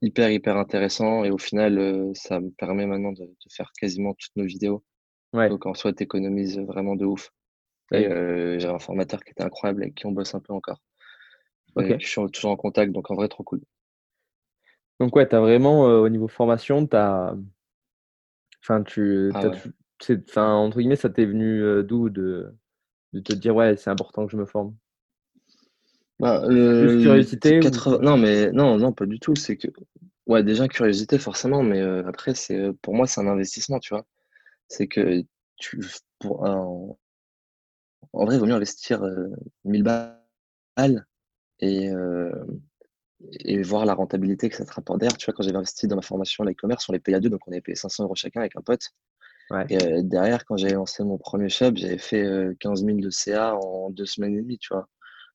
hyper 0.01 0.31
hyper 0.31 0.57
intéressant 0.57 1.23
et 1.25 1.31
au 1.31 1.39
final 1.39 2.11
ça 2.15 2.41
me 2.41 2.51
permet 2.51 2.87
maintenant 2.87 3.13
de, 3.13 3.25
de 3.25 3.53
faire 3.55 3.71
quasiment 3.79 4.15
toutes 4.15 4.37
nos 4.37 4.47
vidéos. 4.47 4.83
Ouais. 5.35 5.49
Donc 5.49 5.67
en 5.67 5.75
soi 5.75 5.93
t'économises 5.93 6.59
vraiment 6.59 6.97
de 6.97 7.05
ouf. 7.05 7.31
Et 7.93 8.07
euh, 8.09 8.59
j'ai 8.59 8.69
un 8.69 8.79
formateur 8.79 9.23
qui 9.23 9.31
était 9.31 9.43
incroyable 9.43 9.83
avec 9.83 9.95
qui 9.95 10.07
on 10.07 10.13
bosse 10.13 10.35
un 10.35 10.41
peu 10.41 10.53
encore. 10.53 10.81
Je 11.77 11.97
suis 11.99 12.21
toujours 12.33 12.51
en 12.51 12.57
contact, 12.57 12.93
donc 12.93 13.11
en 13.11 13.15
vrai, 13.15 13.29
trop 13.29 13.43
cool. 13.43 13.61
Donc, 15.01 15.15
ouais, 15.17 15.29
tu 15.29 15.35
as 15.35 15.41
vraiment, 15.41 15.83
au 15.83 16.09
niveau 16.09 16.29
formation, 16.29 16.87
tu 16.87 16.97
as. 16.97 17.35
Enfin, 18.63 18.83
tu. 18.83 19.31
Ah 19.35 19.51
enfin, 20.11 20.55
entre 20.55 20.79
guillemets, 20.79 20.97
ça 20.97 21.11
t'est 21.11 21.25
venu 21.25 21.63
euh, 21.63 21.83
d'où 21.83 22.09
de, 22.11 22.53
de 23.13 23.21
te 23.21 23.33
dire, 23.33 23.55
ouais, 23.55 23.77
c'est 23.77 23.91
important 23.91 24.27
que 24.27 24.33
je 24.33 24.37
me 24.37 24.47
forme? 24.47 24.75
Bah, 26.21 26.45
Juste 26.49 27.03
curiosité 27.03 27.61
Non, 28.03 28.17
mais 28.17 28.51
non, 28.53 28.79
non, 28.79 28.93
pas 28.93 29.07
du 29.07 29.19
tout. 29.19 29.35
C'est 29.37 29.57
que. 29.57 29.69
Ouais, 30.27 30.43
déjà, 30.43 30.69
curiosité, 30.69 31.19
forcément, 31.19 31.63
mais 31.63 31.81
après, 31.81 32.35
c'est 32.35 32.73
pour 32.81 32.95
moi, 32.95 33.07
c'est 33.07 33.21
un 33.21 33.27
investissement, 33.27 33.79
tu 33.79 33.95
vois. 33.95 34.07
C'est 34.69 34.87
que 34.87 35.23
tu. 35.57 35.81
Pour 36.19 36.47
un 36.47 36.97
en 38.13 38.25
vrai, 38.25 38.37
il 38.37 38.39
vaut 38.39 38.47
mieux 38.47 38.55
investir 38.55 39.03
1000 39.65 39.83
balles 39.83 41.07
et, 41.61 41.91
et 43.41 43.63
voir 43.63 43.87
la 43.87 43.95
rentabilité 43.95 44.49
que 44.49 44.57
ça 44.57 44.65
te 44.65 44.73
rapporte 44.73 45.01
derrière. 45.01 45.17
Tu 45.17 45.27
vois, 45.27 45.35
quand 45.35 45.43
j'avais 45.43 45.57
investi 45.57 45.87
dans 45.87 45.97
ma 45.97 46.03
formation 46.03 46.45
l'e-commerce, 46.45 46.89
on 46.89 46.93
les 46.93 46.99
payait 47.01 47.17
à 47.17 47.21
deux, 47.21 47.31
donc 47.31 47.47
on 47.47 47.53
avait 47.53 47.61
payé 47.61 47.77
500 47.77 48.05
euros 48.05 48.15
chacun 48.15 48.41
avec 48.41 48.57
un 48.57 48.61
pote. 48.63 48.91
Et 49.69 50.03
derrière, 50.03 50.45
quand 50.45 50.57
j'avais 50.57 50.75
lancé 50.75 51.05
mon 51.05 51.19
premier 51.19 51.49
shop, 51.49 51.73
j'avais 51.75 51.99
fait 51.99 52.27
15 52.61 52.85
000 52.85 52.99
de 52.99 53.11
CA 53.11 53.55
en 53.57 53.91
deux 53.91 54.07
semaines 54.07 54.35
et 54.37 54.43
demie, 54.43 54.59
tu 54.59 54.73
vois. 54.73 54.89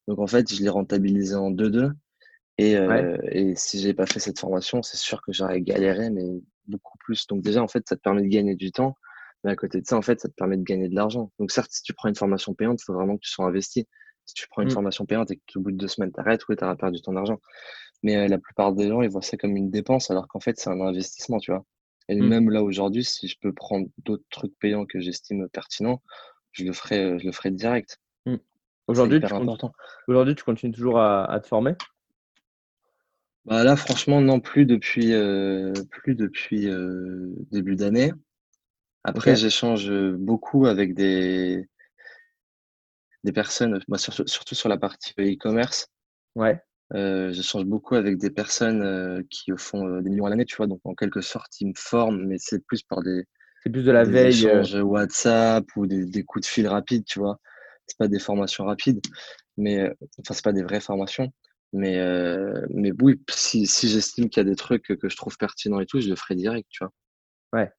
Donc 0.07 0.19
en 0.19 0.27
fait, 0.27 0.51
je 0.53 0.61
l'ai 0.61 0.69
rentabilisé 0.69 1.35
en 1.35 1.51
2-2. 1.51 1.91
Et, 2.57 2.73
et 3.31 3.55
si 3.55 3.79
j'ai 3.79 3.93
pas 3.93 4.05
fait 4.05 4.19
cette 4.19 4.39
formation, 4.39 4.81
c'est 4.81 4.97
sûr 4.97 5.21
que 5.21 5.31
j'aurais 5.31 5.61
galéré, 5.61 6.09
mais 6.09 6.23
beaucoup 6.67 6.97
plus. 6.99 7.27
Donc 7.27 7.41
déjà, 7.41 7.61
en 7.61 7.67
fait, 7.67 7.87
ça 7.87 7.95
te 7.95 8.01
permet 8.01 8.21
de 8.21 8.27
gagner 8.27 8.55
du 8.55 8.71
temps. 8.71 8.95
Mais 9.43 9.51
à 9.51 9.55
côté 9.55 9.81
de 9.81 9.85
ça, 9.85 9.95
en 9.95 10.01
fait, 10.01 10.19
ça 10.19 10.27
te 10.27 10.33
permet 10.33 10.57
de 10.57 10.63
gagner 10.63 10.89
de 10.89 10.95
l'argent. 10.95 11.31
Donc 11.39 11.51
certes, 11.51 11.71
si 11.71 11.81
tu 11.83 11.93
prends 11.93 12.09
une 12.09 12.15
formation 12.15 12.53
payante, 12.53 12.81
il 12.81 12.85
faut 12.85 12.93
vraiment 12.93 13.15
que 13.15 13.21
tu 13.21 13.29
sois 13.29 13.45
investi. 13.45 13.87
Si 14.25 14.33
tu 14.33 14.47
prends 14.49 14.61
une 14.61 14.67
mmh. 14.67 14.71
formation 14.71 15.05
payante 15.05 15.31
et 15.31 15.37
que 15.37 15.57
au 15.57 15.61
bout 15.61 15.71
de 15.71 15.77
deux 15.77 15.87
semaines, 15.87 16.11
t'arrêtes, 16.11 16.41
oui, 16.49 16.55
tu 16.55 16.63
auras 16.63 16.75
perdu 16.75 17.01
ton 17.01 17.15
argent. 17.15 17.39
Mais 18.03 18.15
euh, 18.17 18.27
la 18.27 18.37
plupart 18.37 18.73
des 18.73 18.87
gens, 18.87 19.01
ils 19.01 19.09
voient 19.09 19.21
ça 19.21 19.37
comme 19.37 19.55
une 19.55 19.71
dépense, 19.71 20.11
alors 20.11 20.27
qu'en 20.27 20.39
fait, 20.39 20.59
c'est 20.59 20.69
un 20.69 20.79
investissement, 20.81 21.39
tu 21.39 21.51
vois. 21.51 21.65
Et 22.09 22.15
mmh. 22.15 22.27
même 22.27 22.49
là, 22.49 22.63
aujourd'hui, 22.63 23.03
si 23.03 23.27
je 23.27 23.37
peux 23.39 23.53
prendre 23.53 23.87
d'autres 23.99 24.25
trucs 24.31 24.57
payants 24.57 24.85
que 24.85 24.99
j'estime 24.99 25.47
pertinents, 25.47 26.01
je 26.51 26.65
le 26.65 26.73
ferai, 26.73 27.03
euh, 27.03 27.19
je 27.19 27.25
le 27.25 27.31
ferai 27.31 27.51
direct. 27.51 27.99
Mmh. 28.25 28.35
Aujourd'hui, 28.87 29.21
tu, 29.21 29.33
Aujourd'hui, 30.07 30.35
tu 30.35 30.43
continues 30.43 30.73
toujours 30.73 30.99
à, 30.99 31.39
te 31.39 31.47
former? 31.47 31.75
Bah 33.45 33.63
là, 33.63 33.75
franchement, 33.75 34.21
non 34.21 34.39
plus 34.39 34.65
depuis, 34.65 35.13
euh, 35.13 35.71
plus 35.91 36.15
depuis 36.15 36.67
début 37.51 37.75
d'année. 37.75 38.11
Après, 39.03 39.35
j'échange 39.35 39.91
beaucoup 40.17 40.65
avec 40.65 40.95
des, 40.95 41.69
des 43.23 43.31
personnes, 43.31 43.79
moi, 43.87 43.99
surtout 43.99 44.55
sur 44.55 44.69
la 44.69 44.77
partie 44.77 45.13
e-commerce. 45.19 45.87
Ouais. 46.35 46.59
Euh, 46.95 47.31
j'échange 47.31 47.65
beaucoup 47.65 47.95
avec 47.95 48.17
des 48.17 48.29
personnes 48.29 49.23
qui 49.29 49.51
font 49.57 50.01
des 50.01 50.09
millions 50.09 50.25
à 50.25 50.29
l'année, 50.29 50.45
tu 50.45 50.55
vois. 50.55 50.67
Donc, 50.67 50.81
en 50.83 50.95
quelque 50.95 51.21
sorte, 51.21 51.59
ils 51.61 51.67
me 51.67 51.73
forment, 51.75 52.25
mais 52.25 52.37
c'est 52.39 52.63
plus 52.65 52.81
par 52.83 53.01
des, 53.01 53.25
c'est 53.63 53.69
plus 53.69 53.85
de 53.85 53.91
la 53.91 54.03
veille. 54.03 54.45
échanges 54.45 54.75
WhatsApp 54.75 55.65
ou 55.75 55.85
des, 55.85 56.05
des, 56.05 56.23
coups 56.23 56.45
de 56.45 56.49
fil 56.51 56.67
rapides, 56.67 57.05
tu 57.05 57.19
vois. 57.19 57.39
C'est 57.85 57.97
pas 57.97 58.07
des 58.07 58.19
formations 58.19 58.65
rapides, 58.65 59.01
mais 59.57 59.89
enfin, 60.19 60.33
c'est 60.33 60.43
pas 60.43 60.53
des 60.53 60.63
vraies 60.63 60.81
formations. 60.81 61.31
Mais, 61.73 61.99
mais 62.71 62.91
oui, 63.01 63.21
si, 63.29 63.67
si 63.67 63.89
j'estime 63.89 64.29
qu'il 64.29 64.41
y 64.41 64.45
a 64.45 64.49
des 64.49 64.55
trucs 64.55 64.87
que 64.87 65.09
je 65.09 65.15
trouve 65.15 65.37
pertinents 65.37 65.79
et 65.79 65.85
tout, 65.85 65.99
je 65.99 66.09
le 66.09 66.15
ferai 66.15 66.35
direct, 66.35 66.67
tu 66.71 66.83
vois. 66.83 66.91
Ouais 67.53 67.71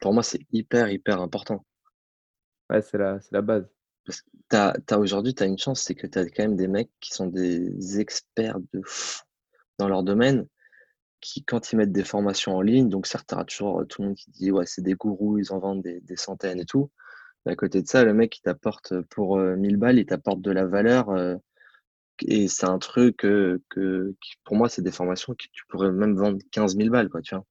pour 0.00 0.12
moi, 0.12 0.22
c'est 0.22 0.40
hyper, 0.52 0.90
hyper 0.90 1.20
important. 1.20 1.64
Ouais, 2.70 2.82
c'est 2.82 2.98
la, 2.98 3.18
la 3.30 3.42
base. 3.42 3.68
Parce 4.08 4.22
que 4.22 4.94
aujourd'hui, 4.96 5.34
tu 5.34 5.42
as 5.42 5.46
une 5.46 5.58
chance, 5.58 5.82
c'est 5.82 5.94
que 5.94 6.06
tu 6.06 6.18
as 6.18 6.24
quand 6.24 6.42
même 6.42 6.56
des 6.56 6.68
mecs 6.68 6.90
qui 7.00 7.12
sont 7.12 7.26
des 7.26 8.00
experts 8.00 8.58
de 8.72 8.80
fou 8.84 9.22
dans 9.78 9.88
leur 9.88 10.02
domaine, 10.02 10.46
qui, 11.20 11.44
quand 11.44 11.72
ils 11.72 11.76
mettent 11.76 11.92
des 11.92 12.04
formations 12.04 12.56
en 12.56 12.62
ligne, 12.62 12.88
donc 12.88 13.06
certes, 13.06 13.34
tu 13.46 13.56
toujours 13.56 13.86
tout 13.86 14.02
le 14.02 14.08
monde 14.08 14.16
qui 14.16 14.30
dit, 14.30 14.50
ouais, 14.50 14.66
c'est 14.66 14.82
des 14.82 14.94
gourous, 14.94 15.38
ils 15.38 15.52
en 15.52 15.58
vendent 15.58 15.82
des, 15.82 16.16
centaines 16.16 16.58
et 16.58 16.64
tout. 16.64 16.90
Mais 17.44 17.52
à 17.52 17.56
côté 17.56 17.82
de 17.82 17.86
ça, 17.86 18.04
le 18.04 18.14
mec, 18.14 18.38
il 18.38 18.42
t'apporte 18.42 19.00
pour 19.10 19.38
1000 19.38 19.76
balles, 19.76 19.98
il 19.98 20.06
t'apporte 20.06 20.40
de 20.40 20.50
la 20.50 20.66
valeur 20.66 21.10
et 22.26 22.48
c'est 22.48 22.66
un 22.66 22.78
truc 22.78 23.18
que, 23.18 23.60
qui, 24.20 24.34
pour 24.44 24.56
moi, 24.56 24.68
c'est 24.68 24.82
des 24.82 24.90
formations 24.90 25.34
que 25.34 25.46
tu 25.52 25.64
pourrais 25.68 25.92
même 25.92 26.16
vendre 26.16 26.38
15 26.50 26.76
000 26.76 26.90
balles, 26.90 27.08
quoi, 27.08 27.22
tu 27.22 27.34
vois. 27.34 27.44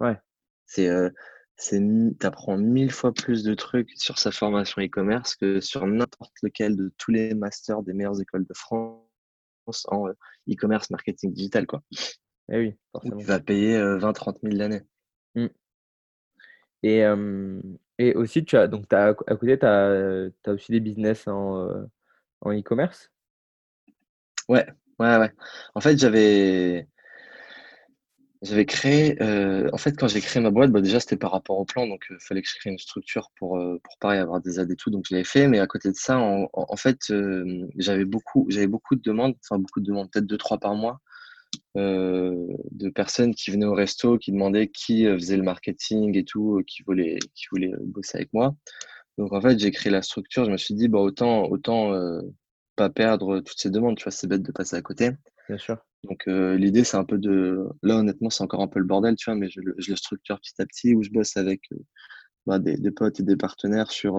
Ouais. 0.00 0.18
C'est, 0.66 0.88
euh, 0.88 1.10
c'est, 1.60 1.80
t'apprends 2.18 2.56
mille 2.56 2.90
fois 2.90 3.12
plus 3.12 3.42
de 3.42 3.54
trucs 3.54 3.90
sur 3.96 4.18
sa 4.18 4.32
formation 4.32 4.80
e-commerce 4.80 5.36
que 5.36 5.60
sur 5.60 5.86
n'importe 5.86 6.32
lequel 6.42 6.74
de 6.74 6.90
tous 6.96 7.10
les 7.10 7.34
masters 7.34 7.82
des 7.82 7.92
meilleures 7.92 8.20
écoles 8.20 8.46
de 8.46 8.54
France 8.54 9.02
en 9.88 10.08
euh, 10.08 10.12
e-commerce 10.50 10.88
marketing 10.90 11.34
digital, 11.34 11.66
quoi. 11.66 11.82
Eh 12.50 12.58
oui, 12.58 12.74
forcément. 12.92 13.18
Tu 13.18 13.24
vas 13.24 13.40
payer 13.40 13.78
20-30 13.78 14.38
000 14.42 14.56
l'année. 14.56 14.80
Mmh. 15.34 15.46
Et, 16.82 17.04
et 17.98 18.14
aussi, 18.14 18.44
tu 18.44 18.56
as, 18.56 18.66
donc, 18.66 18.90
as, 18.92 19.08
à 19.08 19.36
côté, 19.36 19.58
tu 19.58 19.66
as, 19.66 20.30
as, 20.46 20.50
aussi 20.50 20.72
des 20.72 20.80
business 20.80 21.28
en, 21.28 21.68
en 22.40 22.52
e-commerce? 22.52 23.12
Ouais, 24.48 24.66
ouais, 24.98 25.16
ouais. 25.18 25.32
En 25.74 25.80
fait, 25.80 25.98
j'avais 25.98 26.88
j'avais 28.42 28.64
créé, 28.64 29.22
euh, 29.22 29.68
en 29.72 29.76
fait, 29.76 29.92
quand 29.98 30.08
j'ai 30.08 30.20
créé 30.20 30.42
ma 30.42 30.50
boîte, 30.50 30.70
bah, 30.70 30.80
déjà, 30.80 30.98
c'était 30.98 31.16
par 31.16 31.30
rapport 31.32 31.58
au 31.58 31.64
plan, 31.66 31.86
donc 31.86 32.06
il 32.10 32.16
fallait 32.20 32.40
que 32.40 32.48
je 32.48 32.56
crée 32.58 32.70
une 32.70 32.78
structure 32.78 33.30
pour, 33.38 33.58
euh, 33.58 33.78
pour 33.84 33.98
pareil 33.98 34.18
avoir 34.18 34.40
des 34.40 34.58
aides 34.58 34.70
et 34.70 34.76
tout, 34.76 34.90
donc 34.90 35.04
je 35.08 35.14
l'avais 35.14 35.24
fait. 35.24 35.46
Mais 35.46 35.58
à 35.58 35.66
côté 35.66 35.90
de 35.90 35.96
ça, 35.96 36.18
en, 36.18 36.48
en 36.52 36.76
fait, 36.76 36.98
euh, 37.10 37.66
j'avais 37.76 38.06
beaucoup, 38.06 38.48
beaucoup 38.68 38.96
de 38.96 39.02
demandes, 39.02 39.34
enfin 39.44 39.58
beaucoup 39.58 39.80
de 39.80 39.86
demandes, 39.86 40.10
peut-être 40.10 40.26
deux, 40.26 40.38
trois 40.38 40.58
par 40.58 40.74
mois, 40.74 41.00
de 41.76 42.88
personnes 42.90 43.34
qui 43.34 43.50
venaient 43.50 43.66
au 43.66 43.74
resto, 43.74 44.18
qui 44.18 44.32
demandaient 44.32 44.68
qui 44.68 45.04
faisait 45.04 45.36
le 45.36 45.42
marketing 45.42 46.16
et 46.16 46.24
tout, 46.24 46.62
qui 46.66 46.82
voulait, 46.84 47.18
qui 47.34 47.46
voulait 47.50 47.72
bosser 47.84 48.18
avec 48.18 48.32
moi. 48.32 48.54
Donc 49.18 49.32
en 49.32 49.40
fait, 49.40 49.58
j'ai 49.58 49.70
créé 49.70 49.92
la 49.92 50.02
structure. 50.02 50.44
Je 50.46 50.50
me 50.50 50.56
suis 50.56 50.74
dit, 50.74 50.88
bah 50.88 51.00
autant, 51.00 51.44
autant 51.44 51.92
pas 52.76 52.90
perdre 52.90 53.40
toutes 53.40 53.58
ces 53.58 53.70
demandes. 53.70 53.96
Tu 53.96 54.04
vois, 54.04 54.12
c'est 54.12 54.26
bête 54.28 54.42
de 54.42 54.52
passer 54.52 54.76
à 54.76 54.82
côté. 54.82 55.10
Bien 55.50 55.58
sûr. 55.58 55.78
Donc 56.04 56.26
l'idée, 56.26 56.84
c'est 56.84 56.96
un 56.96 57.04
peu 57.04 57.18
de. 57.18 57.68
Là, 57.82 57.96
honnêtement, 57.96 58.30
c'est 58.30 58.42
encore 58.42 58.62
un 58.62 58.68
peu 58.68 58.78
le 58.78 58.86
bordel, 58.86 59.16
tu 59.16 59.30
vois, 59.30 59.34
mais 59.34 59.50
je, 59.50 59.60
je 59.78 59.90
le 59.90 59.96
structure 59.96 60.38
petit 60.40 60.60
à 60.60 60.66
petit 60.66 60.94
où 60.94 61.02
je 61.02 61.10
bosse 61.10 61.36
avec 61.36 61.62
bah, 62.46 62.58
des, 62.58 62.76
des, 62.76 62.90
potes 62.90 63.20
et 63.20 63.22
des 63.22 63.36
partenaires 63.36 63.90
sur 63.90 64.16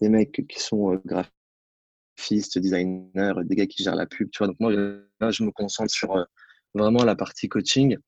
des 0.00 0.08
mecs 0.08 0.46
qui 0.48 0.60
sont 0.60 1.00
graphistes, 1.04 2.58
designers, 2.58 3.34
des 3.44 3.56
gars 3.56 3.66
qui 3.66 3.82
gèrent 3.82 3.96
la 3.96 4.06
pub, 4.06 4.30
tu 4.30 4.38
vois. 4.38 4.46
Donc 4.46 4.60
moi, 4.60 4.72
là, 4.72 5.30
je 5.30 5.44
me 5.44 5.50
concentre 5.50 5.92
sur 5.92 6.26
vraiment 6.74 7.04
la 7.04 7.16
partie 7.16 7.48
coaching. 7.48 7.98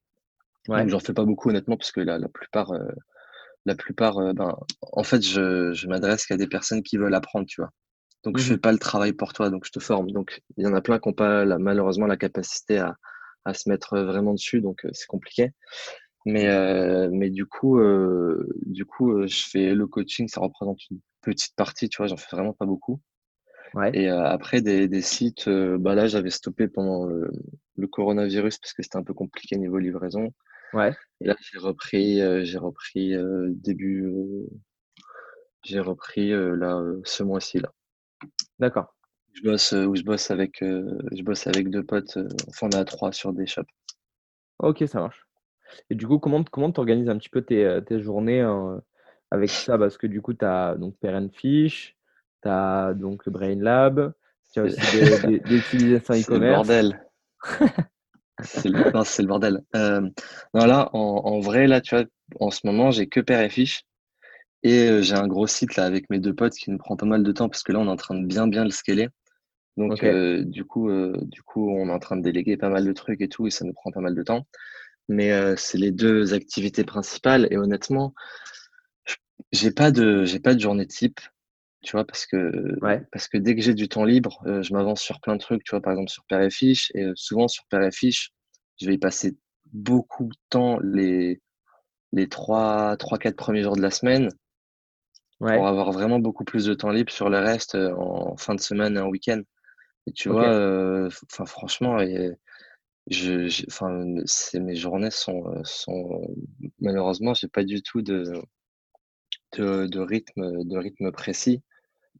Ouais. 0.69 0.87
J'en 0.87 0.99
fais 0.99 1.13
pas 1.13 1.25
beaucoup, 1.25 1.49
honnêtement, 1.49 1.77
parce 1.77 1.91
que 1.91 2.01
la, 2.01 2.17
la 2.17 2.29
plupart 2.29 2.71
la 3.65 3.75
plupart, 3.75 4.17
euh, 4.17 4.33
ben, 4.33 4.55
en 4.81 5.03
fait, 5.03 5.21
je, 5.21 5.73
je 5.73 5.87
m'adresse 5.87 6.25
qu'à 6.25 6.37
des 6.37 6.47
personnes 6.47 6.83
qui 6.83 6.97
veulent 6.97 7.15
apprendre, 7.15 7.45
tu 7.45 7.61
vois. 7.61 7.71
Donc, 8.23 8.37
je 8.37 8.43
mmh 8.43 8.47
fais 8.47 8.57
pas 8.57 8.71
le 8.71 8.79
travail 8.79 9.13
pour 9.13 9.33
toi, 9.33 9.49
donc 9.49 9.65
je 9.65 9.71
te 9.71 9.79
forme. 9.79 10.11
Donc, 10.11 10.41
il 10.57 10.63
y 10.63 10.67
en 10.67 10.73
a 10.73 10.81
plein 10.81 10.99
qui 10.99 11.09
n'ont 11.09 11.13
pas 11.13 11.45
la, 11.45 11.57
malheureusement 11.57 12.07
la 12.07 12.17
capacité 12.17 12.77
à, 12.77 12.95
à, 13.45 13.53
se 13.53 13.69
mettre 13.69 13.99
vraiment 13.99 14.33
dessus, 14.33 14.61
donc 14.61 14.85
euh, 14.85 14.89
c'est 14.93 15.07
compliqué. 15.07 15.51
Mais, 16.25 16.47
euh, 16.47 17.09
mais 17.11 17.29
du 17.29 17.45
coup, 17.45 17.79
euh, 17.79 18.47
du 18.65 18.85
coup, 18.85 19.11
euh, 19.11 19.27
je 19.27 19.45
fais 19.45 19.75
le 19.75 19.87
coaching, 19.87 20.27
ça 20.29 20.39
représente 20.39 20.79
une 20.89 20.99
petite 21.21 21.55
partie, 21.55 21.89
tu 21.89 21.97
vois, 21.97 22.07
j'en 22.07 22.17
fais 22.17 22.33
vraiment 22.35 22.53
pas 22.53 22.65
beaucoup. 22.65 23.01
Ouais. 23.73 23.89
Et 23.93 24.07
après, 24.07 24.61
des, 24.61 24.87
des 24.87 25.01
sites, 25.01 25.49
bah 25.49 25.95
là, 25.95 26.05
j'avais 26.05 26.29
stoppé 26.29 26.67
pendant 26.67 27.05
le, 27.05 27.31
le, 27.75 27.87
coronavirus 27.87 28.59
parce 28.59 28.71
que 28.71 28.83
c'était 28.83 28.97
un 28.97 29.03
peu 29.03 29.15
compliqué 29.15 29.57
niveau 29.57 29.79
livraison. 29.79 30.31
Ouais. 30.73 30.91
Et 31.21 31.25
là, 31.25 31.35
j'ai 31.39 31.57
repris, 31.57 32.21
euh, 32.21 32.43
j'ai 32.43 32.57
repris 32.57 33.15
euh, 33.15 33.47
début, 33.49 34.05
euh, 34.05 34.47
j'ai 35.63 35.79
repris 35.79 36.31
là 36.31 36.83
ce 37.03 37.23
mois-ci 37.23 37.59
là. 37.59 37.71
D'accord. 38.63 38.95
Je 39.33 39.41
bosse 39.41 39.73
où 39.73 39.93
je 39.93 40.03
bosse 40.03 40.31
avec, 40.31 40.59
je 40.61 41.21
bosse 41.21 41.47
avec 41.47 41.69
deux 41.69 41.83
potes. 41.83 42.17
enfin, 42.47 42.69
on 42.71 42.77
à 42.77 42.85
trois 42.85 43.11
sur 43.11 43.33
des 43.33 43.45
shops. 43.45 43.67
Ok, 44.59 44.85
ça 44.87 45.01
marche. 45.01 45.27
Et 45.89 45.95
du 45.95 46.07
coup, 46.07 46.17
comment 46.17 46.45
comment 46.45 46.71
t'organises 46.71 47.09
un 47.09 47.17
petit 47.17 47.27
peu 47.27 47.41
tes, 47.41 47.79
tes 47.85 47.99
journées 47.99 48.39
hein, 48.39 48.81
avec 49.31 49.49
ça? 49.49 49.77
Parce 49.77 49.97
que 49.97 50.07
du 50.07 50.21
coup, 50.21 50.33
tu 50.33 50.45
as 50.45 50.75
donc 50.75 50.95
Fish, 51.33 51.97
tu 52.41 52.47
as 52.47 52.93
donc 52.93 53.25
le 53.25 53.33
Brain 53.33 53.59
Lab, 53.59 54.13
tu 54.53 54.61
as 54.61 54.63
aussi 54.63 54.97
des, 54.97 55.27
des, 55.27 55.39
des 55.39 55.57
utilisations 55.57 56.13
e-commerce. 56.21 56.65
C'est 56.65 56.81
le 56.83 56.87
bordel. 56.87 57.09
C'est 58.43 58.69
le, 58.69 59.23
le, 59.23 59.27
bordel. 59.27 59.61
Euh, 59.75 60.09
là, 60.53 60.89
en, 60.93 60.99
en, 60.99 61.39
vrai, 61.41 61.67
là, 61.67 61.81
tu 61.81 61.95
vois, 61.95 62.05
en 62.39 62.49
ce 62.49 62.65
moment, 62.65 62.91
j'ai 62.91 63.07
que 63.07 63.19
père 63.19 63.41
et 63.41 63.49
fiche. 63.49 63.83
Et 64.63 64.87
euh, 64.87 65.01
j'ai 65.01 65.15
un 65.15 65.27
gros 65.27 65.47
site 65.47 65.75
là 65.75 65.85
avec 65.85 66.09
mes 66.09 66.19
deux 66.19 66.33
potes 66.33 66.53
qui 66.53 66.71
nous 66.71 66.77
prend 66.77 66.95
pas 66.95 67.05
mal 67.05 67.23
de 67.23 67.31
temps 67.31 67.49
parce 67.49 67.63
que 67.63 67.71
là, 67.71 67.79
on 67.79 67.87
est 67.87 67.91
en 67.91 67.97
train 67.97 68.15
de 68.15 68.25
bien, 68.25 68.47
bien 68.47 68.63
le 68.63 68.71
scaler. 68.71 69.09
Donc, 69.77 69.93
okay. 69.93 70.07
euh, 70.07 70.43
du, 70.43 70.65
coup, 70.65 70.89
euh, 70.89 71.17
du 71.23 71.41
coup, 71.41 71.69
on 71.69 71.89
est 71.89 71.91
en 71.91 71.99
train 71.99 72.15
de 72.15 72.21
déléguer 72.21 72.57
pas 72.57 72.69
mal 72.69 72.85
de 72.85 72.93
trucs 72.93 73.21
et 73.21 73.27
tout, 73.27 73.47
et 73.47 73.49
ça 73.49 73.65
nous 73.65 73.73
prend 73.73 73.91
pas 73.91 74.01
mal 74.01 74.15
de 74.15 74.23
temps. 74.23 74.45
Mais 75.09 75.31
euh, 75.31 75.55
c'est 75.57 75.77
les 75.77 75.91
deux 75.91 76.33
activités 76.33 76.83
principales. 76.83 77.47
Et 77.51 77.57
honnêtement, 77.57 78.13
j'ai 79.51 79.71
pas 79.71 79.91
de, 79.91 80.23
j'ai 80.25 80.39
pas 80.39 80.53
de 80.53 80.59
journée 80.59 80.87
type 80.87 81.19
tu 81.81 81.97
vois, 81.97 82.05
parce 82.05 82.25
que, 82.25 82.79
ouais. 82.79 83.05
parce 83.11 83.27
que 83.27 83.37
dès 83.37 83.57
que 83.57 83.61
j'ai 83.61 83.73
du 83.73 83.89
temps 83.89 84.05
libre, 84.05 84.41
je 84.45 84.71
m'avance 84.71 85.01
sur 85.01 85.19
plein 85.19 85.35
de 85.35 85.41
trucs, 85.41 85.65
tu 85.65 85.71
vois, 85.71 85.81
par 85.81 85.91
exemple 85.91 86.09
sur 86.09 86.23
Père 86.29 86.41
et 86.41 86.49
Fiche, 86.49 86.89
et 86.95 87.11
souvent 87.15 87.49
sur 87.49 87.65
Père 87.65 87.83
et 87.83 87.91
Fiche, 87.91 88.31
je 88.79 88.85
vais 88.85 88.93
y 88.93 88.97
passer 88.97 89.35
beaucoup 89.73 90.23
de 90.23 90.37
temps 90.49 90.79
les, 90.81 91.41
les 92.13 92.29
3, 92.29 92.95
3, 92.95 93.17
4 93.17 93.35
premiers 93.35 93.63
jours 93.63 93.75
de 93.75 93.81
la 93.81 93.91
semaine 93.91 94.29
ouais. 95.43 95.57
pour 95.57 95.67
avoir 95.67 95.91
vraiment 95.91 96.19
beaucoup 96.19 96.43
plus 96.43 96.65
de 96.65 96.73
temps 96.73 96.89
libre 96.89 97.11
sur 97.11 97.29
le 97.29 97.39
reste 97.39 97.75
euh, 97.75 97.93
en 97.95 98.35
fin 98.37 98.55
de 98.55 98.61
semaine 98.61 98.97
et 98.97 98.99
en 98.99 99.07
week-end. 99.07 99.41
Et 100.07 100.11
tu 100.11 100.29
okay. 100.29 100.37
vois, 100.37 101.07
enfin 101.31 101.45
franchement, 101.45 101.99
et, 102.01 102.31
je, 103.07 103.65
enfin, 103.67 104.05
mes 104.59 104.75
journées 104.75 105.11
sont, 105.11 105.43
sont 105.63 106.35
malheureusement, 106.79 107.33
j'ai 107.33 107.47
pas 107.47 107.63
du 107.63 107.81
tout 107.81 108.01
de, 108.01 108.33
de, 109.57 109.87
de, 109.87 109.99
rythme, 109.99 110.63
de 110.63 110.77
rythme 110.77 111.11
précis. 111.11 111.61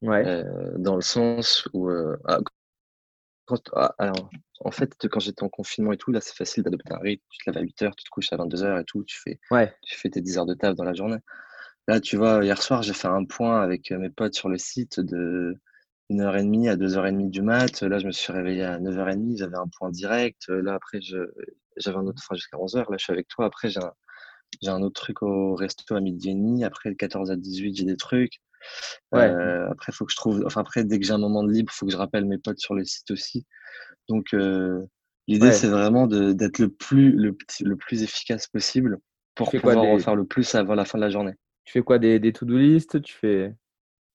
Ouais. 0.01 0.25
Euh, 0.25 0.73
dans 0.77 0.95
le 0.95 1.01
sens 1.01 1.67
où, 1.73 1.89
euh, 1.89 2.17
ah, 2.25 2.39
quand, 3.45 3.69
ah, 3.73 3.95
alors, 3.97 4.29
en 4.59 4.71
fait, 4.71 5.07
quand 5.09 5.19
j'étais 5.19 5.43
en 5.43 5.49
confinement 5.49 5.93
et 5.93 5.97
tout, 5.97 6.11
là, 6.11 6.19
c'est 6.19 6.35
facile 6.35 6.63
d'adopter 6.63 6.93
un 6.93 6.99
rythme. 6.99 7.23
Tu 7.29 7.37
te 7.37 7.49
lèves 7.49 7.57
à 7.57 7.61
8 7.61 7.81
heures, 7.83 7.95
tu 7.95 8.03
te 8.03 8.09
couches 8.09 8.33
à 8.33 8.37
22 8.37 8.63
heures 8.63 8.79
et 8.79 8.85
tout, 8.85 9.03
tu 9.05 9.17
fais, 9.17 9.39
ouais. 9.51 9.73
tu 9.83 9.97
fais 9.97 10.09
tes 10.09 10.21
10 10.21 10.37
heures 10.37 10.45
de 10.45 10.53
taf 10.53 10.75
dans 10.75 10.83
la 10.83 10.93
journée. 10.93 11.17
Là, 11.87 11.99
tu 11.99 12.15
vois, 12.17 12.43
hier 12.43 12.61
soir, 12.61 12.81
j'ai 12.81 12.93
fait 12.93 13.07
un 13.07 13.25
point 13.25 13.61
avec 13.61 13.91
mes 13.91 14.09
potes 14.09 14.35
sur 14.35 14.47
le 14.49 14.57
site 14.57 14.99
de 14.99 15.55
1h30 16.09 16.69
à 16.69 16.75
2h30 16.77 17.29
du 17.29 17.41
mat. 17.41 17.81
Là, 17.81 17.99
je 17.99 18.05
me 18.05 18.11
suis 18.11 18.31
réveillé 18.31 18.63
à 18.63 18.79
9h30, 18.79 19.37
j'avais 19.37 19.57
un 19.57 19.67
point 19.67 19.89
direct. 19.91 20.47
Là, 20.47 20.75
après, 20.75 20.99
j'avais 21.01 21.97
un 21.97 22.05
autre, 22.07 22.21
enfin, 22.23 22.35
jusqu'à 22.35 22.57
11h. 22.57 22.89
Là, 22.89 22.97
je 22.97 23.03
suis 23.03 23.11
avec 23.13 23.27
toi. 23.27 23.45
Après, 23.45 23.69
j'ai 23.69 23.81
un, 23.81 23.91
j'ai 24.61 24.69
un 24.69 24.81
autre 24.81 25.01
truc 25.01 25.21
au 25.23 25.55
resto 25.55 25.95
à 25.95 25.99
midi 26.01 26.29
et 26.29 26.33
demi. 26.35 26.63
Après, 26.63 26.89
de 26.89 26.95
14 26.95 27.31
à 27.31 27.35
18, 27.35 27.75
j'ai 27.75 27.85
des 27.85 27.97
trucs. 27.97 28.39
Ouais. 29.11 29.29
Euh, 29.29 29.69
après, 29.69 29.91
faut 29.91 30.05
que 30.05 30.11
je 30.11 30.17
trouve. 30.17 30.43
Enfin, 30.45 30.61
après, 30.61 30.85
dès 30.85 30.99
que 30.99 31.05
j'ai 31.05 31.11
un 31.13 31.17
moment 31.17 31.43
de 31.43 31.51
libre, 31.51 31.71
il 31.73 31.75
faut 31.75 31.85
que 31.85 31.91
je 31.91 31.97
rappelle 31.97 32.23
mes 32.25 32.37
potes 32.37 32.59
sur 32.59 32.75
le 32.75 32.85
site 32.85 33.11
aussi. 33.11 33.45
Donc, 34.07 34.33
euh, 34.33 34.81
l'idée, 35.27 35.47
Ouais. 35.47 35.51
c'est 35.53 35.67
vraiment 35.67 36.07
d'être 36.07 36.59
le 36.59 36.69
plus, 36.69 37.11
le, 37.11 37.33
petit- 37.33 37.65
le 37.65 37.75
plus 37.75 38.03
efficace 38.03 38.47
possible 38.47 38.99
pour 39.35 39.51
quoi, 39.51 39.59
pouvoir 39.59 39.83
en 39.85 39.99
faire 39.99 40.15
le 40.15 40.25
plus 40.25 40.55
avant 40.55 40.75
la 40.75 40.85
fin 40.85 40.97
de 40.97 41.03
la 41.03 41.09
journée. 41.09 41.33
Tu 41.65 41.73
fais 41.73 41.81
quoi 41.81 41.99
des, 41.99 42.19
des 42.19 42.33
to-do 42.33 42.57
list? 42.57 43.01
Tu 43.01 43.13
fais 43.13 43.53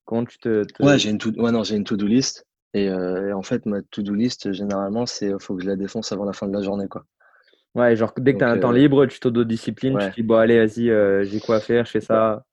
comment 0.07 0.25
tu 0.27 0.39
te, 0.39 0.65
te- 0.65 0.83
Ouais, 0.83 0.99
j'ai 0.99 1.11
une 1.11 1.19
to 1.19 1.31
ouais, 1.31 1.53
non, 1.53 1.63
j'ai 1.63 1.77
une 1.77 1.85
to-do 1.85 2.07
list. 2.07 2.45
Et, 2.75 2.89
euh, 2.89 3.29
et 3.29 3.33
en 3.33 3.43
fait, 3.43 3.65
ma 3.67 3.81
to-do 3.83 4.13
list, 4.15 4.53
généralement, 4.53 5.07
c'est 5.07 5.33
faut 5.41 5.55
que 5.57 5.63
je 5.63 5.69
la 5.69 5.77
défonce 5.77 6.11
avant 6.13 6.25
la 6.25 6.33
fin 6.33 6.49
de 6.49 6.53
la 6.53 6.63
journée, 6.63 6.89
quoi. 6.89 7.05
Ouais, 7.75 7.97
genre 7.97 8.13
dès 8.19 8.35
que 8.35 8.39
tu 8.39 8.45
as 8.45 8.51
un 8.51 8.59
temps 8.59 8.71
euh, 8.71 8.73
libre, 8.73 9.07
tu 9.07 9.21
t'autodisciplines, 9.21 9.97
ouais. 9.97 9.99
tu 9.99 10.11
te 10.11 10.15
dis 10.17 10.23
bon 10.23 10.37
allez, 10.37 10.59
vas-y, 10.59 10.91
euh, 10.91 11.25
j'ai 11.25 11.41
quoi 11.41 11.57
à 11.57 11.61
faire, 11.61 11.85
je 11.87 11.91
fais 11.93 12.01
ça. 12.01 12.45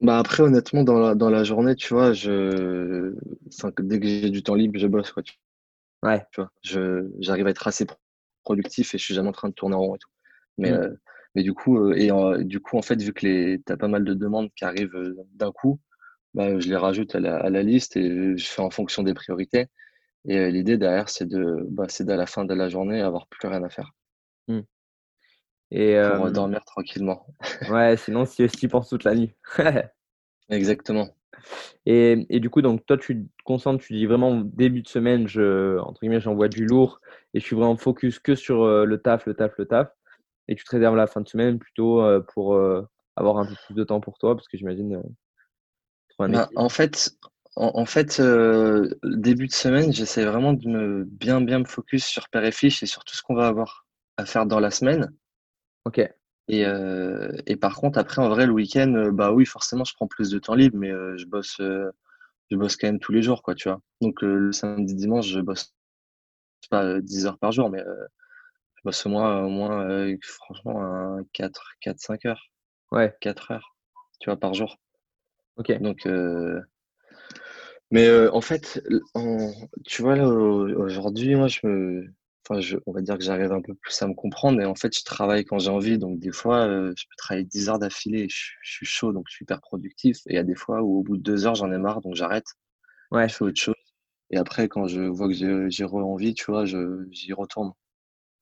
Bah 0.00 0.18
après, 0.18 0.42
honnêtement, 0.42 0.84
dans 0.84 0.98
la, 0.98 1.14
dans 1.14 1.30
la 1.30 1.42
journée, 1.44 1.74
tu 1.74 1.92
vois, 1.94 2.12
je, 2.12 3.14
enfin, 3.52 3.72
dès 3.80 3.98
que 4.00 4.06
j'ai 4.06 4.30
du 4.30 4.42
temps 4.42 4.54
libre, 4.54 4.78
je 4.78 4.86
bosse, 4.86 5.10
quoi. 5.12 5.22
Tu 5.24 5.34
Ouais. 6.02 6.26
vois, 6.36 6.50
je, 6.62 7.10
j'arrive 7.20 7.46
à 7.46 7.50
être 7.50 7.66
assez 7.66 7.84
pro- 7.86 7.96
productif 8.44 8.94
et 8.94 8.98
je 8.98 9.04
suis 9.04 9.14
jamais 9.14 9.28
en 9.28 9.32
train 9.32 9.48
de 9.48 9.54
tourner 9.54 9.74
en 9.76 9.80
rond 9.80 9.96
et 9.96 9.98
tout. 9.98 10.10
Mais, 10.58 10.70
Mm. 10.70 10.72
euh, 10.72 10.90
mais 11.38 11.44
du 11.44 11.54
coup, 11.54 11.78
euh, 11.78 11.94
et 11.96 12.10
euh, 12.10 12.42
du 12.42 12.58
coup, 12.58 12.76
en 12.76 12.82
fait, 12.82 13.00
vu 13.00 13.12
que 13.12 13.24
les, 13.24 13.62
t'as 13.64 13.76
pas 13.76 13.86
mal 13.86 14.02
de 14.02 14.12
demandes 14.12 14.50
qui 14.56 14.64
arrivent 14.64 14.96
euh, 14.96 15.14
d'un 15.34 15.52
coup, 15.52 15.78
bah, 16.34 16.58
je 16.58 16.68
les 16.68 16.74
rajoute 16.74 17.14
à 17.14 17.20
la, 17.20 17.36
à 17.36 17.48
la 17.48 17.62
liste 17.62 17.96
et 17.96 18.36
je 18.36 18.44
fais 18.44 18.60
en 18.60 18.70
fonction 18.70 19.04
des 19.04 19.14
priorités. 19.14 19.68
Et 20.24 20.50
l'idée 20.50 20.78
derrière, 20.78 21.08
c'est 21.08 21.26
de, 21.26 21.64
bah, 21.70 21.84
c'est 21.88 22.02
d'à 22.02 22.16
la 22.16 22.26
fin 22.26 22.44
de 22.44 22.52
la 22.54 22.68
journée 22.68 23.00
avoir 23.00 23.28
plus 23.28 23.46
rien 23.46 23.62
à 23.62 23.68
faire 23.68 23.92
Et 25.70 25.94
pour 25.94 26.26
euh, 26.26 26.30
dormir 26.32 26.64
tranquillement. 26.64 27.24
ouais, 27.70 27.96
sinon 27.96 28.24
si 28.24 28.48
tu 28.48 28.66
penses 28.66 28.88
toute 28.88 29.04
la 29.04 29.14
nuit. 29.14 29.32
Exactement. 30.50 31.08
Et, 31.86 32.26
et 32.30 32.40
du 32.40 32.50
coup, 32.50 32.62
donc 32.62 32.84
toi, 32.84 32.98
tu 32.98 33.26
te 33.26 33.42
concentres, 33.44 33.84
tu 33.84 33.92
dis 33.92 34.06
vraiment 34.06 34.34
début 34.40 34.82
de 34.82 34.88
semaine, 34.88 35.28
je, 35.28 35.78
entre 35.78 36.00
guillemets, 36.00 36.18
j'envoie 36.18 36.48
du 36.48 36.66
lourd 36.66 37.00
et 37.32 37.38
je 37.38 37.44
suis 37.44 37.54
vraiment 37.54 37.76
focus 37.76 38.18
que 38.18 38.34
sur 38.34 38.66
le 38.66 38.98
taf, 38.98 39.26
le 39.26 39.34
taf, 39.34 39.56
le 39.56 39.66
taf. 39.66 39.88
Et 40.48 40.56
tu 40.56 40.64
te 40.64 40.70
réserves 40.70 40.96
la 40.96 41.06
fin 41.06 41.20
de 41.20 41.28
semaine 41.28 41.58
plutôt 41.58 42.02
euh, 42.02 42.20
pour 42.20 42.54
euh, 42.54 42.86
avoir 43.16 43.38
un 43.38 43.46
peu 43.46 43.54
plus 43.66 43.74
de 43.74 43.84
temps 43.84 44.00
pour 44.00 44.18
toi 44.18 44.34
parce 44.34 44.48
que 44.48 44.56
j'imagine 44.56 44.96
euh, 44.96 45.02
équilibre. 46.26 46.50
en 46.56 46.68
fait, 46.68 47.10
en, 47.56 47.86
fait, 47.86 48.20
euh, 48.20 48.88
début 49.02 49.46
de 49.46 49.52
semaine, 49.52 49.92
j'essaie 49.92 50.24
vraiment 50.24 50.52
de 50.52 50.68
me 50.68 51.04
bien 51.04 51.40
bien 51.40 51.58
me 51.58 51.64
focus 51.64 52.04
sur 52.04 52.28
Père 52.28 52.44
et 52.44 52.52
Fiche 52.52 52.82
et 52.82 52.86
sur 52.86 53.04
tout 53.04 53.14
ce 53.14 53.22
qu'on 53.22 53.34
va 53.34 53.48
avoir 53.48 53.86
à 54.16 54.24
faire 54.24 54.46
dans 54.46 54.60
la 54.60 54.70
semaine. 54.70 55.12
Ok. 55.84 56.00
Et, 56.50 56.64
euh, 56.64 57.30
et 57.46 57.56
par 57.56 57.76
contre, 57.76 57.98
après, 57.98 58.22
en 58.22 58.28
vrai, 58.28 58.46
le 58.46 58.52
week-end, 58.52 59.10
bah 59.12 59.32
oui, 59.32 59.44
forcément, 59.44 59.84
je 59.84 59.92
prends 59.94 60.06
plus 60.06 60.30
de 60.30 60.38
temps 60.38 60.54
libre, 60.54 60.78
mais 60.78 60.90
euh, 60.90 61.16
je 61.18 61.26
bosse, 61.26 61.56
je 61.58 62.56
bosse 62.56 62.76
quand 62.76 62.86
même 62.86 63.00
tous 63.00 63.12
les 63.12 63.22
jours, 63.22 63.42
quoi, 63.42 63.54
tu 63.54 63.68
vois. 63.68 63.80
Donc, 64.00 64.22
le 64.22 64.50
samedi, 64.52 64.94
dimanche, 64.94 65.26
je 65.26 65.40
bosse 65.40 65.74
pas 66.70 66.84
euh, 66.84 67.00
10 67.00 67.26
heures 67.26 67.38
par 67.38 67.52
jour, 67.52 67.70
mais 67.70 67.82
euh, 68.88 68.92
je 68.92 69.04
bosse 69.04 69.06
au 69.06 69.10
moins, 69.10 69.44
au 69.44 69.48
moins 69.50 69.88
euh, 69.90 70.16
franchement, 70.22 70.82
un 70.82 71.24
4, 71.32 71.72
4, 71.80 72.00
5 72.00 72.24
heures, 72.26 72.50
Ouais. 72.90 73.14
4 73.20 73.50
heures, 73.52 73.76
tu 74.20 74.30
vois, 74.30 74.38
par 74.38 74.54
jour. 74.54 74.78
Ok. 75.56 75.72
Donc, 75.80 76.06
euh, 76.06 76.60
mais 77.90 78.06
euh, 78.06 78.30
en 78.34 78.40
fait, 78.40 78.82
en- 79.14 79.52
tu 79.86 80.02
vois, 80.02 80.16
là, 80.16 80.28
au- 80.28 80.68
aujourd'hui, 80.84 81.34
moi, 81.34 81.48
je 81.48 81.60
me, 81.64 82.04
enfin, 82.48 82.60
je, 82.60 82.76
on 82.86 82.92
va 82.92 83.00
dire 83.02 83.16
que 83.18 83.24
j'arrive 83.24 83.52
un 83.52 83.62
peu 83.62 83.74
plus 83.74 84.00
à 84.02 84.06
me 84.08 84.14
comprendre. 84.14 84.60
Et 84.60 84.64
en 84.66 84.74
fait, 84.74 84.96
je 84.96 85.04
travaille 85.04 85.44
quand 85.44 85.58
j'ai 85.58 85.70
envie. 85.70 85.98
Donc, 85.98 86.18
des 86.18 86.32
fois, 86.32 86.66
euh, 86.66 86.92
je 86.96 87.04
peux 87.04 87.16
travailler 87.16 87.44
10 87.46 87.68
heures 87.68 87.78
d'affilée. 87.78 88.28
Je, 88.28 88.52
je 88.62 88.72
suis 88.72 88.86
chaud, 88.86 89.12
donc 89.12 89.24
je 89.28 89.34
suis 89.34 89.44
hyper 89.44 89.60
productif. 89.60 90.18
Et 90.26 90.32
il 90.32 90.36
y 90.36 90.38
a 90.38 90.44
des 90.44 90.54
fois 90.54 90.82
où, 90.82 90.98
au 91.00 91.02
bout 91.02 91.16
de 91.16 91.22
deux 91.22 91.46
heures, 91.46 91.54
j'en 91.56 91.72
ai 91.72 91.78
marre, 91.78 92.00
donc 92.02 92.14
j'arrête. 92.14 92.46
Ouais. 93.10 93.28
Je 93.28 93.34
fais 93.34 93.44
autre 93.44 93.60
chose. 93.60 93.74
Et 94.30 94.38
après, 94.38 94.68
quand 94.68 94.88
je 94.88 95.02
vois 95.02 95.28
que 95.28 95.34
j'ai 95.34 95.70
j'ai 95.70 95.84
re-envie, 95.84 96.34
tu 96.34 96.46
vois, 96.50 96.66
je, 96.66 97.06
j'y 97.12 97.32
retourne. 97.34 97.72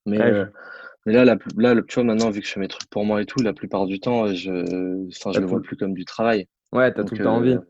Mais, 0.07 0.19
Ouais, 0.19 0.33
euh, 0.33 0.45
mais 1.05 1.13
là, 1.13 1.25
la, 1.25 1.37
là, 1.57 1.73
le- 1.75 1.85
tu 1.85 1.95
vois, 1.95 2.03
maintenant, 2.05 2.31
vu 2.31 2.41
que 2.41 2.47
je 2.47 2.53
fais 2.53 2.59
mes 2.61 2.67
trucs 2.69 2.89
pour 2.89 3.05
moi 3.05 3.21
et 3.21 3.27
tout, 3.27 3.41
la 3.41 3.53
plupart 3.53 3.87
du 3.87 3.99
temps, 4.01 4.25
euh, 4.27 4.35
je, 4.35 5.07
T'as 5.31 5.41
le 5.41 5.45
tout 5.45 5.47
vois 5.47 5.61
plus 5.61 5.77
comme 5.77 5.93
du 5.93 6.05
travail. 6.05 6.47
Ouais, 6.71 6.93
t'as 6.93 7.03
tout 7.03 7.15
Donc, 7.15 7.15
le 7.15 7.21
temps 7.21 7.35
envie. 7.37 7.57
euh, 7.57 7.61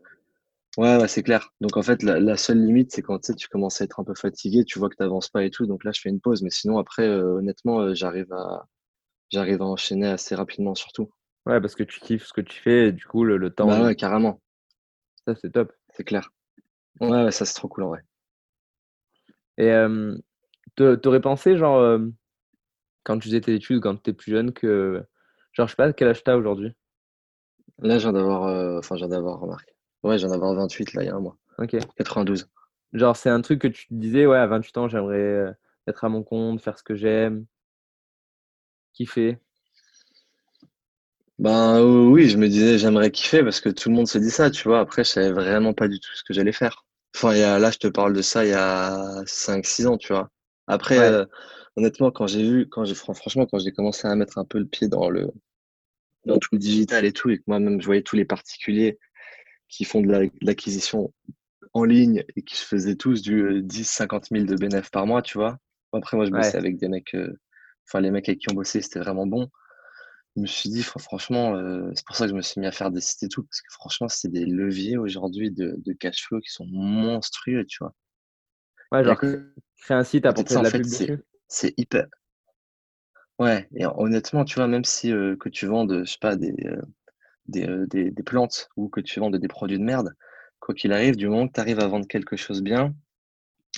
Ouais, 0.78 0.96
ouais, 0.98 1.08
c'est 1.08 1.22
clair. 1.24 1.52
Donc 1.60 1.76
en 1.76 1.82
fait, 1.82 2.02
la, 2.04 2.20
la 2.20 2.36
seule 2.38 2.64
limite, 2.64 2.92
c'est 2.92 3.02
quand 3.02 3.18
tu 3.20 3.34
tu 3.36 3.48
commences 3.48 3.80
à 3.82 3.84
être 3.84 4.00
un 4.00 4.04
peu 4.04 4.14
fatigué, 4.14 4.64
tu 4.64 4.78
vois 4.78 4.88
que 4.90 4.96
tu 4.96 5.02
n'avances 5.02 5.28
pas 5.30 5.44
et 5.44 5.50
tout. 5.50 5.66
Donc 5.66 5.84
là, 5.84 5.92
je 5.92 6.00
fais 6.00 6.08
une 6.10 6.20
pause. 6.20 6.42
Mais 6.42 6.50
sinon, 6.50 6.78
après, 6.78 7.04
euh, 7.08 7.38
honnêtement, 7.38 7.80
euh, 7.82 7.94
j'arrive 7.94 8.32
à, 8.32 8.66
j'arrive 9.30 9.62
à 9.62 9.66
enchaîner 9.66 10.08
assez 10.08 10.34
rapidement, 10.36 10.74
surtout. 10.76 11.10
Ouais, 11.46 11.60
parce 11.60 11.74
que 11.74 11.82
tu 11.82 11.98
kiffes 11.98 12.26
ce 12.26 12.32
que 12.32 12.40
tu 12.40 12.60
fais 12.60 12.88
et 12.88 12.92
du 12.92 13.04
coup, 13.06 13.24
le, 13.24 13.38
le 13.38 13.50
temps, 13.52 13.76
Bah 13.76 13.84
ouais, 13.84 13.94
carrément, 13.94 14.40
ça, 15.26 15.34
c'est 15.36 15.50
top. 15.52 15.72
c'est 15.94 16.04
clair. 16.04 16.30
Ouais, 17.00 17.24
ouais, 17.24 17.32
ça 17.32 17.44
c'est 17.44 17.54
trop 17.54 17.66
cool 17.68 17.82
en 17.84 17.88
vrai. 17.88 18.02
Et 19.58 19.70
euh, 19.70 20.16
t'aurais 20.76 21.20
pensé, 21.20 21.56
genre, 21.58 21.78
quand 23.04 23.18
tu 23.18 23.28
faisais 23.28 23.40
tes 23.40 23.54
études, 23.54 23.80
quand 23.82 23.94
tu 23.94 24.00
étais 24.00 24.12
plus 24.12 24.32
jeune, 24.32 24.52
que, 24.52 25.02
genre, 25.52 25.66
je 25.66 25.72
sais 25.72 25.76
pas, 25.76 25.92
quel 25.92 26.08
âge 26.08 26.22
t'as 26.24 26.36
aujourd'hui? 26.36 26.72
Là, 27.80 27.98
je 27.98 28.04
viens 28.04 28.12
d'avoir, 28.12 28.44
euh, 28.44 28.78
enfin, 28.78 28.96
je 28.96 29.00
viens 29.00 29.08
d'avoir 29.08 29.40
remarqué. 29.40 29.72
Ouais, 30.02 30.18
je 30.18 30.26
viens 30.26 30.34
d'avoir 30.34 30.54
28 30.54 30.94
là, 30.94 31.02
il 31.02 31.06
y 31.06 31.08
a 31.10 31.14
un 31.14 31.20
mois. 31.20 31.36
Ok. 31.58 31.76
92. 31.96 32.48
Genre, 32.92 33.16
c'est 33.16 33.30
un 33.30 33.40
truc 33.40 33.60
que 33.60 33.68
tu 33.68 33.86
te 33.88 33.94
disais, 33.94 34.26
ouais, 34.26 34.38
à 34.38 34.46
28 34.46 34.76
ans, 34.78 34.88
j'aimerais 34.88 35.16
euh, 35.16 35.52
être 35.86 36.04
à 36.04 36.08
mon 36.08 36.22
compte, 36.22 36.60
faire 36.60 36.78
ce 36.78 36.82
que 36.82 36.94
j'aime, 36.94 37.46
kiffer. 38.94 39.38
Ben 41.38 41.78
euh, 41.80 42.06
oui, 42.08 42.28
je 42.28 42.36
me 42.36 42.48
disais, 42.48 42.78
j'aimerais 42.78 43.10
kiffer 43.10 43.44
parce 43.44 43.60
que 43.60 43.68
tout 43.68 43.88
le 43.90 43.94
monde 43.94 44.08
se 44.08 44.18
dit 44.18 44.30
ça, 44.30 44.50
tu 44.50 44.66
vois. 44.68 44.80
Après, 44.80 45.04
je 45.04 45.10
savais 45.10 45.30
vraiment 45.30 45.72
pas 45.72 45.86
du 45.88 46.00
tout 46.00 46.10
ce 46.14 46.24
que 46.24 46.34
j'allais 46.34 46.52
faire. 46.52 46.84
Enfin, 47.14 47.32
il 47.34 47.38
y 47.40 47.42
a, 47.42 47.58
là, 47.58 47.70
je 47.70 47.78
te 47.78 47.86
parle 47.86 48.12
de 48.12 48.22
ça 48.22 48.44
il 48.44 48.50
y 48.50 48.54
a 48.54 49.22
5-6 49.26 49.86
ans, 49.86 49.96
tu 49.98 50.12
vois. 50.12 50.30
Après, 50.66 50.98
Ouais. 50.98 51.04
euh, 51.04 51.24
honnêtement, 51.76 52.10
quand 52.10 52.26
j'ai 52.26 52.42
vu, 52.48 52.68
quand 52.68 52.84
j'ai, 52.84 52.94
fran- 52.94 53.14
franchement, 53.14 53.46
quand 53.46 53.58
j'ai 53.58 53.72
commencé 53.72 54.06
à 54.08 54.14
mettre 54.16 54.38
un 54.38 54.44
peu 54.44 54.58
le 54.58 54.66
pied 54.66 54.88
dans 54.88 55.10
le, 55.10 55.30
dans 56.26 56.38
tout 56.38 56.50
le 56.52 56.58
digital 56.58 57.04
et 57.04 57.12
tout, 57.12 57.30
et 57.30 57.38
que 57.38 57.44
moi-même, 57.46 57.80
je 57.80 57.86
voyais 57.86 58.02
tous 58.02 58.16
les 58.16 58.24
particuliers 58.24 58.98
qui 59.68 59.84
font 59.84 60.02
de 60.02 60.08
la- 60.10 60.26
de 60.26 60.32
l'acquisition 60.42 61.12
en 61.74 61.84
ligne 61.84 62.24
et 62.36 62.42
qui 62.42 62.56
se 62.56 62.64
faisaient 62.66 62.96
tous 62.96 63.22
du 63.22 63.42
euh, 63.42 63.62
10, 63.62 63.84
50 63.90 64.30
000 64.30 64.46
de 64.46 64.56
bénéfices 64.56 64.90
par 64.90 65.06
mois, 65.06 65.22
tu 65.22 65.38
vois. 65.38 65.58
Après, 65.92 66.16
moi, 66.16 66.26
je 66.26 66.32
bossais 66.32 66.56
Ouais. 66.56 66.58
avec 66.58 66.78
des 66.78 66.88
mecs, 66.88 67.14
euh, 67.14 67.32
enfin, 67.88 68.00
les 68.00 68.10
mecs 68.10 68.28
avec 68.28 68.40
qui 68.40 68.50
on 68.52 68.54
bossait, 68.54 68.82
c'était 68.82 69.00
vraiment 69.00 69.26
bon. 69.26 69.48
Je 70.36 70.42
me 70.42 70.46
suis 70.46 70.70
dit, 70.70 70.82
fr- 70.82 71.00
franchement, 71.00 71.56
euh, 71.56 71.90
c'est 71.94 72.06
pour 72.06 72.16
ça 72.16 72.24
que 72.26 72.30
je 72.30 72.36
me 72.36 72.42
suis 72.42 72.60
mis 72.60 72.66
à 72.66 72.72
faire 72.72 72.90
des 72.90 73.00
sites 73.00 73.22
et 73.24 73.28
tout, 73.28 73.44
parce 73.44 73.60
que 73.62 73.72
franchement, 73.72 74.08
c'est 74.08 74.30
des 74.30 74.46
leviers 74.46 74.96
aujourd'hui 74.98 75.50
de, 75.50 75.74
de 75.78 75.92
cash 75.94 76.24
flow 76.24 76.40
qui 76.40 76.50
sont 76.50 76.66
monstrueux, 76.66 77.64
tu 77.66 77.78
vois. 77.80 77.94
Ouais, 78.92 78.98
à 79.00 79.02
genre, 79.04 79.16
créer 79.16 79.40
un 79.98 80.04
site, 80.04 80.24
ça, 80.48 80.58
de 80.58 80.64
la 80.64 80.70
pub 80.70 80.82
dessus. 80.88 81.18
C'est 81.48 81.74
hyper. 81.78 82.06
Ouais, 83.38 83.68
et 83.74 83.86
honnêtement, 83.86 84.44
tu 84.44 84.56
vois, 84.56 84.66
même 84.66 84.84
si 84.84 85.10
que 85.10 85.48
tu 85.48 85.66
vends 85.66 85.84
de, 85.84 86.04
je 86.04 86.12
sais 86.12 86.18
pas, 86.20 86.36
des, 86.36 86.54
des, 87.46 87.86
des, 87.86 88.22
plantes 88.22 88.68
ou 88.76 88.88
que 88.88 89.00
tu 89.00 89.20
vends 89.20 89.30
des 89.30 89.48
produits 89.48 89.78
de 89.78 89.84
merde, 89.84 90.14
quoi 90.60 90.74
qu'il 90.74 90.92
arrive, 90.92 91.16
du 91.16 91.28
moment 91.28 91.46
que 91.48 91.52
tu 91.54 91.60
arrives 91.60 91.80
à 91.80 91.86
vendre 91.86 92.06
quelque 92.06 92.36
chose 92.36 92.62
bien, 92.62 92.94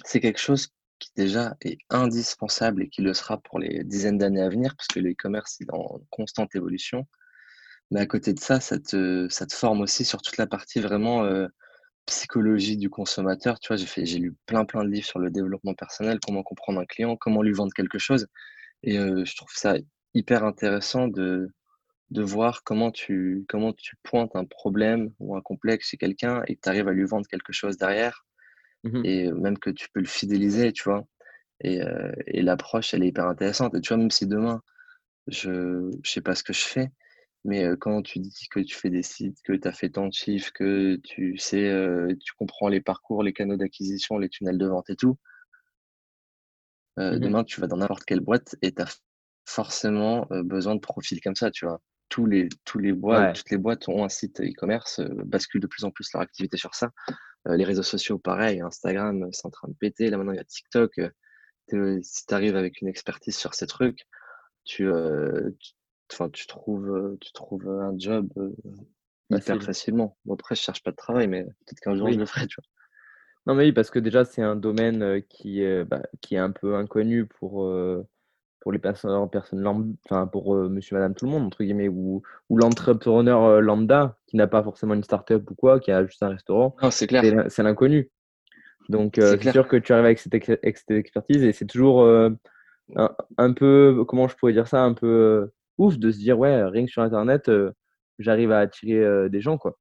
c'est 0.04 0.20
quelque 0.20 0.40
chose 0.40 0.68
qui 0.98 1.10
déjà 1.16 1.56
est 1.62 1.78
indispensable 1.90 2.82
et 2.82 2.88
qui 2.88 3.02
le 3.02 3.14
sera 3.14 3.38
pour 3.38 3.58
les 3.58 3.84
dizaines 3.84 4.18
d'années 4.18 4.42
à 4.42 4.48
venir, 4.48 4.74
parce 4.76 4.88
que 4.88 5.00
le 5.00 5.12
e-commerce 5.12 5.60
est 5.60 5.72
en 5.72 6.00
constante 6.10 6.54
évolution. 6.54 7.06
Mais 7.90 8.00
à 8.00 8.06
côté 8.06 8.32
de 8.32 8.40
ça, 8.40 8.60
ça 8.60 8.78
te, 8.78 9.28
ça 9.30 9.46
te 9.46 9.54
forme 9.54 9.80
aussi 9.80 10.04
sur 10.04 10.22
toute 10.22 10.36
la 10.36 10.46
partie 10.46 10.80
vraiment 10.80 11.24
psychologie 12.10 12.76
du 12.78 12.90
consommateur. 12.90 13.60
Tu 13.60 13.68
vois, 13.68 13.76
j'ai 13.78 13.86
fait, 13.86 14.06
j'ai 14.06 14.18
lu 14.18 14.36
plein 14.46 14.64
plein 14.66 14.84
de 14.84 14.90
livres 14.90 15.06
sur 15.06 15.20
le 15.20 15.30
développement 15.30 15.74
personnel, 15.74 16.20
comment 16.24 16.42
comprendre 16.44 16.80
un 16.80 16.86
client, 16.86 17.16
comment 17.16 17.42
lui 17.42 17.52
vendre 17.54 17.72
quelque 17.74 17.98
chose. 17.98 18.28
Et 18.84 18.98
euh, 18.98 19.24
je 19.24 19.36
trouve 19.36 19.50
ça 19.54 19.76
hyper 20.14 20.44
intéressant 20.44 21.08
de, 21.08 21.48
de 22.10 22.22
voir 22.22 22.64
comment 22.64 22.90
tu, 22.92 23.46
comment 23.48 23.72
tu 23.74 23.96
pointes 24.04 24.36
un 24.36 24.44
problème 24.46 25.12
ou 25.20 25.36
un 25.36 25.42
complexe 25.42 25.88
chez 25.90 25.98
quelqu'un 25.98 26.42
et 26.48 26.56
que 26.56 26.60
tu 26.62 26.70
arrives 26.70 26.88
à 26.88 26.92
lui 26.92 27.06
vendre 27.06 27.26
quelque 27.28 27.52
chose 27.52 27.78
derrière 27.78 28.26
Mhm. 28.84 29.04
et 29.04 29.30
même 29.32 29.58
que 29.58 29.70
tu 29.70 29.88
peux 29.92 30.00
le 30.00 30.06
fidéliser, 30.06 30.72
tu 30.72 30.84
vois. 30.84 31.04
Et, 31.62 31.82
euh, 31.82 32.12
et 32.26 32.42
l'approche, 32.42 32.94
elle 32.94 33.04
est 33.04 33.08
hyper 33.08 33.26
intéressante. 33.26 33.74
Et 33.76 33.80
tu 33.80 33.88
vois, 33.88 33.98
même 33.98 34.10
si 34.10 34.26
demain, 34.26 34.62
je 35.28 35.90
je 36.04 36.10
sais 36.10 36.22
pas 36.22 36.34
ce 36.36 36.44
que 36.44 36.52
je 36.54 36.62
fais, 36.66 36.90
mais 37.44 37.66
quand 37.80 38.02
tu 38.02 38.18
dis 38.20 38.48
que 38.50 38.60
tu 38.60 38.74
fais 38.76 38.90
des 38.90 39.02
sites, 39.02 39.38
que 39.44 39.52
tu 39.54 39.66
as 39.68 39.72
fait 39.72 39.90
tant 39.90 40.06
de 40.08 40.12
chiffres, 40.12 40.52
que 40.54 40.96
tu 40.96 41.38
sais, 41.38 41.68
euh, 41.68 42.14
tu 42.24 42.32
comprends 42.34 42.68
les 42.68 42.80
parcours, 42.80 43.22
les 43.22 43.32
canaux 43.32 43.56
d'acquisition, 43.56 44.18
les 44.18 44.28
tunnels 44.28 44.58
de 44.58 44.66
vente 44.66 44.90
et 44.90 44.96
tout, 44.96 45.16
euh, 46.98 47.12
Mhm. 47.12 47.20
demain, 47.20 47.44
tu 47.44 47.60
vas 47.60 47.66
dans 47.66 47.76
n'importe 47.76 48.04
quelle 48.04 48.20
boîte 48.20 48.56
et 48.62 48.72
tu 48.72 48.82
as 48.82 48.98
forcément 49.46 50.26
besoin 50.30 50.74
de 50.74 50.80
profils 50.80 51.20
comme 51.20 51.34
ça, 51.34 51.50
tu 51.50 51.64
vois? 51.66 51.80
Tous 52.08 52.26
les, 52.26 52.48
tous 52.64 52.78
les 52.78 52.92
boîtes, 52.92 53.20
Ouais. 53.28 53.32
toutes 53.32 53.50
les 53.50 53.58
boîtes 53.58 53.88
ont 53.88 54.04
un 54.04 54.08
site 54.08 54.40
e-commerce, 54.40 55.00
basculent 55.24 55.60
de 55.60 55.66
plus 55.66 55.84
en 55.84 55.90
plus 55.90 56.12
leur 56.12 56.22
activité 56.22 56.56
sur 56.56 56.74
ça. 56.74 56.90
Euh, 57.48 57.56
les 57.56 57.64
réseaux 57.64 57.82
sociaux, 57.82 58.18
pareil, 58.18 58.60
Instagram, 58.60 59.28
c'est 59.32 59.46
en 59.46 59.50
train 59.50 59.68
de 59.68 59.74
péter. 59.74 60.10
Là, 60.10 60.18
maintenant, 60.18 60.32
il 60.32 60.36
y 60.36 60.40
a 60.40 60.44
TikTok. 60.44 61.00
si 62.02 62.26
tu 62.26 62.34
arrives 62.34 62.56
avec 62.56 62.80
une 62.80 62.88
expertise 62.88 63.36
sur 63.36 63.54
ces 63.54 63.66
trucs, 63.66 64.06
tu, 64.64 64.86
euh, 64.86 65.50
tu, 65.60 65.72
enfin, 66.12 66.28
tu 66.30 66.46
trouves, 66.46 66.88
euh, 66.90 67.16
tu 67.20 67.32
trouves 67.32 67.68
un 67.68 67.96
job 67.98 68.28
euh, 68.36 68.50
hyper 69.30 69.40
Facile. 69.56 69.60
facilement. 69.60 70.16
Bon, 70.24 70.34
après, 70.34 70.54
je 70.54 70.60
cherche 70.60 70.82
pas 70.82 70.90
de 70.90 70.96
travail, 70.96 71.28
mais 71.28 71.44
peut-être 71.44 71.80
qu'un 71.80 71.96
jour, 71.96 72.10
je 72.12 72.18
le 72.18 72.26
ferai, 72.26 72.46
tu 72.46 72.56
vois. 72.56 72.64
Non, 73.46 73.54
mais 73.54 73.64
oui, 73.64 73.72
parce 73.72 73.90
que 73.90 73.98
déjà, 73.98 74.24
c'est 74.24 74.42
un 74.42 74.56
domaine 74.56 75.02
euh, 75.02 75.20
qui, 75.20 75.62
est, 75.62 75.84
bah, 75.84 76.02
qui 76.20 76.34
est 76.34 76.38
un 76.38 76.50
peu 76.50 76.74
inconnu 76.76 77.26
pour, 77.26 77.64
euh, 77.64 78.06
pour 78.60 78.72
les 78.72 78.78
personnes, 78.78 79.30
personnes 79.30 79.96
enfin, 80.04 80.26
pour 80.26 80.54
euh, 80.54 80.68
monsieur, 80.68 80.96
madame, 80.96 81.14
tout 81.14 81.24
le 81.24 81.30
monde, 81.30 81.44
entre 81.44 81.64
guillemets, 81.64 81.88
ou, 81.88 82.22
ou 82.50 82.56
l'entrepreneur 82.58 83.44
euh, 83.44 83.60
lambda 83.60 84.18
qui 84.26 84.36
n'a 84.36 84.46
pas 84.46 84.62
forcément 84.62 84.94
une 84.94 85.04
start-up 85.04 85.50
ou 85.50 85.54
quoi, 85.54 85.80
qui 85.80 85.90
a 85.90 86.04
juste 86.04 86.22
un 86.22 86.28
restaurant, 86.28 86.76
Non, 86.82 86.90
c'est 86.90 87.06
clair, 87.06 87.22
c'est 87.48 87.62
l'inconnu. 87.62 88.10
Donc, 88.88 89.18
euh, 89.18 89.36
c'est 89.40 89.50
sûr 89.52 89.68
que 89.68 89.76
tu 89.76 89.92
arrives 89.92 90.04
avec 90.04 90.18
cette, 90.18 90.34
ex- 90.34 90.50
avec 90.50 90.76
cette 90.78 90.90
expertise 90.90 91.42
et 91.44 91.52
c'est 91.52 91.66
toujours 91.66 92.02
euh, 92.02 92.30
un, 92.96 93.10
un 93.38 93.52
peu, 93.52 94.04
comment 94.06 94.28
je 94.28 94.36
pourrais 94.36 94.52
dire 94.52 94.68
ça, 94.68 94.82
un 94.82 94.94
peu 94.94 95.06
euh, 95.06 95.52
ouf 95.80 95.98
de 95.98 96.10
se 96.10 96.18
dire, 96.18 96.38
ouais, 96.38 96.64
rien 96.64 96.86
que 96.86 96.90
sur 96.90 97.02
Internet, 97.02 97.48
euh, 97.48 97.72
j'arrive 98.18 98.52
à 98.52 98.60
attirer 98.60 98.98
euh, 99.04 99.28
des 99.28 99.40
gens, 99.40 99.58
quoi. 99.58 99.78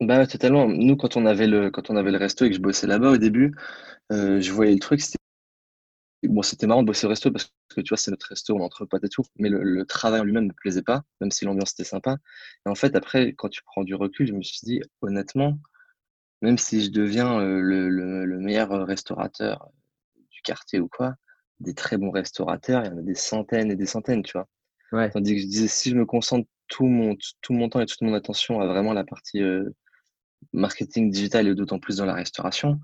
Bah 0.00 0.26
totalement. 0.26 0.66
Nous, 0.68 0.96
quand 0.96 1.16
on 1.16 1.26
avait 1.26 1.46
le, 1.46 1.70
quand 1.70 1.88
on 1.90 1.96
avait 1.96 2.10
le 2.10 2.18
resto 2.18 2.44
et 2.44 2.50
que 2.50 2.56
je 2.56 2.60
bossais 2.60 2.88
là-bas 2.88 3.12
au 3.12 3.16
début, 3.18 3.54
euh, 4.12 4.40
je 4.40 4.52
voyais 4.52 4.72
le 4.74 4.80
truc, 4.80 5.00
c'était 5.00 5.18
bon, 6.24 6.42
c'était 6.42 6.66
marrant 6.66 6.82
de 6.82 6.86
bosser 6.86 7.06
au 7.06 7.10
resto 7.10 7.30
parce 7.30 7.52
que 7.74 7.80
tu 7.80 7.90
vois, 7.90 7.96
c'est 7.98 8.10
notre 8.10 8.26
resto, 8.28 8.54
on 8.54 8.60
entre 8.62 8.84
potes 8.84 9.04
et 9.04 9.08
tout, 9.08 9.22
mais 9.38 9.48
le, 9.48 9.84
travail 9.86 10.20
en 10.20 10.24
lui-même 10.24 10.44
ne 10.44 10.48
me 10.48 10.54
plaisait 10.54 10.82
pas, 10.82 11.02
même 11.20 11.30
si 11.30 11.44
l'ambiance 11.44 11.72
était 11.72 11.84
sympa. 11.84 12.16
Et 12.66 12.68
en 12.70 12.74
fait, 12.74 12.96
après, 12.96 13.32
quand 13.34 13.48
tu 13.48 13.62
prends 13.64 13.84
du 13.84 13.94
recul, 13.94 14.26
je 14.26 14.32
me 14.34 14.42
suis 14.42 14.60
dit, 14.64 14.80
honnêtement, 15.02 15.58
même 16.42 16.58
si 16.58 16.84
je 16.84 16.90
deviens 16.90 17.40
euh, 17.40 17.60
le, 17.60 17.88
le, 17.88 18.24
le 18.26 18.38
meilleur 18.40 18.72
euh, 18.72 18.84
restaurateur 18.84 19.68
du 20.30 20.42
quartier 20.42 20.80
ou 20.80 20.88
quoi, 20.88 21.14
des 21.60 21.74
très 21.74 21.96
bons 21.98 22.10
restaurateurs, 22.10 22.84
il 22.84 22.88
y 22.88 22.94
en 22.94 22.98
a 22.98 23.02
des 23.02 23.14
centaines 23.14 23.70
et 23.70 23.76
des 23.76 23.86
centaines, 23.86 24.22
tu 24.22 24.32
vois. 24.34 24.48
Ouais. 24.92 25.10
Tandis 25.10 25.34
que 25.34 25.40
je 25.40 25.46
disais, 25.46 25.68
si 25.68 25.90
je 25.90 25.96
me 25.96 26.06
concentre 26.06 26.48
tout 26.68 26.86
mon, 26.86 27.16
tout 27.40 27.52
mon 27.52 27.68
temps 27.68 27.80
et 27.80 27.86
toute 27.86 28.00
mon 28.02 28.14
attention 28.14 28.60
à 28.60 28.66
vraiment 28.66 28.92
la 28.92 29.04
partie 29.04 29.42
euh, 29.42 29.68
marketing 30.52 31.10
digital 31.10 31.48
et 31.48 31.54
d'autant 31.54 31.78
plus 31.78 31.96
dans 31.96 32.04
la 32.06 32.14
restauration, 32.14 32.80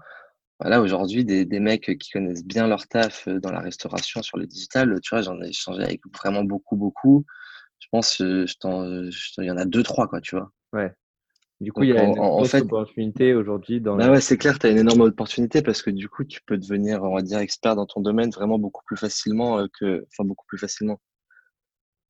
voilà, 0.61 0.81
aujourd'hui, 0.81 1.25
des, 1.25 1.45
des 1.45 1.61
mecs 1.61 1.99
qui 1.99 2.11
connaissent 2.11 2.45
bien 2.45 2.67
leur 2.67 2.87
taf 2.89 3.29
euh, 3.29 3.41
dans 3.41 3.53
la 3.53 3.61
restauration 3.61 4.23
sur 4.23 4.39
le 4.39 4.47
digital, 4.47 4.99
tu 5.03 5.11
vois, 5.11 5.23
j'en 5.23 5.41
ai 5.43 5.49
échangé 5.49 5.83
avec 5.83 6.01
vraiment 6.17 6.45
beaucoup, 6.45 6.77
beaucoup. 6.77 7.25
Je 7.79 7.87
pense, 7.93 8.21
euh, 8.21 8.47
je 8.47 8.55
t'en, 8.59 8.85
je 9.11 9.35
t'en- 9.35 9.43
il 9.43 9.47
y 9.47 9.51
en 9.51 9.57
a 9.57 9.65
deux, 9.65 9.83
trois, 9.83 10.09
quoi, 10.09 10.21
tu 10.21 10.37
vois. 10.37 10.51
Ouais. 10.73 10.93
Du 11.61 11.73
coup, 11.73 11.83
il 11.83 11.91
y 11.91 11.97
a 11.97 12.05
en, 12.05 12.13
une 12.13 12.19
en- 12.19 12.45
fait, 12.45 12.61
opportunité 12.61 13.35
aujourd'hui 13.35 13.81
dans 13.81 13.97
bah 13.97 14.11
ouais, 14.11 14.21
c'est 14.21 14.37
clair, 14.37 14.59
tu 14.59 14.67
as 14.67 14.71
une 14.71 14.79
énorme 14.79 15.01
opportunité 15.01 15.61
parce 15.61 15.83
que 15.83 15.91
du 15.91 16.09
coup, 16.09 16.25
tu 16.25 16.41
peux 16.47 16.57
devenir, 16.57 17.03
on 17.03 17.15
va 17.15 17.23
dire, 17.23 17.39
expert 17.39 17.75
dans 17.75 17.87
ton 17.87 18.01
domaine 18.01 18.31
vraiment 18.31 18.59
beaucoup 18.59 18.83
plus 18.85 18.97
facilement 18.97 19.59
euh, 19.59 19.67
que, 19.79 20.07
enfin, 20.13 20.25
beaucoup 20.25 20.47
plus 20.47 20.59
facilement. 20.59 21.01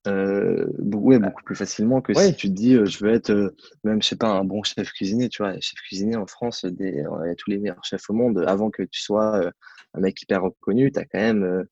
Euh, 0.06 0.66
ouais, 0.78 1.18
beaucoup 1.18 1.42
plus 1.42 1.56
facilement 1.56 2.00
que 2.00 2.14
si 2.14 2.34
tu 2.36 2.48
te 2.48 2.52
dis, 2.52 2.74
euh, 2.74 2.86
je 2.86 3.04
veux 3.04 3.12
être, 3.12 3.30
euh, 3.30 3.54
même, 3.84 4.00
je 4.00 4.08
sais 4.08 4.16
pas, 4.16 4.28
un 4.28 4.44
bon 4.44 4.62
chef 4.62 4.92
cuisinier, 4.92 5.28
tu 5.28 5.42
vois. 5.42 5.52
Les 5.52 5.60
chefs 5.60 5.80
cuisiniers 5.80 6.16
en 6.16 6.26
France, 6.26 6.64
des, 6.64 7.04
il 7.04 7.26
y 7.26 7.30
a 7.30 7.34
tous 7.34 7.50
les 7.50 7.58
meilleurs 7.58 7.84
chefs 7.84 8.08
au 8.08 8.12
monde. 8.12 8.44
Avant 8.46 8.70
que 8.70 8.82
tu 8.82 9.00
sois 9.00 9.50
un 9.94 10.00
mec 10.00 10.20
hyper 10.22 10.42
reconnu, 10.42 10.92
tu 10.92 10.98
as 10.98 11.04
quand 11.04 11.18
même 11.18 11.66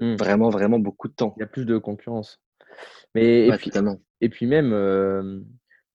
hmm, 0.00 0.16
vraiment, 0.16 0.50
vraiment 0.50 0.78
beaucoup 0.78 1.08
de 1.08 1.14
temps. 1.14 1.34
il 1.38 1.40
y 1.40 1.44
a 1.44 1.46
plus 1.46 1.64
de 1.64 1.78
concurrence. 1.78 2.40
Mais, 3.14 3.48
et 3.48 3.52
puis, 3.52 3.70
totalement. 3.70 3.98
et 4.20 4.28
puis 4.28 4.46
même, 4.46 5.44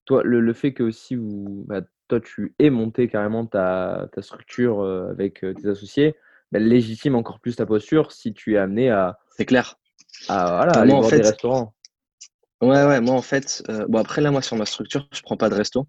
toi, 0.06 0.24
le, 0.24 0.40
le 0.40 0.54
fait 0.54 0.74
que 0.74 0.84
aussi 0.84 1.16
vous, 1.16 1.64
bah, 1.68 1.82
toi, 2.08 2.20
tu 2.20 2.56
aies 2.60 2.70
monté 2.70 3.08
carrément 3.08 3.46
ta, 3.46 4.10
ta 4.14 4.22
structure 4.22 4.84
avec 4.84 5.42
tes 5.42 5.68
associés, 5.68 6.16
bah, 6.52 6.60
légitime 6.60 7.16
encore 7.16 7.40
plus 7.40 7.56
ta 7.56 7.66
posture 7.66 8.12
si 8.12 8.34
tu 8.34 8.56
es 8.56 8.58
amené 8.58 8.90
à, 8.90 9.20
C'est 9.30 9.46
clair. 9.46 9.78
À, 10.28 10.48
voilà, 10.58 10.74
Bah, 10.74 10.82
aller 10.82 10.96
moi, 10.96 10.98
en 10.98 11.04
des 11.12 11.22
fait, 11.22 11.22
restaurants. 11.22 11.74
ouais, 12.62 12.86
ouais, 12.86 13.02
moi, 13.02 13.16
en 13.16 13.22
fait, 13.22 13.64
euh, 13.70 13.86
bon, 13.88 14.00
après, 14.00 14.22
là, 14.22 14.32
moi, 14.32 14.42
sur 14.42 14.56
ma 14.56 14.66
structure, 14.66 15.08
je 15.12 15.22
prends 15.22 15.38
pas 15.38 15.50
de 15.50 15.56
resto 15.56 15.88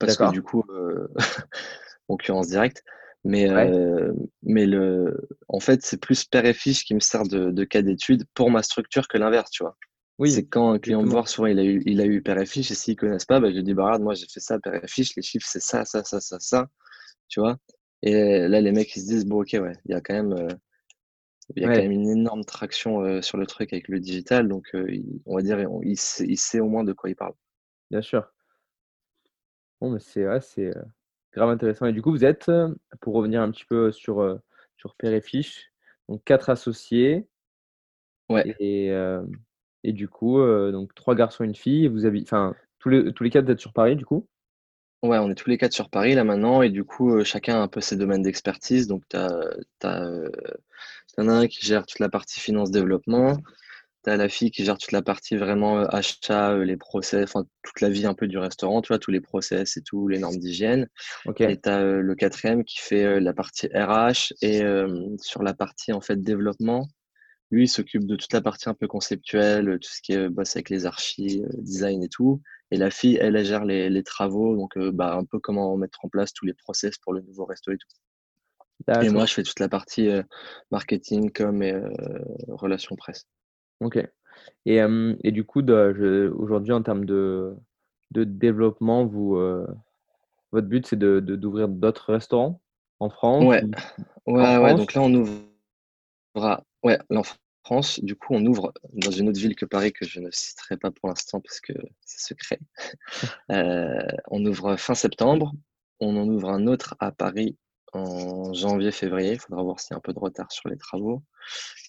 parce 0.00 0.16
que 0.18 0.26
du 0.26 0.42
coup, 0.42 0.64
euh, 0.70 1.08
concurrence 2.08 2.48
directe. 2.48 2.84
Mais, 3.24 3.50
Ouais. 3.54 3.74
euh, 3.74 4.12
mais 4.42 4.66
le, 4.66 5.16
en 5.48 5.60
fait, 5.60 5.82
c'est 5.84 6.00
plus 6.00 6.24
père 6.26 6.46
et 6.46 6.54
fiche 6.54 6.84
qui 6.84 6.94
me 6.94 7.00
sert 7.00 7.24
de, 7.24 7.50
de 7.50 7.64
cas 7.64 7.82
d'étude 7.82 8.24
pour 8.34 8.50
ma 8.50 8.62
structure 8.62 9.08
que 9.08 9.18
l'inverse, 9.18 9.50
tu 9.50 9.64
vois. 9.64 9.76
C'est 10.24 10.44
Oui, 10.44 10.46
quand 10.46 10.72
un 10.72 10.78
client 10.80 11.02
me 11.02 11.10
voit, 11.10 11.26
souvent 11.26 11.48
il 11.48 11.58
a 11.60 11.64
eu, 11.64 11.82
il 11.86 12.00
a 12.00 12.06
eu 12.06 12.22
père 12.22 12.38
et 12.38 12.46
fiche, 12.46 12.70
et 12.72 12.74
s'ils 12.76 12.96
connaissent 12.96 13.24
pas, 13.26 13.40
bah, 13.40 13.50
je 13.50 13.56
lui 13.56 13.64
dis, 13.64 13.74
bah, 13.74 13.84
regarde, 13.86 14.02
moi 14.02 14.14
j'ai 14.14 14.26
fait 14.32 14.40
ça, 14.40 14.58
père 14.60 14.74
et 14.84 14.88
fiche, 14.88 15.14
les 15.16 15.22
chiffres 15.22 15.46
c'est 15.50 15.60
ça, 15.60 15.84
ça, 15.84 16.04
ça, 16.04 16.20
ça, 16.20 16.38
ça, 16.40 16.68
tu 17.28 17.40
vois. 17.40 17.58
Et 18.02 18.48
là, 18.48 18.60
les 18.60 18.72
mecs 18.72 18.94
ils 18.96 19.02
se 19.02 19.06
disent, 19.08 19.26
bon, 19.26 19.42
ok, 19.42 19.50
ouais, 19.60 19.74
il 19.86 19.92
y 19.92 19.94
a 19.94 20.00
quand 20.02 20.14
même, 20.14 20.32
euh, 20.34 20.48
il 21.56 21.62
y 21.62 21.66
a 21.66 21.70
quand 21.70 21.82
même 21.82 21.90
une 21.92 22.08
énorme 22.08 22.44
traction 22.44 23.02
euh, 23.02 23.22
sur 23.22 23.36
le 23.38 23.46
truc 23.46 23.72
avec 23.72 23.88
le 23.88 24.00
digital, 24.00 24.48
donc 24.48 24.68
euh, 24.74 24.86
il- 24.90 25.20
on 25.26 25.36
va 25.36 25.42
dire, 25.42 25.58
on- 25.70 25.82
il 25.82 25.98
sait, 25.98 26.24
il 26.26 26.38
sait 26.38 26.60
au 26.60 26.68
moins 26.68 26.84
de 26.84 26.92
quoi 26.94 27.10
il 27.10 27.16
parle. 27.16 27.34
bien 27.90 28.02
sûr. 28.02 28.32
Bon, 29.80 29.90
mais 29.90 30.00
c'est 30.00 30.26
ouais, 30.26 30.40
c'est 30.40 30.76
euh, 30.76 30.82
grave 31.32 31.50
intéressant. 31.50 31.86
Et 31.86 31.92
du 31.92 32.02
coup, 32.02 32.10
vous 32.10 32.24
êtes, 32.24 32.50
pour 33.00 33.14
revenir 33.14 33.42
un 33.42 33.50
petit 33.50 33.64
peu 33.64 33.92
sur, 33.92 34.40
sur 34.76 34.96
Père 34.96 35.12
et 35.12 35.20
Fiche, 35.20 35.72
donc 36.08 36.24
quatre 36.24 36.50
associés 36.50 37.28
Ouais, 38.28 38.46
et, 38.58 38.90
et 39.84 39.92
du 39.92 40.08
coup, 40.08 40.38
donc 40.72 40.94
trois 40.94 41.14
garçons 41.14 41.44
et 41.44 41.46
une 41.46 41.54
fille. 41.54 41.84
Et 41.86 41.88
vous 41.88 42.06
habitez, 42.06 42.26
enfin, 42.28 42.54
tous 42.78 42.88
les, 42.88 43.12
tous 43.12 43.24
les 43.24 43.30
quatre, 43.30 43.46
vous 43.46 43.52
êtes 43.52 43.60
sur 43.60 43.72
Paris, 43.72 43.96
du 43.96 44.04
coup? 44.04 44.28
ouais, 45.02 45.18
on 45.18 45.30
est 45.30 45.34
tous 45.34 45.50
les 45.50 45.58
quatre 45.58 45.72
sur 45.72 45.90
Paris 45.90 46.14
là 46.14 46.24
maintenant, 46.24 46.62
et 46.62 46.70
du 46.70 46.84
coup, 46.84 47.10
euh, 47.16 47.24
chacun 47.24 47.56
a 47.56 47.62
un 47.62 47.68
peu 47.68 47.80
ses 47.80 47.96
domaines 47.96 48.22
d'expertise. 48.22 48.86
Donc, 48.86 49.02
tu 49.08 49.16
as, 49.16 50.04
euh, 50.04 50.30
t'en 51.18 51.28
as 51.28 51.32
un 51.32 51.46
qui 51.48 51.66
gère 51.66 51.84
toute 51.84 51.98
la 51.98 52.08
partie 52.08 52.40
finance-développement, 52.40 53.38
T'as 54.04 54.16
la 54.16 54.28
fille 54.28 54.52
qui 54.52 54.64
gère 54.64 54.78
toute 54.78 54.92
la 54.92 55.02
partie 55.02 55.36
vraiment 55.36 55.80
euh, 55.80 55.86
achat, 55.90 56.52
euh, 56.52 56.64
les 56.64 56.76
process, 56.76 57.24
enfin 57.24 57.44
toute 57.64 57.80
la 57.80 57.88
vie 57.88 58.06
un 58.06 58.14
peu 58.14 58.28
du 58.28 58.38
restaurant, 58.38 58.80
tu 58.80 58.88
vois, 58.88 59.00
tous 59.00 59.10
les 59.10 59.20
process 59.20 59.76
et 59.76 59.82
tout, 59.82 60.06
les 60.06 60.20
normes 60.20 60.36
d'hygiène. 60.36 60.88
Ok, 61.26 61.40
Et 61.40 61.56
t'as 61.56 61.80
euh, 61.80 62.00
le 62.00 62.14
quatrième 62.14 62.64
qui 62.64 62.78
fait 62.78 63.18
la 63.18 63.32
partie 63.34 63.66
RH 63.66 64.32
et 64.40 64.62
euh, 64.62 65.08
sur 65.20 65.42
la 65.42 65.52
partie 65.52 65.92
en 65.92 66.00
fait 66.00 66.22
développement, 66.22 66.86
lui 67.50 67.64
il 67.64 67.68
s'occupe 67.68 68.06
de 68.06 68.14
toute 68.14 68.32
la 68.32 68.40
partie 68.40 68.68
un 68.68 68.74
peu 68.74 68.86
conceptuelle, 68.86 69.78
tout 69.80 69.90
ce 69.90 70.00
qui 70.00 70.12
est 70.12 70.28
bosse 70.28 70.54
avec 70.54 70.70
les 70.70 70.86
archis, 70.86 71.42
design 71.58 72.04
et 72.04 72.08
tout. 72.08 72.40
Et 72.70 72.76
la 72.76 72.90
fille, 72.90 73.18
elle, 73.20 73.34
elle 73.34 73.44
gère 73.44 73.64
les, 73.64 73.90
les 73.90 74.02
travaux, 74.04 74.56
donc 74.56 74.76
euh, 74.76 74.92
bah, 74.92 75.14
un 75.16 75.24
peu 75.24 75.40
comment 75.40 75.76
mettre 75.76 76.04
en 76.04 76.08
place 76.08 76.32
tous 76.32 76.46
les 76.46 76.54
process 76.54 76.98
pour 76.98 77.14
le 77.14 77.22
nouveau 77.22 77.46
resto 77.46 77.72
et 77.72 77.78
tout. 77.78 77.88
Et 79.02 79.10
moi, 79.10 79.26
je 79.26 79.34
fais 79.34 79.42
toute 79.42 79.60
la 79.60 79.68
partie 79.68 80.08
euh, 80.08 80.22
marketing, 80.70 81.30
com 81.32 81.62
et 81.62 81.72
euh, 81.72 81.88
relations 82.48 82.96
presse. 82.96 83.26
Ok. 83.80 83.98
Et, 84.66 84.80
euh, 84.80 85.14
et 85.24 85.32
du 85.32 85.44
coup, 85.44 85.62
de- 85.62 86.32
aujourd'hui, 86.36 86.72
en 86.72 86.82
termes 86.82 87.04
de, 87.04 87.56
de 88.12 88.24
développement, 88.24 89.04
vous, 89.04 89.36
votre 90.52 90.66
but, 90.68 90.86
c'est 90.86 90.96
de, 90.98 91.20
de- 91.20 91.36
d'ouvrir 91.36 91.68
d'autres 91.68 92.12
restaurants 92.12 92.60
en 93.00 93.10
France 93.10 93.44
Ouais, 93.44 93.62
ou 94.26 94.32
en 94.32 94.42
ouais, 94.42 94.56
ouais. 94.58 94.68
France? 94.70 94.80
Donc 94.80 94.94
là, 94.94 95.02
on 95.02 95.14
ouvre 95.14 95.42
Ouais, 96.84 96.98
là, 97.10 97.20
en 97.20 97.24
France, 97.64 98.00
du 98.00 98.14
coup, 98.14 98.34
on 98.34 98.46
ouvre 98.46 98.72
dans 98.92 99.10
une 99.10 99.28
autre 99.28 99.40
ville 99.40 99.56
que 99.56 99.66
Paris 99.66 99.92
que 99.92 100.06
je 100.06 100.20
ne 100.20 100.30
citerai 100.30 100.76
pas 100.76 100.90
pour 100.92 101.08
l'instant 101.08 101.40
parce 101.40 101.60
que 101.60 101.72
c'est 102.00 102.20
secret. 102.34 102.60
On 104.30 104.44
ouvre 104.46 104.76
fin 104.76 104.94
septembre. 104.94 105.52
On 106.00 106.16
en 106.16 106.28
ouvre 106.28 106.50
un 106.50 106.66
autre 106.68 106.94
à 107.00 107.10
Paris 107.10 107.56
en 107.92 108.52
janvier-février. 108.52 109.32
Il 109.32 109.40
faudra 109.40 109.62
voir 109.62 109.80
s'il 109.80 109.92
y 109.92 109.94
a 109.94 109.98
un 109.98 110.00
peu 110.00 110.12
de 110.12 110.18
retard 110.18 110.50
sur 110.52 110.68
les 110.68 110.76
travaux. 110.76 111.22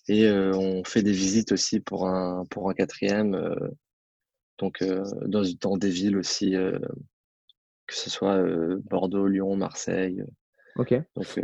Et 0.08 0.26
euh, 0.26 0.54
on 0.56 0.84
fait 0.84 1.04
des 1.04 1.12
visites 1.12 1.52
aussi 1.52 1.80
pour 1.80 2.08
un, 2.08 2.46
pour 2.50 2.70
un 2.70 2.74
quatrième, 2.74 3.36
euh, 3.36 3.70
donc 4.58 4.82
euh, 4.82 5.04
dans, 5.26 5.44
dans 5.62 5.78
des 5.78 5.90
villes 5.90 6.18
aussi, 6.18 6.52
que 6.52 7.96
ce 7.96 8.10
soit 8.10 8.44
Bordeaux, 8.90 9.28
Lyon, 9.28 9.56
Marseille. 9.56 10.24
Ok. 10.76 10.94
Donc, 11.16 11.40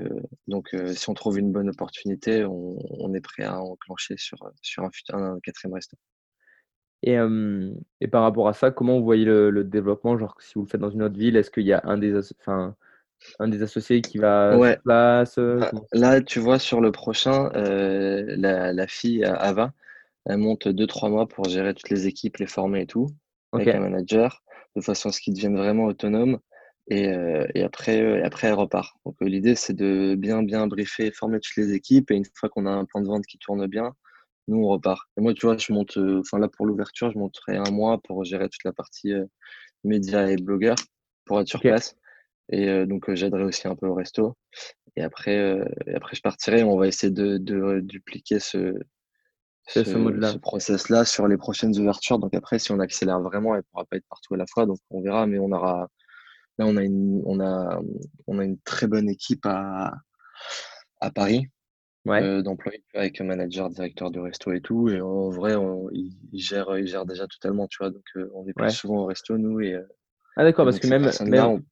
donc 0.47 0.75
si 0.93 1.09
on 1.09 1.13
trouve 1.13 1.39
une 1.39 1.51
bonne 1.51 1.69
opportunité, 1.69 2.45
on, 2.45 2.77
on 2.99 3.13
est 3.13 3.21
prêt 3.21 3.43
à 3.43 3.61
enclencher 3.61 4.15
sur, 4.17 4.37
sur 4.61 4.83
un, 4.83 4.89
fut- 4.91 5.11
un 5.13 5.39
quatrième 5.41 5.73
resto. 5.73 5.97
Et, 7.03 7.17
et 8.01 8.07
par 8.07 8.23
rapport 8.23 8.47
à 8.47 8.53
ça, 8.53 8.71
comment 8.71 8.97
vous 8.97 9.05
voyez 9.05 9.25
le, 9.25 9.51
le 9.51 9.63
développement? 9.63 10.17
Genre, 10.17 10.35
si 10.39 10.53
vous 10.55 10.63
le 10.63 10.67
faites 10.67 10.81
dans 10.81 10.89
une 10.89 11.03
autre 11.03 11.17
ville, 11.17 11.35
est-ce 11.35 11.51
qu'il 11.51 11.65
y 11.65 11.73
a 11.73 11.81
un 11.83 11.97
des, 11.97 12.17
enfin, 12.39 12.75
un 13.39 13.47
des 13.47 13.63
associés 13.63 14.01
qui 14.01 14.17
va 14.17 14.51
sur 14.53 14.59
Ouais, 14.59 14.77
place? 14.83 15.37
euh, 15.37 15.59
comment- 15.69 15.85
là, 15.93 16.21
tu 16.21 16.39
vois, 16.39 16.59
sur 16.59 16.81
le 16.81 16.91
prochain, 16.91 17.51
euh, 17.55 18.35
la, 18.37 18.73
la 18.73 18.87
fille 18.87 19.23
euh, 19.23 19.35
Ava, 19.35 19.73
elle 20.25 20.37
monte 20.37 20.67
deux, 20.67 20.87
trois 20.87 21.09
mois 21.09 21.27
pour 21.27 21.45
gérer 21.45 21.73
toutes 21.73 21.89
les 21.89 22.07
équipes, 22.07 22.37
les 22.37 22.47
former 22.47 22.81
et 22.81 22.87
tout, 22.87 23.07
avec 23.53 23.67
un 23.69 23.79
manager, 23.79 24.43
de 24.75 24.81
façon 24.81 25.09
à 25.09 25.11
ce 25.11 25.21
qu'ils 25.21 25.33
deviennent 25.33 25.57
vraiment 25.57 25.85
autonomes. 25.85 26.39
Et, 26.87 27.09
euh, 27.09 27.47
et 27.55 27.63
après, 27.63 27.97
et 27.97 28.23
après, 28.23 28.47
elle 28.47 28.53
repart. 28.53 28.93
Donc, 29.05 29.15
l'idée, 29.21 29.55
c'est 29.55 29.73
de 29.73 30.15
bien, 30.15 30.43
bien 30.43 30.67
briefer, 30.67 31.11
former 31.11 31.39
toutes 31.39 31.55
les 31.57 31.73
équipes. 31.73 32.11
Et 32.11 32.15
une 32.15 32.25
fois 32.35 32.47
qu'on 32.49 32.67
a 32.67 32.71
un 32.71 32.85
plan 32.85 33.01
de 33.01 33.07
vente 33.07 33.25
qui 33.25 33.39
tourne 33.39 33.65
bien, 33.67 33.93
nous, 34.47 34.57
on 34.63 34.67
repart. 34.67 35.01
Et 35.17 35.21
moi, 35.21 35.33
tu 35.33 35.47
vois, 35.47 35.57
je 35.57 35.73
monte, 35.73 35.97
enfin 35.97 36.37
là, 36.37 36.47
pour 36.47 36.67
l'ouverture, 36.67 37.11
je 37.11 37.17
monterai 37.17 37.57
un 37.57 37.71
mois 37.71 37.99
pour 38.03 38.23
gérer 38.23 38.49
toute 38.49 38.63
la 38.63 38.71
partie 38.73 39.13
médias 39.83 40.27
et 40.27 40.37
blogueurs 40.37 40.75
pour 41.25 41.39
être 41.41 41.47
sur 41.47 41.61
place. 41.61 41.95
Et 42.49 42.85
donc, 42.85 43.13
j'aiderai 43.13 43.43
aussi 43.43 43.67
un 43.67 43.75
peu 43.75 43.87
au 43.87 43.95
resto. 43.95 44.35
Et 44.95 45.03
après, 45.03 45.35
et 45.87 45.95
après 45.95 46.15
je 46.15 46.21
partirai. 46.21 46.63
On 46.63 46.77
va 46.77 46.87
essayer 46.87 47.11
de, 47.11 47.37
de 47.37 47.79
dupliquer 47.81 48.39
ce, 48.39 48.73
ce 49.67 49.83
ce 49.83 50.37
process-là 50.37 51.05
sur 51.05 51.27
les 51.27 51.37
prochaines 51.37 51.77
ouvertures. 51.79 52.19
Donc 52.19 52.33
après, 52.33 52.59
si 52.59 52.71
on 52.71 52.79
accélère 52.79 53.19
vraiment, 53.19 53.55
elle 53.55 53.63
pourra 53.63 53.85
pas 53.85 53.97
être 53.97 54.07
partout 54.09 54.35
à 54.35 54.37
la 54.37 54.45
fois. 54.47 54.65
Donc 54.65 54.77
on 54.89 55.01
verra, 55.01 55.25
mais 55.27 55.39
on 55.39 55.51
aura 55.51 55.89
là 56.57 56.65
on 56.65 56.77
a 56.77 56.83
une 56.83 57.21
on 57.25 57.39
a 57.41 57.81
on 58.27 58.39
a 58.39 58.45
une 58.45 58.59
très 58.59 58.87
bonne 58.87 59.09
équipe 59.09 59.45
à, 59.45 59.93
à 61.01 61.11
Paris 61.11 61.47
Ouais. 62.05 62.21
euh, 62.21 62.43
d'employés 62.43 62.83
avec 62.93 63.19
manager, 63.19 63.67
directeur 63.71 64.11
de 64.11 64.19
resto 64.19 64.53
et 64.53 64.61
tout. 64.61 64.89
Et 64.89 65.01
en 65.01 65.29
vrai, 65.31 65.55
on, 65.55 65.89
ils, 65.91 66.15
gèrent 66.33 66.77
ils 66.77 66.85
gèrent 66.85 67.07
déjà 67.07 67.25
totalement, 67.27 67.65
tu 67.67 67.77
vois. 67.79 67.89
Donc 67.89 68.05
euh, 68.15 68.29
on 68.35 68.43
déplace 68.43 68.73
Ouais. 68.73 68.77
souvent 68.77 69.01
au 69.01 69.05
resto 69.07 69.37
nous 69.39 69.59
et, 69.59 69.75
Ah 70.37 70.43
d'accord, 70.43 70.65
parce 70.65 70.79
que 70.79 70.85
même, 70.87 71.09
même. 71.25 71.63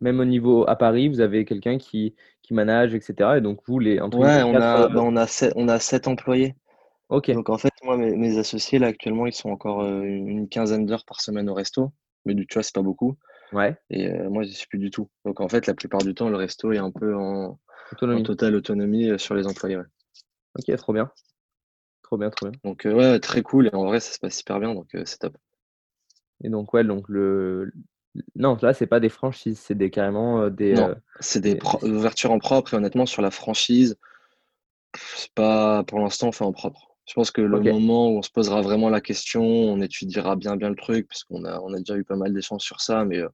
Même 0.00 0.20
au 0.20 0.24
niveau 0.24 0.68
à 0.68 0.76
Paris, 0.76 1.08
vous 1.08 1.20
avez 1.20 1.44
quelqu'un 1.44 1.78
qui, 1.78 2.14
qui 2.42 2.54
manage, 2.54 2.94
etc. 2.94 3.38
Et 3.38 3.40
donc 3.40 3.60
vous, 3.66 3.78
les 3.78 4.00
entre 4.00 4.24
ouais, 4.24 4.26
les 4.26 4.44
on 4.44 4.50
quatre. 4.50 4.64
a 4.64 4.84
euh, 4.84 4.88
bah, 4.88 5.02
on 5.02 5.16
a 5.16 5.26
sept, 5.26 5.52
on 5.56 5.68
a 5.68 5.78
sept 5.78 6.08
employés. 6.08 6.54
Ok, 7.08 7.30
Donc 7.32 7.50
en 7.50 7.58
fait, 7.58 7.72
moi, 7.84 7.96
mes, 7.96 8.16
mes 8.16 8.38
associés, 8.38 8.78
là, 8.78 8.88
actuellement, 8.88 9.26
ils 9.26 9.34
sont 9.34 9.50
encore 9.50 9.82
euh, 9.82 10.02
une 10.02 10.48
quinzaine 10.48 10.86
d'heures 10.86 11.04
par 11.06 11.20
semaine 11.20 11.48
au 11.50 11.54
resto. 11.54 11.92
Mais 12.24 12.34
du, 12.34 12.46
tu 12.46 12.54
vois, 12.54 12.62
c'est 12.62 12.74
pas 12.74 12.82
beaucoup. 12.82 13.18
ouais, 13.52 13.76
Et 13.90 14.08
euh, 14.10 14.30
moi, 14.30 14.44
j'y 14.44 14.54
suis 14.54 14.68
plus 14.68 14.78
du 14.80 14.90
tout. 14.90 15.10
Donc 15.24 15.40
en 15.40 15.48
fait, 15.48 15.66
la 15.66 15.74
plupart 15.74 16.02
du 16.02 16.14
temps, 16.14 16.30
le 16.30 16.36
resto 16.36 16.72
est 16.72 16.78
un 16.78 16.92
peu 16.92 17.16
en, 17.16 17.58
en 18.12 18.22
autonomie. 18.22 18.22
totale 18.22 18.54
autonomie 18.56 19.18
sur 19.18 19.34
les 19.34 19.46
employés. 19.46 19.76
ouais. 19.78 19.84
Ok, 20.58 20.76
trop 20.76 20.92
bien, 20.92 21.10
trop 22.02 22.18
bien, 22.18 22.30
trop 22.30 22.48
bien. 22.50 22.60
Donc 22.64 22.84
euh, 22.86 22.94
ouais, 22.94 23.20
très 23.20 23.42
cool. 23.42 23.68
Et 23.68 23.74
en 23.74 23.84
vrai, 23.86 24.00
ça 24.00 24.12
se 24.12 24.18
passe 24.18 24.36
super 24.36 24.60
bien. 24.60 24.74
Donc 24.74 24.88
c'est 25.04 25.18
top. 25.18 25.36
Et 26.42 26.48
donc 26.48 26.72
ouais, 26.72 26.84
donc 26.84 27.08
le, 27.08 27.72
non, 28.34 28.56
là 28.62 28.74
c'est 28.74 28.86
pas 28.86 29.00
des 29.00 29.08
franchises, 29.08 29.58
c'est 29.58 29.74
des 29.74 29.90
carrément 29.90 30.42
euh, 30.42 30.50
des, 30.50 30.74
Non, 30.74 30.90
euh, 30.90 30.94
c'est 31.20 31.40
des, 31.40 31.58
ouvertures 31.82 32.32
en 32.32 32.38
propre. 32.38 32.74
Et 32.74 32.76
honnêtement, 32.76 33.06
sur 33.06 33.22
la 33.22 33.30
franchise, 33.30 33.96
c'est 34.94 35.32
pas 35.32 35.84
pour 35.84 36.00
l'instant, 36.00 36.28
on 36.28 36.32
fait 36.32 36.44
en 36.44 36.52
propre. 36.52 36.96
Je 37.06 37.14
pense 37.14 37.30
que 37.30 37.40
le 37.40 37.60
moment 37.60 38.08
où 38.08 38.18
on 38.18 38.22
se 38.22 38.30
posera 38.30 38.62
vraiment 38.62 38.90
la 38.90 39.00
question, 39.00 39.44
on 39.44 39.80
étudiera 39.80 40.34
bien 40.34 40.56
bien 40.56 40.68
le 40.68 40.74
truc, 40.74 41.06
parce 41.06 41.22
qu'on 41.22 41.44
a, 41.44 41.60
on 41.60 41.72
a 41.72 41.78
déjà 41.78 41.96
eu 41.96 42.04
pas 42.04 42.16
mal 42.16 42.32
d'échanges 42.32 42.62
sur 42.62 42.80
ça, 42.80 43.04
mais 43.04 43.18
euh, 43.18 43.28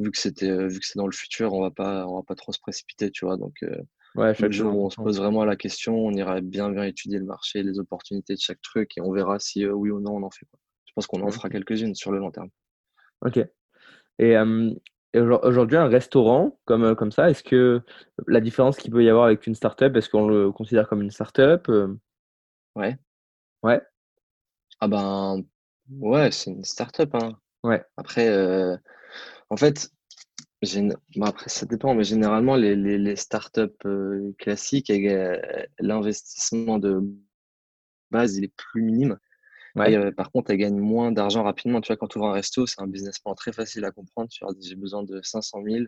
vu 0.00 0.10
que 0.10 0.18
c'était, 0.18 0.50
euh, 0.50 0.66
vu 0.66 0.80
que 0.80 0.86
c'est 0.86 0.98
dans 0.98 1.06
le 1.06 1.12
futur, 1.12 1.52
on 1.54 1.60
va 1.60 1.70
pas, 1.70 2.06
on 2.08 2.16
va 2.16 2.22
pas 2.24 2.34
trop 2.34 2.52
se 2.52 2.58
précipiter, 2.58 3.12
tu 3.12 3.24
vois. 3.24 3.36
Donc 3.36 3.54
euh, 3.62 3.76
ouais, 4.16 4.34
chaque 4.34 4.50
jour 4.50 4.76
où 4.76 4.84
on 4.84 4.90
se 4.90 4.96
pose 4.96 5.18
vraiment 5.18 5.44
la 5.44 5.54
question, 5.54 5.96
on 5.96 6.12
ira 6.12 6.40
bien 6.40 6.70
bien 6.70 6.82
étudier 6.82 7.20
le 7.20 7.24
marché, 7.24 7.62
les 7.62 7.78
opportunités 7.78 8.34
de 8.34 8.40
chaque 8.40 8.60
truc 8.62 8.98
et 8.98 9.00
on 9.00 9.12
verra 9.12 9.38
si 9.38 9.64
oui 9.64 9.90
ou 9.90 10.00
non 10.00 10.16
on 10.16 10.24
en 10.24 10.30
fait 10.30 10.46
quoi. 10.46 10.58
Je 10.86 10.92
pense 10.94 11.06
qu'on 11.06 11.22
en 11.22 11.30
fera 11.30 11.48
quelques-unes 11.48 11.94
sur 11.94 12.10
le 12.10 12.18
long 12.18 12.32
terme. 12.32 12.50
Ok. 13.20 13.38
Et, 14.18 14.36
aujourd'hui, 15.14 15.76
un 15.76 15.88
restaurant 15.88 16.58
comme, 16.64 16.94
comme 16.96 17.12
ça, 17.12 17.30
est-ce 17.30 17.42
que 17.42 17.82
la 18.26 18.40
différence 18.40 18.76
qu'il 18.76 18.90
peut 18.90 19.04
y 19.04 19.08
avoir 19.08 19.26
avec 19.26 19.46
une 19.46 19.54
startup, 19.54 19.94
est-ce 19.96 20.08
qu'on 20.08 20.26
le 20.26 20.50
considère 20.50 20.88
comme 20.88 21.02
une 21.02 21.10
startup 21.10 21.70
Ouais. 22.74 22.96
Ouais. 23.62 23.80
Ah 24.80 24.88
ben, 24.88 25.42
ouais, 25.90 26.30
c'est 26.32 26.50
une 26.50 26.64
startup. 26.64 27.14
Hein. 27.14 27.38
Ouais. 27.62 27.84
Après, 27.96 28.28
en 29.50 29.56
fait, 29.56 29.90
après, 31.22 31.48
ça 31.48 31.66
dépend, 31.66 31.94
mais 31.94 32.04
généralement, 32.04 32.56
les, 32.56 32.74
les, 32.74 32.98
les 32.98 33.16
startups 33.16 33.86
classiques, 34.38 34.92
l'investissement 35.78 36.78
de 36.78 37.02
base, 38.10 38.36
il 38.36 38.44
est 38.44 38.54
plus 38.56 38.82
minime. 38.82 39.18
Ouais. 39.76 40.12
par 40.12 40.30
contre, 40.30 40.50
elle 40.52 40.58
gagne 40.58 40.78
moins 40.78 41.10
d'argent 41.10 41.42
rapidement. 41.42 41.80
Tu 41.80 41.88
vois, 41.88 41.96
quand 41.96 42.06
tu 42.06 42.18
ouvres 42.18 42.28
un 42.28 42.32
resto, 42.32 42.66
c'est 42.66 42.80
un 42.80 42.86
business 42.86 43.18
plan 43.18 43.34
très 43.34 43.52
facile 43.52 43.84
à 43.84 43.90
comprendre. 43.90 44.28
Tu 44.28 44.44
j'ai 44.60 44.76
besoin 44.76 45.02
de 45.02 45.20
500 45.22 45.62
000. 45.64 45.84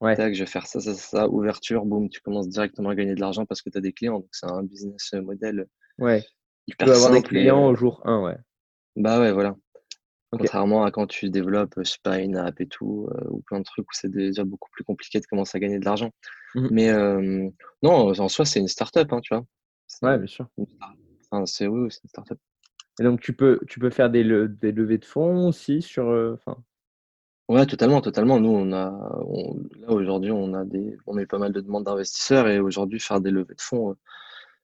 Ouais. 0.00 0.16
Tac, 0.16 0.34
je 0.34 0.40
vais 0.40 0.50
faire 0.50 0.66
ça, 0.66 0.80
ça, 0.80 0.94
ça, 0.94 1.28
ouverture, 1.28 1.84
boum, 1.84 2.08
tu 2.08 2.20
commences 2.20 2.48
directement 2.48 2.90
à 2.90 2.94
gagner 2.94 3.14
de 3.14 3.20
l'argent 3.20 3.46
parce 3.46 3.62
que 3.62 3.70
tu 3.70 3.78
as 3.78 3.80
des 3.80 3.92
clients. 3.92 4.20
Donc, 4.20 4.28
c'est 4.32 4.46
un 4.46 4.62
business 4.62 5.12
model 5.14 5.66
Ouais. 5.98 6.24
Tu 6.68 6.76
peux 6.76 6.92
avoir 6.92 7.12
des 7.12 7.22
clients 7.22 7.66
au 7.66 7.74
jour 7.74 8.02
1, 8.04 8.22
ouais. 8.22 8.36
Bah 8.96 9.20
ouais, 9.20 9.32
voilà. 9.32 9.56
Contrairement 10.30 10.84
à 10.84 10.90
quand 10.90 11.06
tu 11.06 11.30
développes, 11.30 11.74
je 11.78 11.84
sais 11.84 11.98
pas, 12.02 12.18
une 12.18 12.36
app 12.36 12.60
et 12.60 12.66
tout, 12.66 13.08
ou 13.30 13.40
plein 13.42 13.60
de 13.60 13.64
trucs 13.64 13.86
où 13.86 13.94
c'est 13.94 14.10
déjà 14.10 14.44
beaucoup 14.44 14.68
plus 14.70 14.84
compliqué 14.84 15.20
de 15.20 15.26
commencer 15.26 15.56
à 15.56 15.60
gagner 15.60 15.78
de 15.78 15.84
l'argent. 15.84 16.10
Mmh 16.54 16.68
Mais 16.70 16.92
non, 17.82 18.18
en 18.18 18.28
soi, 18.28 18.44
c'est 18.44 18.60
une 18.60 18.68
startup, 18.68 19.12
hein, 19.12 19.20
tu 19.20 19.34
vois. 19.34 19.44
Ouais, 20.02 20.18
bien 20.18 20.26
sûr. 20.26 20.48
Enfin, 21.30 21.46
c'est 21.46 21.66
oui, 21.66 21.88
c'est 21.90 22.02
une 22.04 22.08
startup. 22.08 22.38
Et 23.00 23.04
donc, 23.04 23.20
tu 23.20 23.32
peux, 23.34 23.60
tu 23.68 23.78
peux 23.78 23.90
faire 23.90 24.10
des, 24.10 24.24
des 24.24 24.72
levées 24.72 24.98
de 24.98 25.04
fonds 25.04 25.48
aussi 25.48 25.82
sur. 25.82 26.06
Enfin. 26.34 26.56
Ouais, 27.48 27.66
totalement, 27.66 28.00
totalement. 28.00 28.40
Nous, 28.40 28.50
on 28.50 28.72
a, 28.72 28.90
là 29.80 29.90
aujourd'hui, 29.90 30.32
on 30.32 30.54
a 30.54 30.64
des, 30.64 30.96
on 31.06 31.16
a 31.16 31.22
eu 31.22 31.26
pas 31.26 31.38
mal 31.38 31.52
de 31.52 31.60
demandes 31.60 31.84
d'investisseurs 31.84 32.48
et 32.48 32.58
aujourd'hui, 32.58 32.98
faire 32.98 33.20
des 33.20 33.30
levées 33.30 33.54
de 33.54 33.60
fonds, 33.60 33.96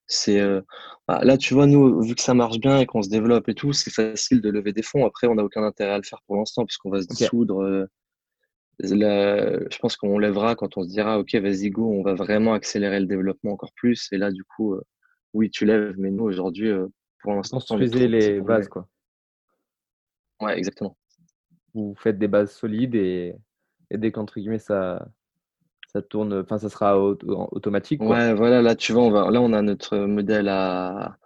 c'est 0.07 0.41
euh, 0.41 0.61
bah, 1.09 1.21
là, 1.25 1.37
tu 1.39 1.55
vois, 1.55 1.67
nous, 1.67 2.03
vu 2.03 2.15
que 2.15 2.23
ça 2.23 2.35
marche 2.35 2.59
bien 2.59 2.79
et 2.79 2.87
qu'on 2.87 3.03
se 3.03 3.09
développe 3.09 3.49
et 3.49 3.55
tout, 3.55 3.73
c'est 3.73 3.91
facile 3.91 4.41
de 4.41 4.51
lever 4.51 4.73
des 4.73 4.83
fonds. 4.83 5.07
Après, 5.07 5.27
on 5.27 5.35
n'a 5.35 5.45
aucun 5.45 5.63
intérêt 5.65 5.93
à 5.93 5.97
le 5.99 6.03
faire 6.05 6.23
pour 6.27 6.37
l'instant 6.37 6.65
puisqu'on 6.67 6.91
va 6.91 7.01
se 7.03 7.07
dissoudre. 7.07 7.61
Euh, 7.63 7.87
je 8.81 9.79
pense 9.79 9.97
qu'on 9.97 10.19
lèvera 10.19 10.55
quand 10.57 10.77
on 10.77 10.83
se 10.83 10.89
dira, 10.89 11.19
OK, 11.19 11.35
vas-y, 11.37 11.71
go, 11.71 11.91
on 11.91 12.03
va 12.03 12.15
vraiment 12.15 12.53
accélérer 12.55 13.01
le 13.01 13.07
développement 13.07 13.53
encore 13.53 13.73
plus. 13.75 14.09
Et 14.13 14.19
là, 14.19 14.31
du 14.31 14.45
coup, 14.45 14.75
euh, 14.75 14.83
oui, 15.35 15.51
tu 15.51 15.65
lèves, 15.65 15.95
mais 15.99 16.11
nous, 16.11 16.25
aujourd'hui, 16.25 16.71
pour 17.23 17.35
l'instant, 17.35 17.59
construisez 17.59 18.09
les 18.09 18.41
bases, 18.41 18.69
quoi. 18.69 18.89
Ouais, 20.41 20.59
exactement. 20.59 20.97
Vous 21.75 21.95
faites 21.97 22.19
des 22.19 22.29
bases 22.29 22.53
solides 22.53 22.95
et, 22.95 23.35
et 23.91 23.99
dès 23.99 24.13
qu'entre 24.13 24.39
guillemets 24.39 24.59
ça, 24.59 25.09
ça 25.93 26.03
tourne, 26.03 26.41
enfin 26.41 26.59
ça 26.59 26.69
sera 26.69 26.99
automatique. 26.99 28.03
Ouais, 28.03 28.35
voilà, 28.35 28.61
là 28.63 28.75
tu 28.75 28.93
vois, 28.93 29.03
on 29.03 29.11
va, 29.11 29.31
là 29.31 29.41
on 29.41 29.53
a 29.53 29.63
notre 29.63 29.99
modèle 29.99 30.49
à 30.49 31.17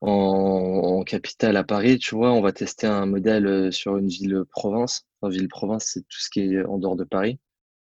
en, 0.00 1.02
capitale 1.04 1.56
à 1.56 1.64
Paris, 1.64 1.98
tu 1.98 2.14
vois, 2.14 2.32
on 2.32 2.40
va 2.40 2.52
tester 2.52 2.86
un 2.86 3.06
modèle 3.06 3.46
euh, 3.46 3.70
sur 3.70 3.96
une 3.96 4.08
ville 4.08 4.44
province. 4.50 5.06
Enfin, 5.20 5.30
ville 5.32 5.48
province, 5.48 5.90
c'est 5.92 6.02
tout 6.02 6.20
ce 6.20 6.28
qui 6.30 6.40
est 6.40 6.64
en 6.64 6.78
dehors 6.78 6.96
de 6.96 7.04
Paris. 7.04 7.38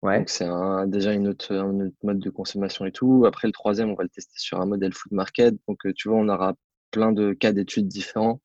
Ouais. 0.02 0.18
Donc 0.18 0.30
c'est 0.30 0.48
déjà 0.86 1.12
une 1.12 1.28
autre, 1.28 1.54
un 1.54 1.80
autre 1.80 1.96
mode 2.02 2.18
de 2.18 2.30
consommation 2.30 2.86
et 2.86 2.92
tout. 2.92 3.24
Après 3.26 3.48
le 3.48 3.52
troisième, 3.52 3.90
on 3.90 3.94
va 3.94 4.02
le 4.02 4.08
tester 4.08 4.38
sur 4.38 4.60
un 4.60 4.66
modèle 4.66 4.94
food 4.94 5.12
market. 5.12 5.54
Donc 5.68 5.84
euh, 5.86 5.92
tu 5.94 6.08
vois, 6.08 6.18
on 6.18 6.28
aura 6.28 6.54
plein 6.90 7.12
de 7.12 7.32
cas 7.32 7.52
d'études 7.52 7.88
différents. 7.88 8.40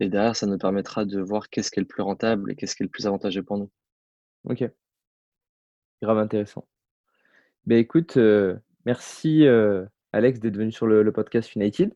Et 0.00 0.08
derrière, 0.08 0.36
ça 0.36 0.46
nous 0.46 0.58
permettra 0.58 1.04
de 1.04 1.20
voir 1.20 1.50
qu'est-ce 1.50 1.70
qui 1.70 1.80
est 1.80 1.82
le 1.82 1.88
plus 1.88 2.02
rentable 2.02 2.50
et 2.50 2.56
qu'est-ce 2.56 2.76
qui 2.76 2.82
est 2.82 2.86
le 2.86 2.90
plus 2.90 3.06
avantageux 3.06 3.42
pour 3.42 3.58
nous. 3.58 3.70
Ok 4.44 4.64
grave 6.02 6.18
intéressant. 6.18 6.66
Ben 7.66 7.78
écoute, 7.78 8.16
euh, 8.16 8.56
merci 8.86 9.46
euh, 9.46 9.84
Alex 10.12 10.40
d'être 10.40 10.56
venu 10.56 10.72
sur 10.72 10.86
le, 10.86 11.10
podcast 11.12 11.54
United. 11.54 11.92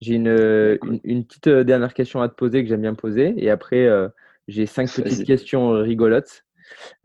J'ai 0.00 0.14
une, 0.14 0.28
euh, 0.28 0.76
une, 1.04 1.24
petite 1.24 1.48
dernière 1.48 1.94
question 1.94 2.20
à 2.20 2.28
te 2.28 2.34
poser 2.34 2.62
que 2.62 2.68
j'aime 2.68 2.82
bien 2.82 2.94
poser 2.94 3.34
et 3.38 3.50
après 3.50 3.88
j'ai 4.48 4.66
cinq 4.66 4.90
petites 4.94 5.26
questions 5.26 5.70
rigolotes. 5.70 6.44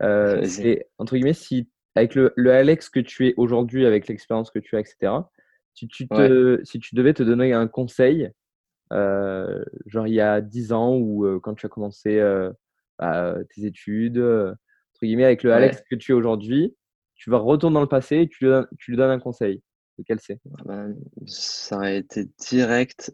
c'est 0.44 0.88
entre 0.98 1.16
guillemets 1.16 1.34
si 1.34 1.68
avec 1.96 2.14
le, 2.14 2.32
le 2.36 2.52
Alex 2.52 2.88
que 2.88 3.00
tu 3.00 3.28
es 3.28 3.34
aujourd'hui, 3.36 3.84
avec 3.84 4.06
l'expérience 4.08 4.50
que 4.50 4.58
tu 4.58 4.76
as, 4.76 4.80
etc. 4.80 5.12
Si 5.74 5.88
tu, 5.88 6.08
te, 6.08 6.60
si 6.62 6.78
tu 6.78 6.94
devais 6.94 7.14
te 7.14 7.22
donner 7.22 7.52
un 7.52 7.66
conseil, 7.66 8.30
genre 8.90 10.06
il 10.06 10.14
y 10.14 10.20
a 10.20 10.40
10 10.40 10.72
ans 10.72 10.96
ou 10.96 11.40
quand 11.42 11.54
tu 11.54 11.66
as 11.66 11.68
commencé 11.68 12.20
bah, 12.98 13.34
tes 13.54 13.66
études, 13.66 14.22
guillemets, 15.06 15.24
avec 15.24 15.42
le 15.42 15.52
Alex 15.52 15.82
que 15.88 15.96
tu 15.96 16.12
es 16.12 16.14
aujourd'hui, 16.14 16.76
tu 17.14 17.30
vas 17.30 17.38
retourner 17.38 17.74
dans 17.74 17.80
le 17.80 17.88
passé 17.88 18.18
et 18.18 18.28
tu 18.28 18.44
lui 18.44 18.50
donnes, 18.50 18.66
tu 18.78 18.90
lui 18.90 18.96
donnes 18.96 19.10
un 19.10 19.18
conseil. 19.18 19.62
Lequel 19.98 20.18
c'est? 20.20 20.40
Ah 20.58 20.62
ben, 20.64 20.96
Ça 21.26 21.76
aurait 21.76 21.98
été 21.98 22.26
direct. 22.38 23.12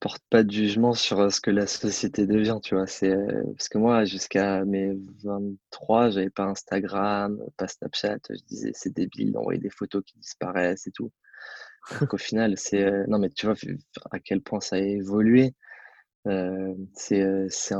Porte 0.00 0.22
pas 0.30 0.42
de 0.42 0.50
jugement 0.50 0.94
sur 0.94 1.20
euh, 1.20 1.28
ce 1.28 1.40
que 1.42 1.50
la 1.50 1.66
société 1.66 2.26
devient, 2.26 2.58
tu 2.62 2.74
vois. 2.74 2.86
C'est 2.86 3.10
euh, 3.10 3.42
parce 3.56 3.68
que 3.68 3.76
moi, 3.76 4.04
jusqu'à 4.06 4.64
mes 4.64 4.92
23, 5.22 6.10
j'avais 6.10 6.30
pas 6.30 6.44
Instagram, 6.44 7.38
pas 7.58 7.68
Snapchat. 7.68 8.18
Je 8.30 8.42
disais 8.48 8.70
c'est 8.74 8.94
débile 8.94 9.32
d'envoyer 9.32 9.60
des 9.60 9.68
photos 9.70 10.02
qui 10.04 10.18
disparaissent 10.18 10.86
et 10.86 10.90
tout. 10.92 11.12
Donc 12.00 12.14
au 12.14 12.18
final, 12.18 12.56
c'est 12.56 12.82
euh, 12.84 13.04
non 13.08 13.18
mais 13.18 13.28
tu 13.30 13.46
vois 13.46 13.56
à 14.10 14.20
quel 14.20 14.40
point 14.42 14.60
ça 14.60 14.76
a 14.76 14.78
évolué. 14.78 15.54
C'est 16.94 17.46
c'est 17.50 17.74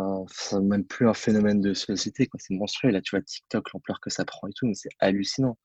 même 0.61 0.84
plus 0.84 1.09
un 1.09 1.14
phénomène 1.14 1.61
de 1.62 1.72
société, 1.74 2.26
quoi. 2.26 2.38
C'est 2.42 2.55
monstrueux. 2.55 2.90
Là, 2.90 3.00
tu 3.00 3.16
vois, 3.16 3.22
TikTok, 3.22 3.72
l'ampleur 3.72 4.00
que 4.00 4.11
ça 4.11 4.24
prend 4.26 4.46
et 4.48 4.52
tout, 4.55 4.66
mais 4.66 4.74
c'est 4.74 4.90
hallucinant. 5.00 5.57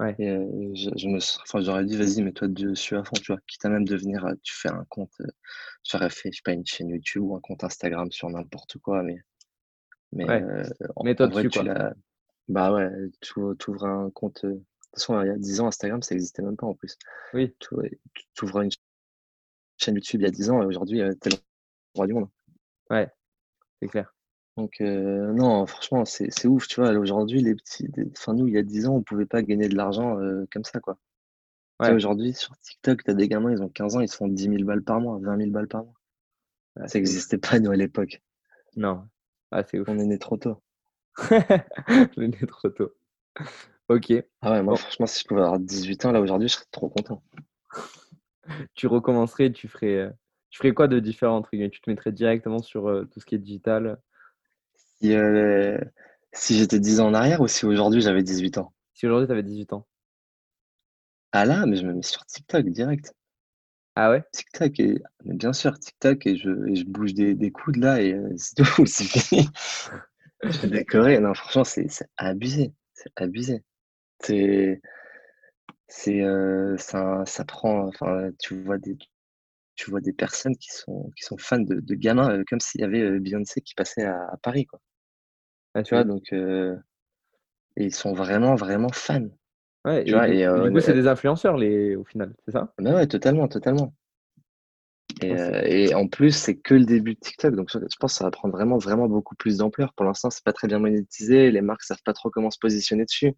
Ouais. 0.00 0.14
Et 0.18 0.28
euh, 0.28 0.74
je, 0.74 1.08
me, 1.08 1.18
enfin, 1.18 1.60
j'aurais 1.60 1.84
dit, 1.84 1.96
vas-y, 1.96 2.22
mets-toi 2.22 2.48
dessus 2.48 2.96
à 2.96 3.04
fond, 3.04 3.14
tu 3.14 3.32
vois. 3.32 3.40
Quitte 3.46 3.64
à 3.64 3.68
même 3.68 3.84
devenir, 3.84 4.26
tu 4.42 4.52
fais 4.54 4.68
un 4.70 4.84
compte, 4.88 5.12
j'aurais 5.88 6.10
fait, 6.10 6.32
je 6.32 6.36
sais 6.36 6.42
pas, 6.44 6.52
une 6.52 6.66
chaîne 6.66 6.88
YouTube 6.88 7.22
ou 7.22 7.36
un 7.36 7.40
compte 7.40 7.62
Instagram 7.62 8.10
sur 8.10 8.28
n'importe 8.28 8.78
quoi, 8.78 9.02
mais, 9.02 9.18
mais 10.12 10.24
ouais. 10.24 11.14
toi 11.14 11.28
dessus, 11.28 11.48
tu 11.48 11.60
Bah 12.48 12.72
ouais, 12.72 12.90
tu 13.20 13.40
ouvres 13.40 13.86
un 13.86 14.10
compte. 14.10 14.44
De 14.44 14.54
toute 14.54 14.64
façon, 14.94 15.20
il 15.22 15.28
y 15.28 15.30
a 15.30 15.36
10 15.36 15.60
ans, 15.60 15.68
Instagram, 15.68 16.02
ça 16.02 16.14
n'existait 16.14 16.42
même 16.42 16.56
pas 16.56 16.66
en 16.66 16.74
plus. 16.74 16.96
Oui. 17.32 17.54
Tu 17.60 18.44
ouvres 18.44 18.62
une 18.62 18.70
chaîne 19.76 19.94
YouTube 19.94 20.20
il 20.20 20.24
y 20.24 20.28
a 20.28 20.30
10 20.30 20.50
ans 20.50 20.62
et 20.62 20.66
aujourd'hui, 20.66 21.02
tellement 21.20 22.06
du 22.06 22.14
monde. 22.14 22.28
Ouais, 22.90 23.08
c'est 23.80 23.88
clair. 23.88 24.13
Donc, 24.56 24.80
euh, 24.80 25.32
non, 25.32 25.66
franchement, 25.66 26.04
c'est 26.04 26.46
ouf, 26.46 26.68
tu 26.68 26.80
vois. 26.80 26.92
Aujourd'hui, 26.92 27.42
les 27.42 27.54
petits, 27.54 27.88
enfin, 28.12 28.34
nous, 28.34 28.46
il 28.46 28.54
y 28.54 28.58
a 28.58 28.62
10 28.62 28.86
ans, 28.86 28.94
on 28.94 29.02
pouvait 29.02 29.26
pas 29.26 29.42
gagner 29.42 29.68
de 29.68 29.76
l'argent 29.76 30.18
euh, 30.18 30.46
comme 30.52 30.64
ça, 30.64 30.80
quoi. 30.80 30.98
Aujourd'hui, 31.80 32.32
sur 32.32 32.56
TikTok, 32.60 33.04
tu 33.04 33.10
as 33.10 33.14
des 33.14 33.28
gamins, 33.28 33.52
ils 33.52 33.62
ont 33.62 33.68
15 33.68 33.96
ans, 33.96 34.00
ils 34.00 34.08
se 34.08 34.16
font 34.16 34.28
10 34.28 34.44
000 34.44 34.64
balles 34.64 34.82
par 34.82 35.00
mois, 35.00 35.18
20 35.20 35.38
000 35.38 35.50
balles 35.50 35.68
par 35.68 35.84
mois. 35.84 35.94
ça 36.86 36.98
n'existait 36.98 37.36
pas, 37.36 37.58
nous, 37.58 37.72
à 37.72 37.76
l'époque. 37.76 38.22
Non, 38.76 39.06
ah, 39.50 39.62
c'est 39.64 39.78
ouf. 39.80 39.88
On 39.88 39.98
est 39.98 40.06
né 40.06 40.18
trop 40.18 40.36
tôt. 40.36 40.62
on 41.30 42.22
est 42.22 42.28
né 42.28 42.46
trop 42.46 42.70
tôt. 42.70 42.92
Ok. 43.88 44.12
Ah 44.40 44.52
ouais, 44.52 44.62
moi, 44.62 44.76
franchement, 44.76 45.06
si 45.06 45.20
je 45.20 45.26
pouvais 45.26 45.42
avoir 45.42 45.58
18 45.58 46.06
ans, 46.06 46.12
là, 46.12 46.20
aujourd'hui, 46.20 46.48
je 46.48 46.54
serais 46.54 46.64
trop 46.70 46.88
content. 46.88 47.22
tu 48.74 48.86
recommencerais, 48.86 49.52
tu 49.52 49.68
ferais 49.68 50.10
tu 50.54 50.58
ferais 50.58 50.72
quoi 50.72 50.86
de 50.86 51.00
différent 51.00 51.42
Tu 51.42 51.80
te 51.80 51.90
mettrais 51.90 52.12
directement 52.12 52.60
sur 52.60 52.88
euh, 52.88 53.06
tout 53.06 53.18
ce 53.18 53.26
qui 53.26 53.34
est 53.34 53.38
digital 53.38 54.00
Si, 55.00 55.12
euh, 55.14 55.78
si 56.32 56.56
j'étais 56.58 56.80
10 56.80 57.00
ans 57.00 57.08
en 57.08 57.14
arrière 57.14 57.40
ou 57.40 57.48
si 57.48 57.66
aujourd'hui 57.66 58.00
j'avais 58.00 58.22
18 58.22 58.58
ans 58.58 58.72
Si 58.94 59.06
aujourd'hui 59.06 59.26
tu 59.26 59.32
avais 59.32 59.42
18 59.42 59.72
ans. 59.72 59.86
Ah 61.32 61.44
là, 61.44 61.66
mais 61.66 61.76
je 61.76 61.86
me 61.86 61.92
mets 61.94 62.02
sur 62.02 62.24
TikTok 62.26 62.66
direct. 62.66 63.12
Ah 63.96 64.10
ouais? 64.10 64.24
TikTok, 64.32 64.80
et, 64.80 65.02
mais 65.24 65.34
bien 65.34 65.52
sûr, 65.52 65.78
TikTok, 65.78 66.26
et 66.26 66.36
je, 66.36 66.74
je 66.74 66.84
bouge 66.84 67.14
des, 67.14 67.34
des 67.34 67.50
coudes 67.50 67.76
là, 67.76 68.00
et 68.00 68.12
euh, 68.14 68.32
c'est 68.36 68.56
tout, 68.76 68.86
c'est 68.86 69.04
fini. 69.04 69.48
je 70.42 70.58
vais 70.60 70.68
décorer. 70.68 71.18
Non, 71.20 71.34
franchement, 71.34 71.64
c'est 71.64 71.88
abusé. 72.16 72.72
C'est 72.94 73.12
abusé. 73.20 73.62
C'est. 74.20 74.80
C'est. 75.88 76.22
ça, 76.78 77.24
ça 77.26 77.44
prend. 77.44 77.88
Enfin, 77.88 78.30
tu 78.38 78.60
vois 78.62 78.78
des, 78.78 78.96
tu 79.76 79.90
vois 79.90 80.00
des 80.00 80.12
personnes 80.12 80.56
qui 80.56 80.70
sont, 80.70 81.10
qui 81.16 81.24
sont 81.24 81.36
fans 81.38 81.60
de, 81.60 81.80
de 81.80 81.94
gamins, 81.94 82.30
euh, 82.30 82.44
comme 82.48 82.60
s'il 82.60 82.80
y 82.80 82.84
avait 82.84 83.00
euh, 83.00 83.18
Beyoncé 83.18 83.60
qui 83.60 83.74
passait 83.74 84.04
à, 84.04 84.38
Paris, 84.42 84.66
quoi. 84.66 84.80
Ah, 85.74 85.82
tu 85.82 85.94
vois, 85.94 86.04
donc, 86.04 86.32
euh, 86.32 86.76
et 87.76 87.86
ils 87.86 87.94
sont 87.94 88.12
vraiment, 88.12 88.54
vraiment 88.54 88.90
fans. 88.92 89.28
Ouais, 89.84 90.04
tu 90.04 90.14
et, 90.14 90.46
du 90.46 90.72
coup, 90.72 90.80
c'est 90.80 90.94
des 90.94 91.08
influenceurs, 91.08 91.56
les, 91.56 91.96
au 91.96 92.04
final, 92.04 92.34
c'est 92.44 92.52
ça? 92.52 92.72
Bah 92.78 92.94
ouais, 92.94 93.06
totalement, 93.06 93.48
totalement. 93.48 93.92
Et, 95.20 95.88
et, 95.88 95.94
en 95.94 96.08
plus, 96.08 96.34
c'est 96.34 96.56
que 96.56 96.74
le 96.74 96.84
début 96.84 97.14
de 97.14 97.20
TikTok, 97.20 97.54
donc 97.54 97.70
je 97.70 97.78
pense 98.00 98.12
que 98.12 98.18
ça 98.18 98.24
va 98.24 98.30
prendre 98.30 98.54
vraiment, 98.54 98.78
vraiment 98.78 99.06
beaucoup 99.06 99.34
plus 99.36 99.58
d'ampleur. 99.58 99.92
Pour 99.94 100.06
l'instant, 100.06 100.30
c'est 100.30 100.44
pas 100.44 100.52
très 100.52 100.68
bien 100.68 100.78
monétisé, 100.78 101.50
les 101.50 101.60
marques 101.60 101.82
savent 101.82 102.02
pas 102.04 102.12
trop 102.12 102.30
comment 102.30 102.50
se 102.50 102.58
positionner 102.58 103.04
dessus. 103.04 103.32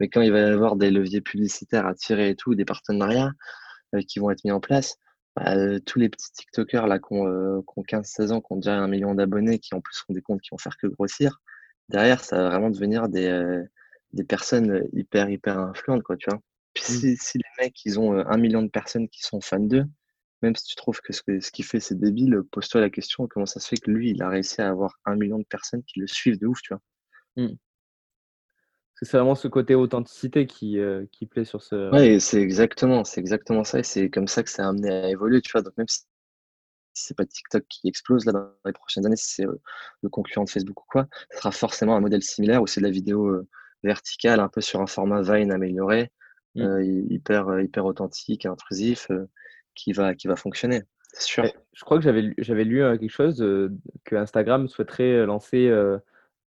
Mais 0.00 0.08
quand 0.08 0.20
il 0.20 0.32
va 0.32 0.40
y 0.40 0.42
avoir 0.42 0.76
des 0.76 0.90
leviers 0.90 1.20
publicitaires 1.20 1.86
à 1.86 1.94
tirer 1.94 2.30
et 2.30 2.36
tout, 2.36 2.54
des 2.54 2.64
partenariats 2.64 3.32
qui 4.08 4.18
vont 4.18 4.30
être 4.30 4.44
mis 4.44 4.50
en 4.50 4.60
place, 4.60 4.96
bah, 5.36 5.80
tous 5.80 5.98
les 5.98 6.08
petits 6.08 6.32
TikTokers 6.32 6.86
là, 6.86 6.98
qui 6.98 7.12
ont, 7.12 7.62
15-16 7.84 8.32
ans, 8.32 8.40
qui 8.40 8.52
ont 8.52 8.56
déjà 8.56 8.76
un 8.76 8.88
million 8.88 9.14
d'abonnés, 9.14 9.58
qui 9.58 9.74
en 9.74 9.80
plus 9.80 10.04
ont 10.08 10.12
des 10.12 10.22
comptes 10.22 10.40
qui 10.40 10.50
vont 10.50 10.58
faire 10.58 10.76
que 10.76 10.86
grossir, 10.86 11.40
derrière, 11.88 12.22
ça 12.24 12.36
va 12.36 12.50
vraiment 12.50 12.70
devenir 12.70 13.08
des, 13.08 13.62
des 14.12 14.24
personnes 14.24 14.88
hyper, 14.92 15.30
hyper 15.30 15.58
influentes, 15.58 16.02
quoi, 16.02 16.16
tu 16.16 16.30
vois. 16.30 16.40
Puis 16.74 16.84
mmh. 16.84 17.16
si, 17.18 17.38
les 17.38 17.64
mecs, 17.64 17.84
ils 17.84 17.98
ont 18.00 18.12
un 18.14 18.36
million 18.38 18.62
de 18.62 18.68
personnes 18.68 19.08
qui 19.08 19.22
sont 19.22 19.40
fans 19.40 19.60
d'eux, 19.60 19.84
même 20.42 20.56
si 20.56 20.64
tu 20.64 20.74
trouves 20.74 21.00
que 21.00 21.12
ce, 21.12 21.22
ce 21.40 21.50
qu'il 21.50 21.64
fait, 21.64 21.80
c'est 21.80 21.98
débile, 21.98 22.40
pose-toi 22.50 22.80
la 22.80 22.90
question 22.90 23.26
comment 23.28 23.46
ça 23.46 23.60
se 23.60 23.68
fait 23.68 23.76
que 23.76 23.90
lui, 23.90 24.10
il 24.10 24.22
a 24.22 24.28
réussi 24.28 24.60
à 24.60 24.68
avoir 24.68 24.98
un 25.04 25.16
million 25.16 25.38
de 25.38 25.44
personnes 25.44 25.82
qui 25.84 26.00
le 26.00 26.06
suivent 26.06 26.38
de 26.38 26.46
ouf, 26.46 26.60
tu 26.62 26.74
vois? 26.74 26.82
C'est 29.02 29.16
vraiment 29.16 29.34
ce 29.34 29.48
côté 29.48 29.74
authenticité 29.74 30.46
qui, 30.46 30.78
qui 31.10 31.26
plaît 31.26 31.44
sur 31.44 31.62
ce. 31.62 31.90
Ouais, 31.90 32.20
c'est 32.20 32.40
exactement, 32.40 33.04
c'est 33.04 33.20
exactement 33.20 33.64
ça. 33.64 33.80
Et 33.80 33.82
c'est 33.82 34.10
comme 34.10 34.28
ça 34.28 34.42
que 34.42 34.50
ça 34.50 34.64
a 34.64 34.68
amené 34.68 34.90
à 34.90 35.10
évoluer, 35.10 35.40
tu 35.40 35.50
vois. 35.52 35.62
Donc 35.62 35.76
même 35.76 35.88
si 35.88 36.02
c'est 36.94 37.16
pas 37.16 37.26
TikTok 37.26 37.64
qui 37.68 37.88
explose 37.88 38.26
là 38.26 38.32
dans 38.32 38.48
les 38.64 38.72
prochaines 38.72 39.04
années, 39.04 39.16
si 39.16 39.34
c'est 39.34 39.44
le 39.44 40.08
concurrent 40.08 40.44
de 40.44 40.50
Facebook 40.50 40.80
ou 40.82 40.86
quoi, 40.88 41.08
ce 41.30 41.38
sera 41.38 41.50
forcément 41.50 41.96
un 41.96 42.00
modèle 42.00 42.22
similaire 42.22 42.62
où 42.62 42.66
c'est 42.66 42.80
de 42.80 42.86
la 42.86 42.92
vidéo 42.92 43.42
verticale, 43.82 44.40
un 44.40 44.48
peu 44.48 44.60
sur 44.60 44.80
un 44.80 44.86
format 44.86 45.22
Vine 45.22 45.50
amélioré, 45.50 46.12
mmh. 46.54 46.82
hyper, 47.10 47.60
hyper 47.60 47.84
authentique, 47.84 48.46
intrusif 48.46 49.08
qui 49.74 49.92
va, 49.92 50.14
qui 50.14 50.28
va 50.28 50.36
fonctionner. 50.36 50.82
Sûr. 51.14 51.44
je 51.74 51.84
crois 51.84 51.98
que 51.98 52.04
j'avais, 52.04 52.32
j'avais 52.38 52.64
lu 52.64 52.78
quelque 52.98 53.10
chose 53.10 53.38
que 54.04 54.16
Instagram 54.16 54.68
souhaiterait 54.68 55.26
lancer 55.26 55.70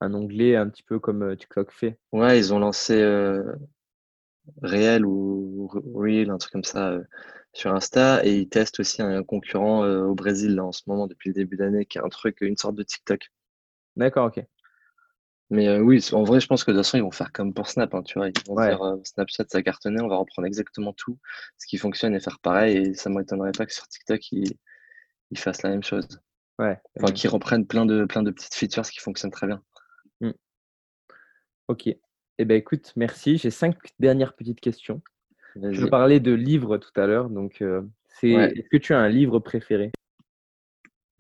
un 0.05 0.15
onglet 0.15 0.57
un 0.57 0.69
petit 0.69 0.83
peu 0.83 0.99
comme 0.99 1.37
TikTok 1.37 1.71
fait. 1.73 1.99
Ouais, 2.13 2.39
ils 2.39 2.55
ont 2.55 2.59
lancé 2.59 3.03
Réel 4.63 5.05
ou 5.07 5.71
Real, 5.95 6.31
un 6.31 6.39
truc 6.39 6.53
comme 6.53 6.65
ça 6.65 6.99
sur 7.53 7.75
Insta, 7.75 8.25
et 8.25 8.37
ils 8.37 8.49
testent 8.49 8.81
aussi 8.81 9.01
un 9.03 9.23
concurrent 9.23 9.87
au 9.87 10.15
Brésil 10.15 10.57
là, 10.57 10.65
en 10.65 10.73
ce 10.73 10.83
moment 10.87 11.07
depuis 11.07 11.31
le 11.31 11.35
début 11.35 11.57
d'année, 11.57 11.87
qui 11.87 11.99
est 11.99 12.03
un 12.03 12.09
truc, 12.09 12.39
une 12.41 12.57
sorte 12.57 12.75
de 12.75 12.83
TikTok. 12.83 13.31
D'accord, 13.97 14.27
ok. 14.27 14.45
Mais 15.51 15.79
oui, 15.79 16.05
en 16.13 16.25
vrai, 16.25 16.41
je 16.41 16.47
pense 16.47 16.65
que 16.65 16.71
de 16.71 16.77
toute 16.77 16.85
façon, 16.85 16.99
ils 16.99 17.03
vont 17.03 17.11
faire 17.11 17.31
comme 17.31 17.53
pour 17.53 17.69
Snap, 17.69 17.95
hein, 17.95 18.03
tu 18.03 18.19
vois. 18.19 18.29
Ils 18.29 18.35
vont 18.47 18.61
dire 18.61 18.97
Snapchat, 19.05 19.45
ça 19.49 19.59
a 19.59 19.63
cartonné, 19.63 20.01
on 20.01 20.09
va 20.09 20.17
reprendre 20.17 20.47
exactement 20.47 20.93
tout 20.93 21.19
ce 21.59 21.67
qui 21.67 21.77
fonctionne 21.77 22.15
et 22.15 22.21
faire 22.21 22.41
pareil. 22.41 22.77
Et 22.79 22.95
ça 22.95 23.11
ne 23.11 23.17
m'étonnerait 23.17 23.53
pas 23.53 23.67
que 23.67 23.73
sur 23.73 23.87
TikTok, 23.87 24.21
ils, 24.33 24.57
fassent 25.37 25.63
la 25.63 25.71
même 25.71 25.83
chose. 25.83 26.07
Ouais. 26.59 26.81
Enfin, 26.99 27.13
qu'ils 27.13 27.31
reprennent 27.31 27.67
plein 27.67 27.85
de, 27.85 28.05
plein 28.05 28.23
de 28.23 28.31
petites 28.31 28.55
features 28.55 28.89
qui 28.89 29.01
fonctionnent 29.01 29.33
très 29.33 29.47
bien. 29.47 29.63
Mmh. 30.21 30.31
Ok. 31.69 31.87
Eh 31.87 32.45
ben 32.45 32.57
écoute, 32.57 32.93
merci. 32.97 33.39
J'ai 33.39 33.51
cinq 33.51 33.77
dernières 33.99 34.35
petites 34.35 34.61
questions. 34.61 35.03
Je 35.57 35.87
parlais 35.87 36.19
de 36.19 36.33
livres 36.33 36.79
tout 36.79 37.01
à 37.01 37.07
l'heure, 37.07 37.31
donc 37.31 37.63
c'est 38.09 38.31
est-ce 38.31 38.69
que 38.69 38.77
tu 38.77 38.93
as 38.93 38.99
un 38.99 39.09
livre 39.09 39.39
préféré? 39.39 39.93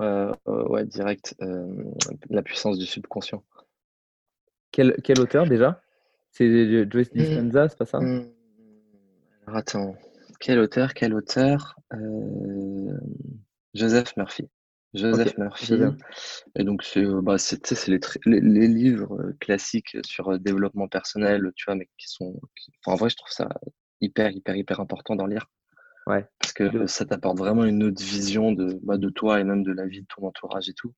Ouais, 0.01 0.85
direct. 0.87 1.37
La 2.31 2.43
puissance 2.43 2.79
du 2.79 2.87
subconscient. 2.87 3.45
Quel, 4.73 4.97
quel 5.05 5.21
auteur 5.21 5.47
déjà? 5.47 5.81
C'est 6.33 6.91
Joyce 6.91 7.15
mmh. 7.15 7.19
Dispenza, 7.19 7.69
c'est 7.69 7.79
pas 7.79 7.87
ça? 7.87 8.01
Mmh. 8.01 8.29
Alors 9.47 9.59
attends, 9.59 9.97
quel 10.41 10.59
auteur 10.59 10.95
Quel 10.95 11.15
auteur? 11.15 11.77
Euh, 11.93 12.99
Joseph 13.73 14.17
Murphy. 14.17 14.49
Joseph 14.95 15.37
Murphy. 15.39 15.75
Et 16.57 16.65
donc, 16.65 16.83
c'est 16.85 17.05
bah, 17.05 17.37
les, 17.87 18.01
les, 18.27 18.41
les, 18.41 18.69
livres 18.69 19.21
euh, 19.21 19.37
classiques 19.41 19.97
sur 20.05 20.31
euh, 20.31 20.39
développement 20.39 20.89
personnel, 20.89 21.51
tu 21.57 21.65
vois, 21.67 21.75
mais 21.75 21.89
qui 21.99 22.09
sont. 22.09 22.41
en 22.87 22.95
vrai, 22.95 23.11
je 23.11 23.17
trouve 23.17 23.33
ça 23.33 23.49
hyper, 24.01 24.31
hyper, 24.31 24.57
hyper 24.57 24.81
important 24.81 25.17
d'en 25.17 25.27
lire. 25.27 25.51
Ouais. 26.07 26.27
Parce 26.39 26.53
que 26.53 26.87
ça 26.87 27.07
t'apporte 27.07 27.39
vraiment 27.39 27.65
une 27.65 27.83
autre 27.83 28.03
vision 28.03 28.53
de, 28.53 28.79
bah, 28.83 28.99
de 28.99 29.09
toi 29.09 29.41
et 29.41 29.45
même 29.45 29.63
de 29.63 29.73
la 29.73 29.87
vie 29.87 30.03
de 30.03 30.07
ton 30.15 30.27
entourage 30.27 30.69
et 30.69 30.75
tout. 30.75 30.93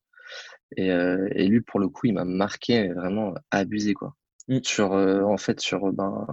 Et, 0.75 0.91
euh, 0.91 1.27
et 1.31 1.47
lui, 1.47 1.61
pour 1.61 1.79
le 1.79 1.87
coup, 1.87 2.07
il 2.07 2.13
m'a 2.13 2.25
marqué, 2.25 2.89
vraiment 2.89 3.33
abusé, 3.51 3.93
quoi. 3.93 4.15
Mmh. 4.47 4.59
Sur, 4.63 4.93
euh, 4.93 5.21
en 5.21 5.37
fait, 5.37 5.59
sur 5.59 5.91
ben, 5.93 6.25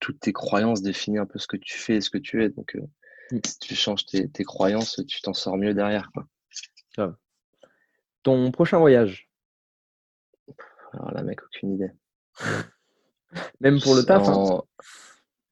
toutes 0.00 0.20
tes 0.20 0.32
croyances 0.32 0.82
définissent 0.82 1.20
un 1.20 1.26
peu 1.26 1.38
ce 1.38 1.46
que 1.46 1.56
tu 1.56 1.78
fais 1.78 1.96
et 1.96 2.00
ce 2.00 2.10
que 2.10 2.18
tu 2.18 2.42
es. 2.42 2.48
Donc, 2.48 2.74
euh, 2.74 2.80
mmh. 3.32 3.38
si 3.46 3.58
tu 3.60 3.74
changes 3.76 4.06
tes, 4.06 4.28
tes 4.28 4.44
croyances, 4.44 5.00
tu 5.06 5.20
t'en 5.22 5.34
sors 5.34 5.56
mieux 5.56 5.74
derrière, 5.74 6.10
quoi. 6.12 6.26
Ton 8.22 8.50
prochain 8.50 8.78
voyage? 8.78 9.28
Alors 10.92 11.12
là, 11.12 11.22
mec, 11.22 11.42
aucune 11.42 11.74
idée. 11.74 11.90
Même 13.60 13.80
pour 13.80 13.94
le 13.94 14.04
taf 14.04 14.28
hein 14.28 14.62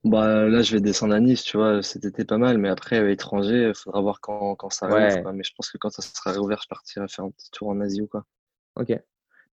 bah, 0.05 0.49
là, 0.49 0.62
je 0.62 0.72
vais 0.72 0.80
descendre 0.80 1.14
à 1.14 1.20
Nice, 1.20 1.45
tu 1.45 1.57
vois, 1.57 1.80
cet 1.80 2.05
été 2.05 2.24
pas 2.24 2.36
mal, 2.36 2.59
mais 2.59 2.68
après, 2.68 2.99
euh, 2.99 3.12
étranger, 3.12 3.68
il 3.68 3.74
faudra 3.74 4.01
voir 4.01 4.20
quand, 4.20 4.57
quand 4.57 4.70
ça 4.70 4.86
arrive. 4.86 5.22
Mais 5.32 5.45
je 5.45 5.53
pense 5.57 5.70
que 5.70 5.78
quand 5.78 5.90
ça 5.90 6.03
sera 6.03 6.32
réouvert, 6.32 6.61
je 6.61 6.66
partirai 6.68 7.07
faire 7.07 7.24
un 7.24 7.30
petit 7.30 7.51
tour 7.53 7.68
en 7.68 7.80
Asie 7.80 8.03
ou 8.03 8.09
quoi. 8.09 8.26
Ok. 8.74 8.93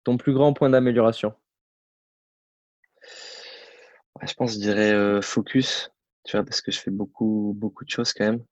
Ton 0.03 0.17
plus 0.17 0.33
grand 0.33 0.53
point 0.53 0.71
d'amélioration? 0.71 1.35
Je 4.23 4.33
pense, 4.33 4.53
je 4.53 4.59
dirais 4.59 4.91
euh, 4.91 5.21
focus, 5.21 5.91
tu 6.25 6.35
vois, 6.35 6.43
parce 6.43 6.61
que 6.61 6.71
je 6.71 6.79
fais 6.79 6.91
beaucoup, 6.91 7.53
beaucoup 7.55 7.85
de 7.85 7.89
choses 7.89 8.11
quand 8.13 8.25
même. 8.25 8.43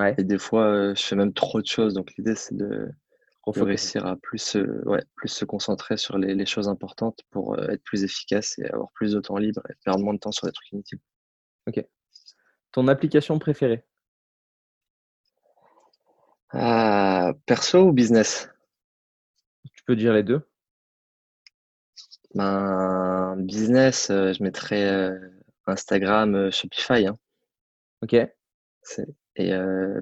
Ouais. 0.00 0.14
Et 0.18 0.24
des 0.24 0.38
fois, 0.38 0.64
euh, 0.64 0.94
je 0.94 1.02
fais 1.02 1.16
même 1.16 1.32
trop 1.32 1.60
de 1.60 1.66
choses. 1.66 1.94
Donc, 1.94 2.12
l'idée, 2.16 2.34
c'est 2.34 2.56
de, 2.56 2.88
réussir 3.46 4.06
à 4.06 4.16
plus, 4.16 4.56
ouais, 4.86 5.02
plus 5.16 5.28
se 5.28 5.44
concentrer 5.44 5.96
sur 5.96 6.18
les, 6.18 6.34
les 6.34 6.46
choses 6.46 6.68
importantes 6.68 7.20
pour 7.30 7.58
être 7.58 7.82
plus 7.82 8.04
efficace 8.04 8.58
et 8.58 8.66
avoir 8.66 8.90
plus 8.92 9.12
de 9.12 9.20
temps 9.20 9.38
libre 9.38 9.62
et 9.68 9.74
perdre 9.84 10.04
moins 10.04 10.14
de 10.14 10.20
temps 10.20 10.30
sur 10.30 10.46
des 10.46 10.52
trucs 10.52 10.70
inutiles. 10.70 11.00
Ok. 11.66 11.84
Ton 12.72 12.86
application 12.86 13.38
préférée? 13.38 13.84
Ah, 16.52 17.32
Perso 17.46 17.88
ou 17.88 17.92
business? 17.92 18.48
Tu 19.72 19.84
peux 19.84 19.96
dire 19.96 20.12
les 20.12 20.22
deux. 20.22 20.46
Ben, 22.34 23.36
business, 23.38 24.10
euh, 24.10 24.32
je 24.32 24.42
mettrais 24.42 24.84
euh, 24.84 25.18
Instagram, 25.66 26.34
euh, 26.34 26.50
Shopify. 26.50 27.06
Hein. 27.06 27.18
Ok. 28.02 28.16
Et 29.36 29.52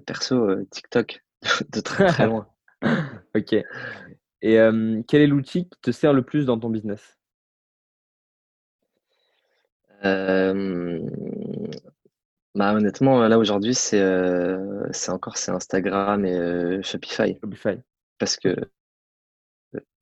perso, 0.07 0.65
TikTok, 0.71 1.23
de 1.73 1.81
très 1.81 2.07
très 2.07 2.27
loin. 2.27 2.49
ok. 3.35 3.55
Et 4.43 4.59
quel 5.09 5.21
est 5.21 5.27
l'outil 5.27 5.69
qui 5.69 5.81
te 5.81 5.91
sert 5.91 6.13
le 6.13 6.23
plus 6.23 6.47
dans 6.47 6.59
ton 6.59 6.71
business? 6.71 7.17
Bah, 12.55 12.75
honnêtement, 12.75 13.29
là 13.29 13.39
aujourd'hui, 13.39 13.75
c'est 13.75 14.03
c'est 14.93 15.13
encore 15.13 15.37
c'est 15.37 15.53
Instagram 15.53 16.25
et 16.25 16.83
Shopify. 16.83 17.39
Shopify. 17.41 17.79
Parce 18.19 18.37
que 18.37 18.57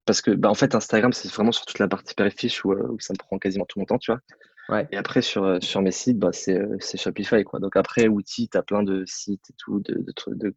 parce 0.06 0.22
que 0.22 0.30
bah, 0.30 0.48
en 0.48 0.54
fait 0.54 0.74
Instagram 0.74 1.12
c'est 1.12 1.28
vraiment 1.30 1.52
sur 1.52 1.66
toute 1.66 1.80
la 1.80 1.88
partie 1.88 2.14
périfiche 2.14 2.64
où, 2.64 2.72
où, 2.72 2.98
ça 3.00 3.12
me 3.12 3.18
prend 3.18 3.38
quasiment 3.38 3.66
tout 3.66 3.78
mon 3.78 3.84
temps, 3.84 3.98
tu 3.98 4.12
vois. 4.12 4.20
Ouais. 4.68 4.88
Et 4.90 4.96
après 4.96 5.22
sur 5.22 5.62
sur 5.62 5.80
mes 5.80 5.92
sites, 5.92 6.18
bah, 6.18 6.32
c'est 6.32 6.60
c'est 6.80 6.98
Shopify 6.98 7.44
quoi. 7.44 7.60
Donc 7.60 7.76
après 7.76 8.08
outils, 8.08 8.48
tu 8.48 8.58
as 8.58 8.62
plein 8.62 8.82
de 8.82 9.04
sites 9.06 9.50
et 9.50 9.54
tout, 9.56 9.80
de 9.80 9.94
de, 9.94 10.34
de, 10.34 10.54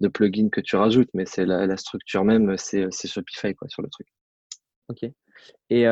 de 0.00 0.08
plugins 0.08 0.48
que 0.48 0.60
tu 0.60 0.76
rajoutes, 0.76 1.10
mais 1.14 1.26
c'est 1.26 1.46
la, 1.46 1.66
la 1.66 1.76
structure 1.76 2.24
même, 2.24 2.56
c'est 2.56 2.86
c'est 2.90 3.08
Shopify 3.08 3.54
quoi 3.54 3.68
sur 3.68 3.82
le 3.82 3.88
truc. 3.88 4.08
Ok. 4.88 5.10
Et 5.70 5.86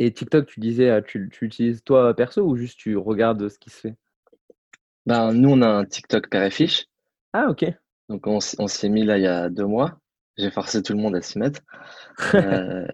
et 0.00 0.10
TikTok, 0.14 0.46
tu 0.46 0.60
disais, 0.60 0.88
euh, 0.88 1.02
tu, 1.02 1.28
tu 1.30 1.44
utilises 1.44 1.84
toi 1.84 2.14
perso 2.16 2.42
ou 2.42 2.56
juste 2.56 2.78
tu 2.78 2.96
regardes 2.96 3.50
ce 3.50 3.58
qui 3.58 3.68
se 3.68 3.80
fait? 3.80 3.94
Ben, 5.04 5.34
nous, 5.34 5.50
on 5.50 5.60
a 5.60 5.68
un 5.68 5.84
TikTok 5.84 6.30
père 6.30 6.42
et 6.42 6.50
fiche. 6.50 6.86
Ah, 7.34 7.48
ok. 7.50 7.66
Donc, 8.08 8.26
on, 8.26 8.40
s'y 8.40 8.56
est 8.58 8.88
mis 8.88 9.04
là 9.04 9.18
il 9.18 9.24
y 9.24 9.26
a 9.26 9.50
deux 9.50 9.66
mois. 9.66 9.99
J'ai 10.40 10.50
forcé 10.50 10.82
tout 10.82 10.92
le 10.92 10.98
monde 10.98 11.16
à 11.16 11.22
s'y 11.22 11.38
mettre. 11.38 11.60
Euh, 12.34 12.86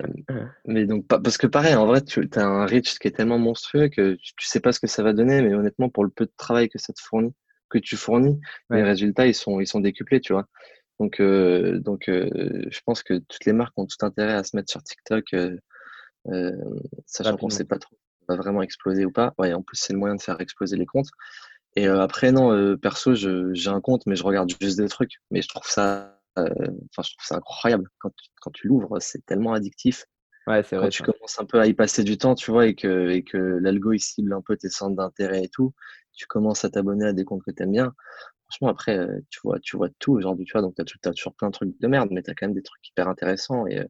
mais 0.67 0.87
donc, 0.87 1.07
parce 1.09 1.37
que 1.37 1.49
pareil, 1.49 1.75
en 1.75 1.87
vrai, 1.87 2.01
tu 2.01 2.29
as 2.37 2.47
un 2.47 2.65
reach 2.65 2.99
qui 2.99 3.09
est 3.09 3.13
tellement 3.13 3.39
monstrueux 3.39 3.89
que 3.89 4.15
tu, 4.15 4.47
sais 4.47 4.61
pas 4.61 4.71
ce 4.73 4.79
que 4.79 4.87
ça 4.87 5.03
va 5.03 5.13
donner, 5.13 5.43
mais 5.43 5.53
honnêtement, 5.55 5.89
pour 5.89 6.05
le 6.05 6.11
peu 6.11 6.27
de 6.27 6.33
travail 6.37 6.69
que 6.69 6.79
ça 6.79 6.93
te 6.93 7.01
fournit, 7.01 7.35
que 7.69 7.79
tu 7.79 7.97
fournis, 7.97 8.39
les 8.71 8.85
résultats, 8.85 9.27
ils 9.27 9.35
sont, 9.35 9.59
ils 9.59 9.67
sont 9.67 9.81
décuplés, 9.81 10.21
tu 10.21 10.33
vois. 10.33 10.47
Donc, 11.01 11.19
euh, 11.21 11.81
donc 11.81 12.05
je 12.07 12.81
pense 12.85 13.03
que 13.03 13.15
toutes 13.15 13.45
les 13.47 13.53
marques 13.53 13.77
ont 13.77 13.87
tout 13.87 14.05
intérêt 14.07 14.35
à 14.35 14.45
se 14.45 14.55
mettre 14.55 14.71
sur 14.71 14.83
TikTok 14.83 15.35
euh, 16.29 16.53
sachant 17.07 17.37
qu'on 17.37 17.47
ne 17.47 17.53
sait 17.53 17.65
pas 17.65 17.79
trop 17.79 17.97
va 18.29 18.37
vraiment 18.37 18.63
exploser 18.63 19.05
ou 19.05 19.13
pas. 19.13 19.35
Ouais, 19.39 19.53
en 19.53 19.63
plus, 19.63 19.77
c'est 19.77 19.93
le 19.93 19.99
moyen 19.99 20.17
de 20.17 20.23
faire 20.23 20.41
exploser 20.41 20.77
les 20.77 20.87
comptes. 20.87 21.11
Et 21.77 21.87
euh, 21.87 22.01
après, 22.01 22.33
non, 22.33 22.53
euh, 22.53 22.77
perso, 22.77 23.15
j'ai 23.15 23.71
un 23.71 23.81
compte, 23.81 24.05
mais 24.07 24.17
je 24.17 24.25
regarde 24.25 24.51
juste 24.61 24.79
des 24.79 24.89
trucs. 24.89 25.21
Mais 25.31 25.43
je 25.43 25.49
trouve 25.49 25.69
ça, 25.69 26.16
enfin, 26.43 27.03
je 27.03 27.15
trouve 27.15 27.27
ça 27.27 27.37
incroyable. 27.37 27.89
Quand 27.99 28.11
tu, 28.11 28.29
quand 28.41 28.51
tu 28.51 28.69
l'ouvres, 28.69 29.01
c'est 29.01 29.25
tellement 29.27 29.53
addictif. 29.53 30.07
Ouais, 30.47 30.63
c'est 30.63 30.77
vrai. 30.77 30.87
Quand 30.87 30.91
tu 30.91 31.03
commences 31.03 31.41
un 31.41 31.45
peu 31.45 31.61
à 31.61 31.67
y 31.67 31.75
passer 31.75 32.05
du 32.05 32.19
temps, 32.19 32.35
tu 32.35 32.51
vois, 32.51 32.67
et 32.67 32.75
que, 32.75 33.11
et 33.11 33.25
que 33.25 33.37
l'algo, 33.37 33.93
il 33.93 34.01
cible 34.01 34.33
un 34.33 34.43
peu 34.43 34.57
tes 34.57 34.69
centres 34.69 34.97
d'intérêt 34.97 35.45
et 35.45 35.49
tout, 35.49 35.75
tu 36.13 36.27
commences 36.27 36.65
à 36.65 36.71
t'abonner 36.71 37.07
à 37.07 37.13
des 37.13 37.25
comptes 37.25 37.43
que 37.45 37.51
tu 37.51 37.63
aimes 37.63 37.73
bien. 37.73 37.95
Franchement, 38.49 38.69
après, 38.69 39.07
tu 39.29 39.41
vois, 39.43 39.59
tu 39.59 39.77
vois 39.77 39.89
tout 39.99 40.13
aujourd'hui, 40.13 40.45
tu 40.45 40.53
vois, 40.53 40.63
donc 40.63 40.75
tu 40.77 40.83
as, 40.83 41.13
toujours 41.13 41.35
plein 41.35 41.49
de 41.49 41.53
trucs 41.53 41.81
de 41.81 41.87
merde, 41.89 42.11
mais 42.13 42.23
tu 42.23 42.31
as 42.31 42.35
quand 42.35 42.47
même 42.47 42.55
des 42.55 42.63
trucs 42.63 42.89
hyper 42.89 43.09
intéressants. 43.09 43.67
Et, 43.67 43.85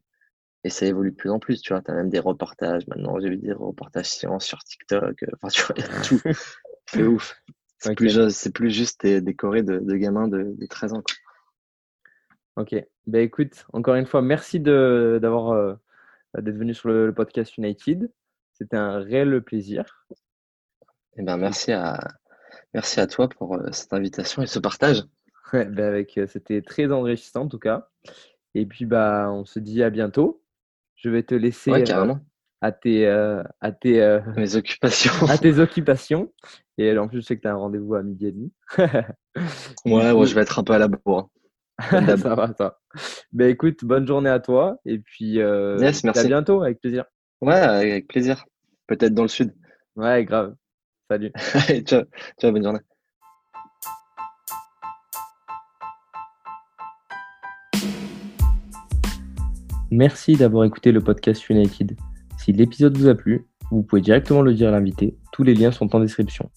et 0.63 0.69
ça 0.69 0.85
évolue 0.85 1.11
de 1.11 1.15
plus 1.15 1.29
en 1.29 1.39
plus, 1.39 1.61
tu 1.61 1.73
vois. 1.73 1.81
Tu 1.81 1.91
as 1.91 1.93
même 1.93 2.09
des 2.09 2.19
reportages 2.19 2.87
maintenant, 2.87 3.19
j'ai 3.19 3.29
vu 3.29 3.37
des 3.37 3.53
reportages 3.53 4.09
science 4.09 4.45
sur 4.45 4.59
TikTok. 4.59 5.23
Euh, 5.23 5.27
enfin, 5.35 5.47
tu 5.49 5.61
vois, 5.61 5.75
il 5.77 5.83
y 5.83 5.87
a 5.87 6.01
tout. 6.01 6.21
c'est 6.89 7.03
ouf. 7.03 7.41
C'est 7.79 7.95
plus, 7.95 8.71
juste 8.71 9.01
des, 9.01 9.21
des 9.21 9.33
de, 9.33 9.79
de, 9.79 9.95
gamins 9.95 10.27
de, 10.27 10.55
13 10.67 10.93
ans. 10.93 11.03
Ok. 12.57 12.75
Ben 13.05 13.21
écoute, 13.21 13.65
encore 13.71 13.93
une 13.93 14.07
fois, 14.07 14.23
merci 14.23 14.59
d'avoir 14.59 15.51
euh, 15.51 15.75
d'être 16.39 16.57
venu 16.57 16.73
sur 16.73 16.89
le, 16.89 17.13
podcast 17.13 17.55
United. 17.57 18.11
C'était 18.53 18.77
un 18.77 18.97
réel 18.97 19.41
plaisir. 19.43 20.07
Eh 21.17 21.21
ben, 21.21 21.37
merci 21.37 21.71
à, 21.71 21.99
merci 22.73 22.99
à 22.99 23.05
toi 23.05 23.29
pour 23.29 23.55
euh, 23.55 23.71
cette 23.71 23.93
invitation 23.93 24.41
et 24.41 24.47
ce 24.47 24.57
partage. 24.57 25.03
Ouais, 25.53 25.65
ben 25.65 25.85
avec, 25.85 26.17
euh, 26.17 26.25
c'était 26.25 26.63
très 26.63 26.91
enrichissant 26.91 27.43
en 27.43 27.47
tout 27.47 27.59
cas. 27.59 27.89
Et 28.55 28.65
puis 28.65 28.85
bah, 28.85 29.29
on 29.31 29.45
se 29.45 29.59
dit 29.59 29.83
à 29.83 29.91
bientôt. 29.91 30.43
Je 30.95 31.11
vais 31.11 31.21
te 31.21 31.35
laisser 31.35 31.71
à 31.71 32.71
tes, 32.71 33.07
à 33.07 33.71
tes, 33.71 34.19
Mes 34.35 34.55
occupations. 34.55 35.13
à 35.29 35.37
tes 35.37 35.59
occupations. 35.59 36.33
Et 36.79 36.97
en 36.97 37.07
plus, 37.07 37.21
je 37.21 37.25
sais 37.27 37.37
que 37.37 37.43
tu 37.43 37.47
as 37.47 37.51
un 37.51 37.57
rendez-vous 37.57 37.93
à 37.93 38.01
midi 38.01 38.25
et 38.25 38.31
demi. 38.31 38.51
ouais, 39.85 40.11
ouais, 40.11 40.25
je 40.25 40.33
vais 40.33 40.41
être 40.41 40.57
un 40.57 40.63
peu 40.63 40.73
à 40.73 40.79
la 40.79 40.87
bourre. 40.87 41.29
Ça 42.17 42.35
va, 42.35 42.53
ça. 42.57 42.79
Ben 43.31 43.49
écoute, 43.49 43.85
bonne 43.85 44.07
journée 44.07 44.29
à 44.29 44.39
toi. 44.39 44.77
Et 44.85 44.97
puis, 44.97 45.39
euh, 45.39 45.77
merci. 45.79 46.07
à 46.07 46.23
bientôt, 46.23 46.63
avec 46.63 46.79
plaisir. 46.79 47.05
Ouais, 47.41 47.53
avec 47.53 48.07
plaisir. 48.07 48.45
Peut-être 48.87 49.13
dans 49.13 49.23
le 49.23 49.27
sud. 49.27 49.53
Ouais, 49.95 50.25
grave. 50.25 50.55
Salut. 51.09 51.31
ciao. 51.85 52.03
ciao, 52.39 52.51
bonne 52.51 52.63
journée. 52.63 52.79
Merci 59.91 60.35
d'avoir 60.35 60.65
écouté 60.65 60.91
le 60.91 60.99
podcast 60.99 61.47
United. 61.49 61.95
Si 62.37 62.51
l'épisode 62.51 62.97
vous 62.97 63.07
a 63.07 63.15
plu, 63.15 63.47
vous 63.71 63.83
pouvez 63.83 64.01
directement 64.01 64.41
le 64.41 64.53
dire 64.53 64.69
à 64.69 64.71
l'invité. 64.71 65.17
Tous 65.31 65.43
les 65.43 65.53
liens 65.53 65.71
sont 65.71 65.95
en 65.95 65.99
description. 65.99 66.49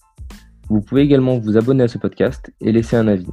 Vous 0.69 0.81
pouvez 0.81 1.01
également 1.01 1.37
vous 1.37 1.57
abonner 1.57 1.83
à 1.83 1.87
ce 1.87 1.97
podcast 1.97 2.51
et 2.59 2.71
laisser 2.71 2.95
un 2.95 3.07
avis. 3.07 3.27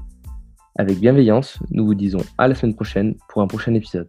Avec 0.80 1.00
bienveillance, 1.00 1.58
nous 1.72 1.84
vous 1.84 1.96
disons 1.96 2.20
à 2.38 2.46
la 2.46 2.54
semaine 2.54 2.76
prochaine 2.76 3.16
pour 3.28 3.42
un 3.42 3.48
prochain 3.48 3.74
épisode. 3.74 4.08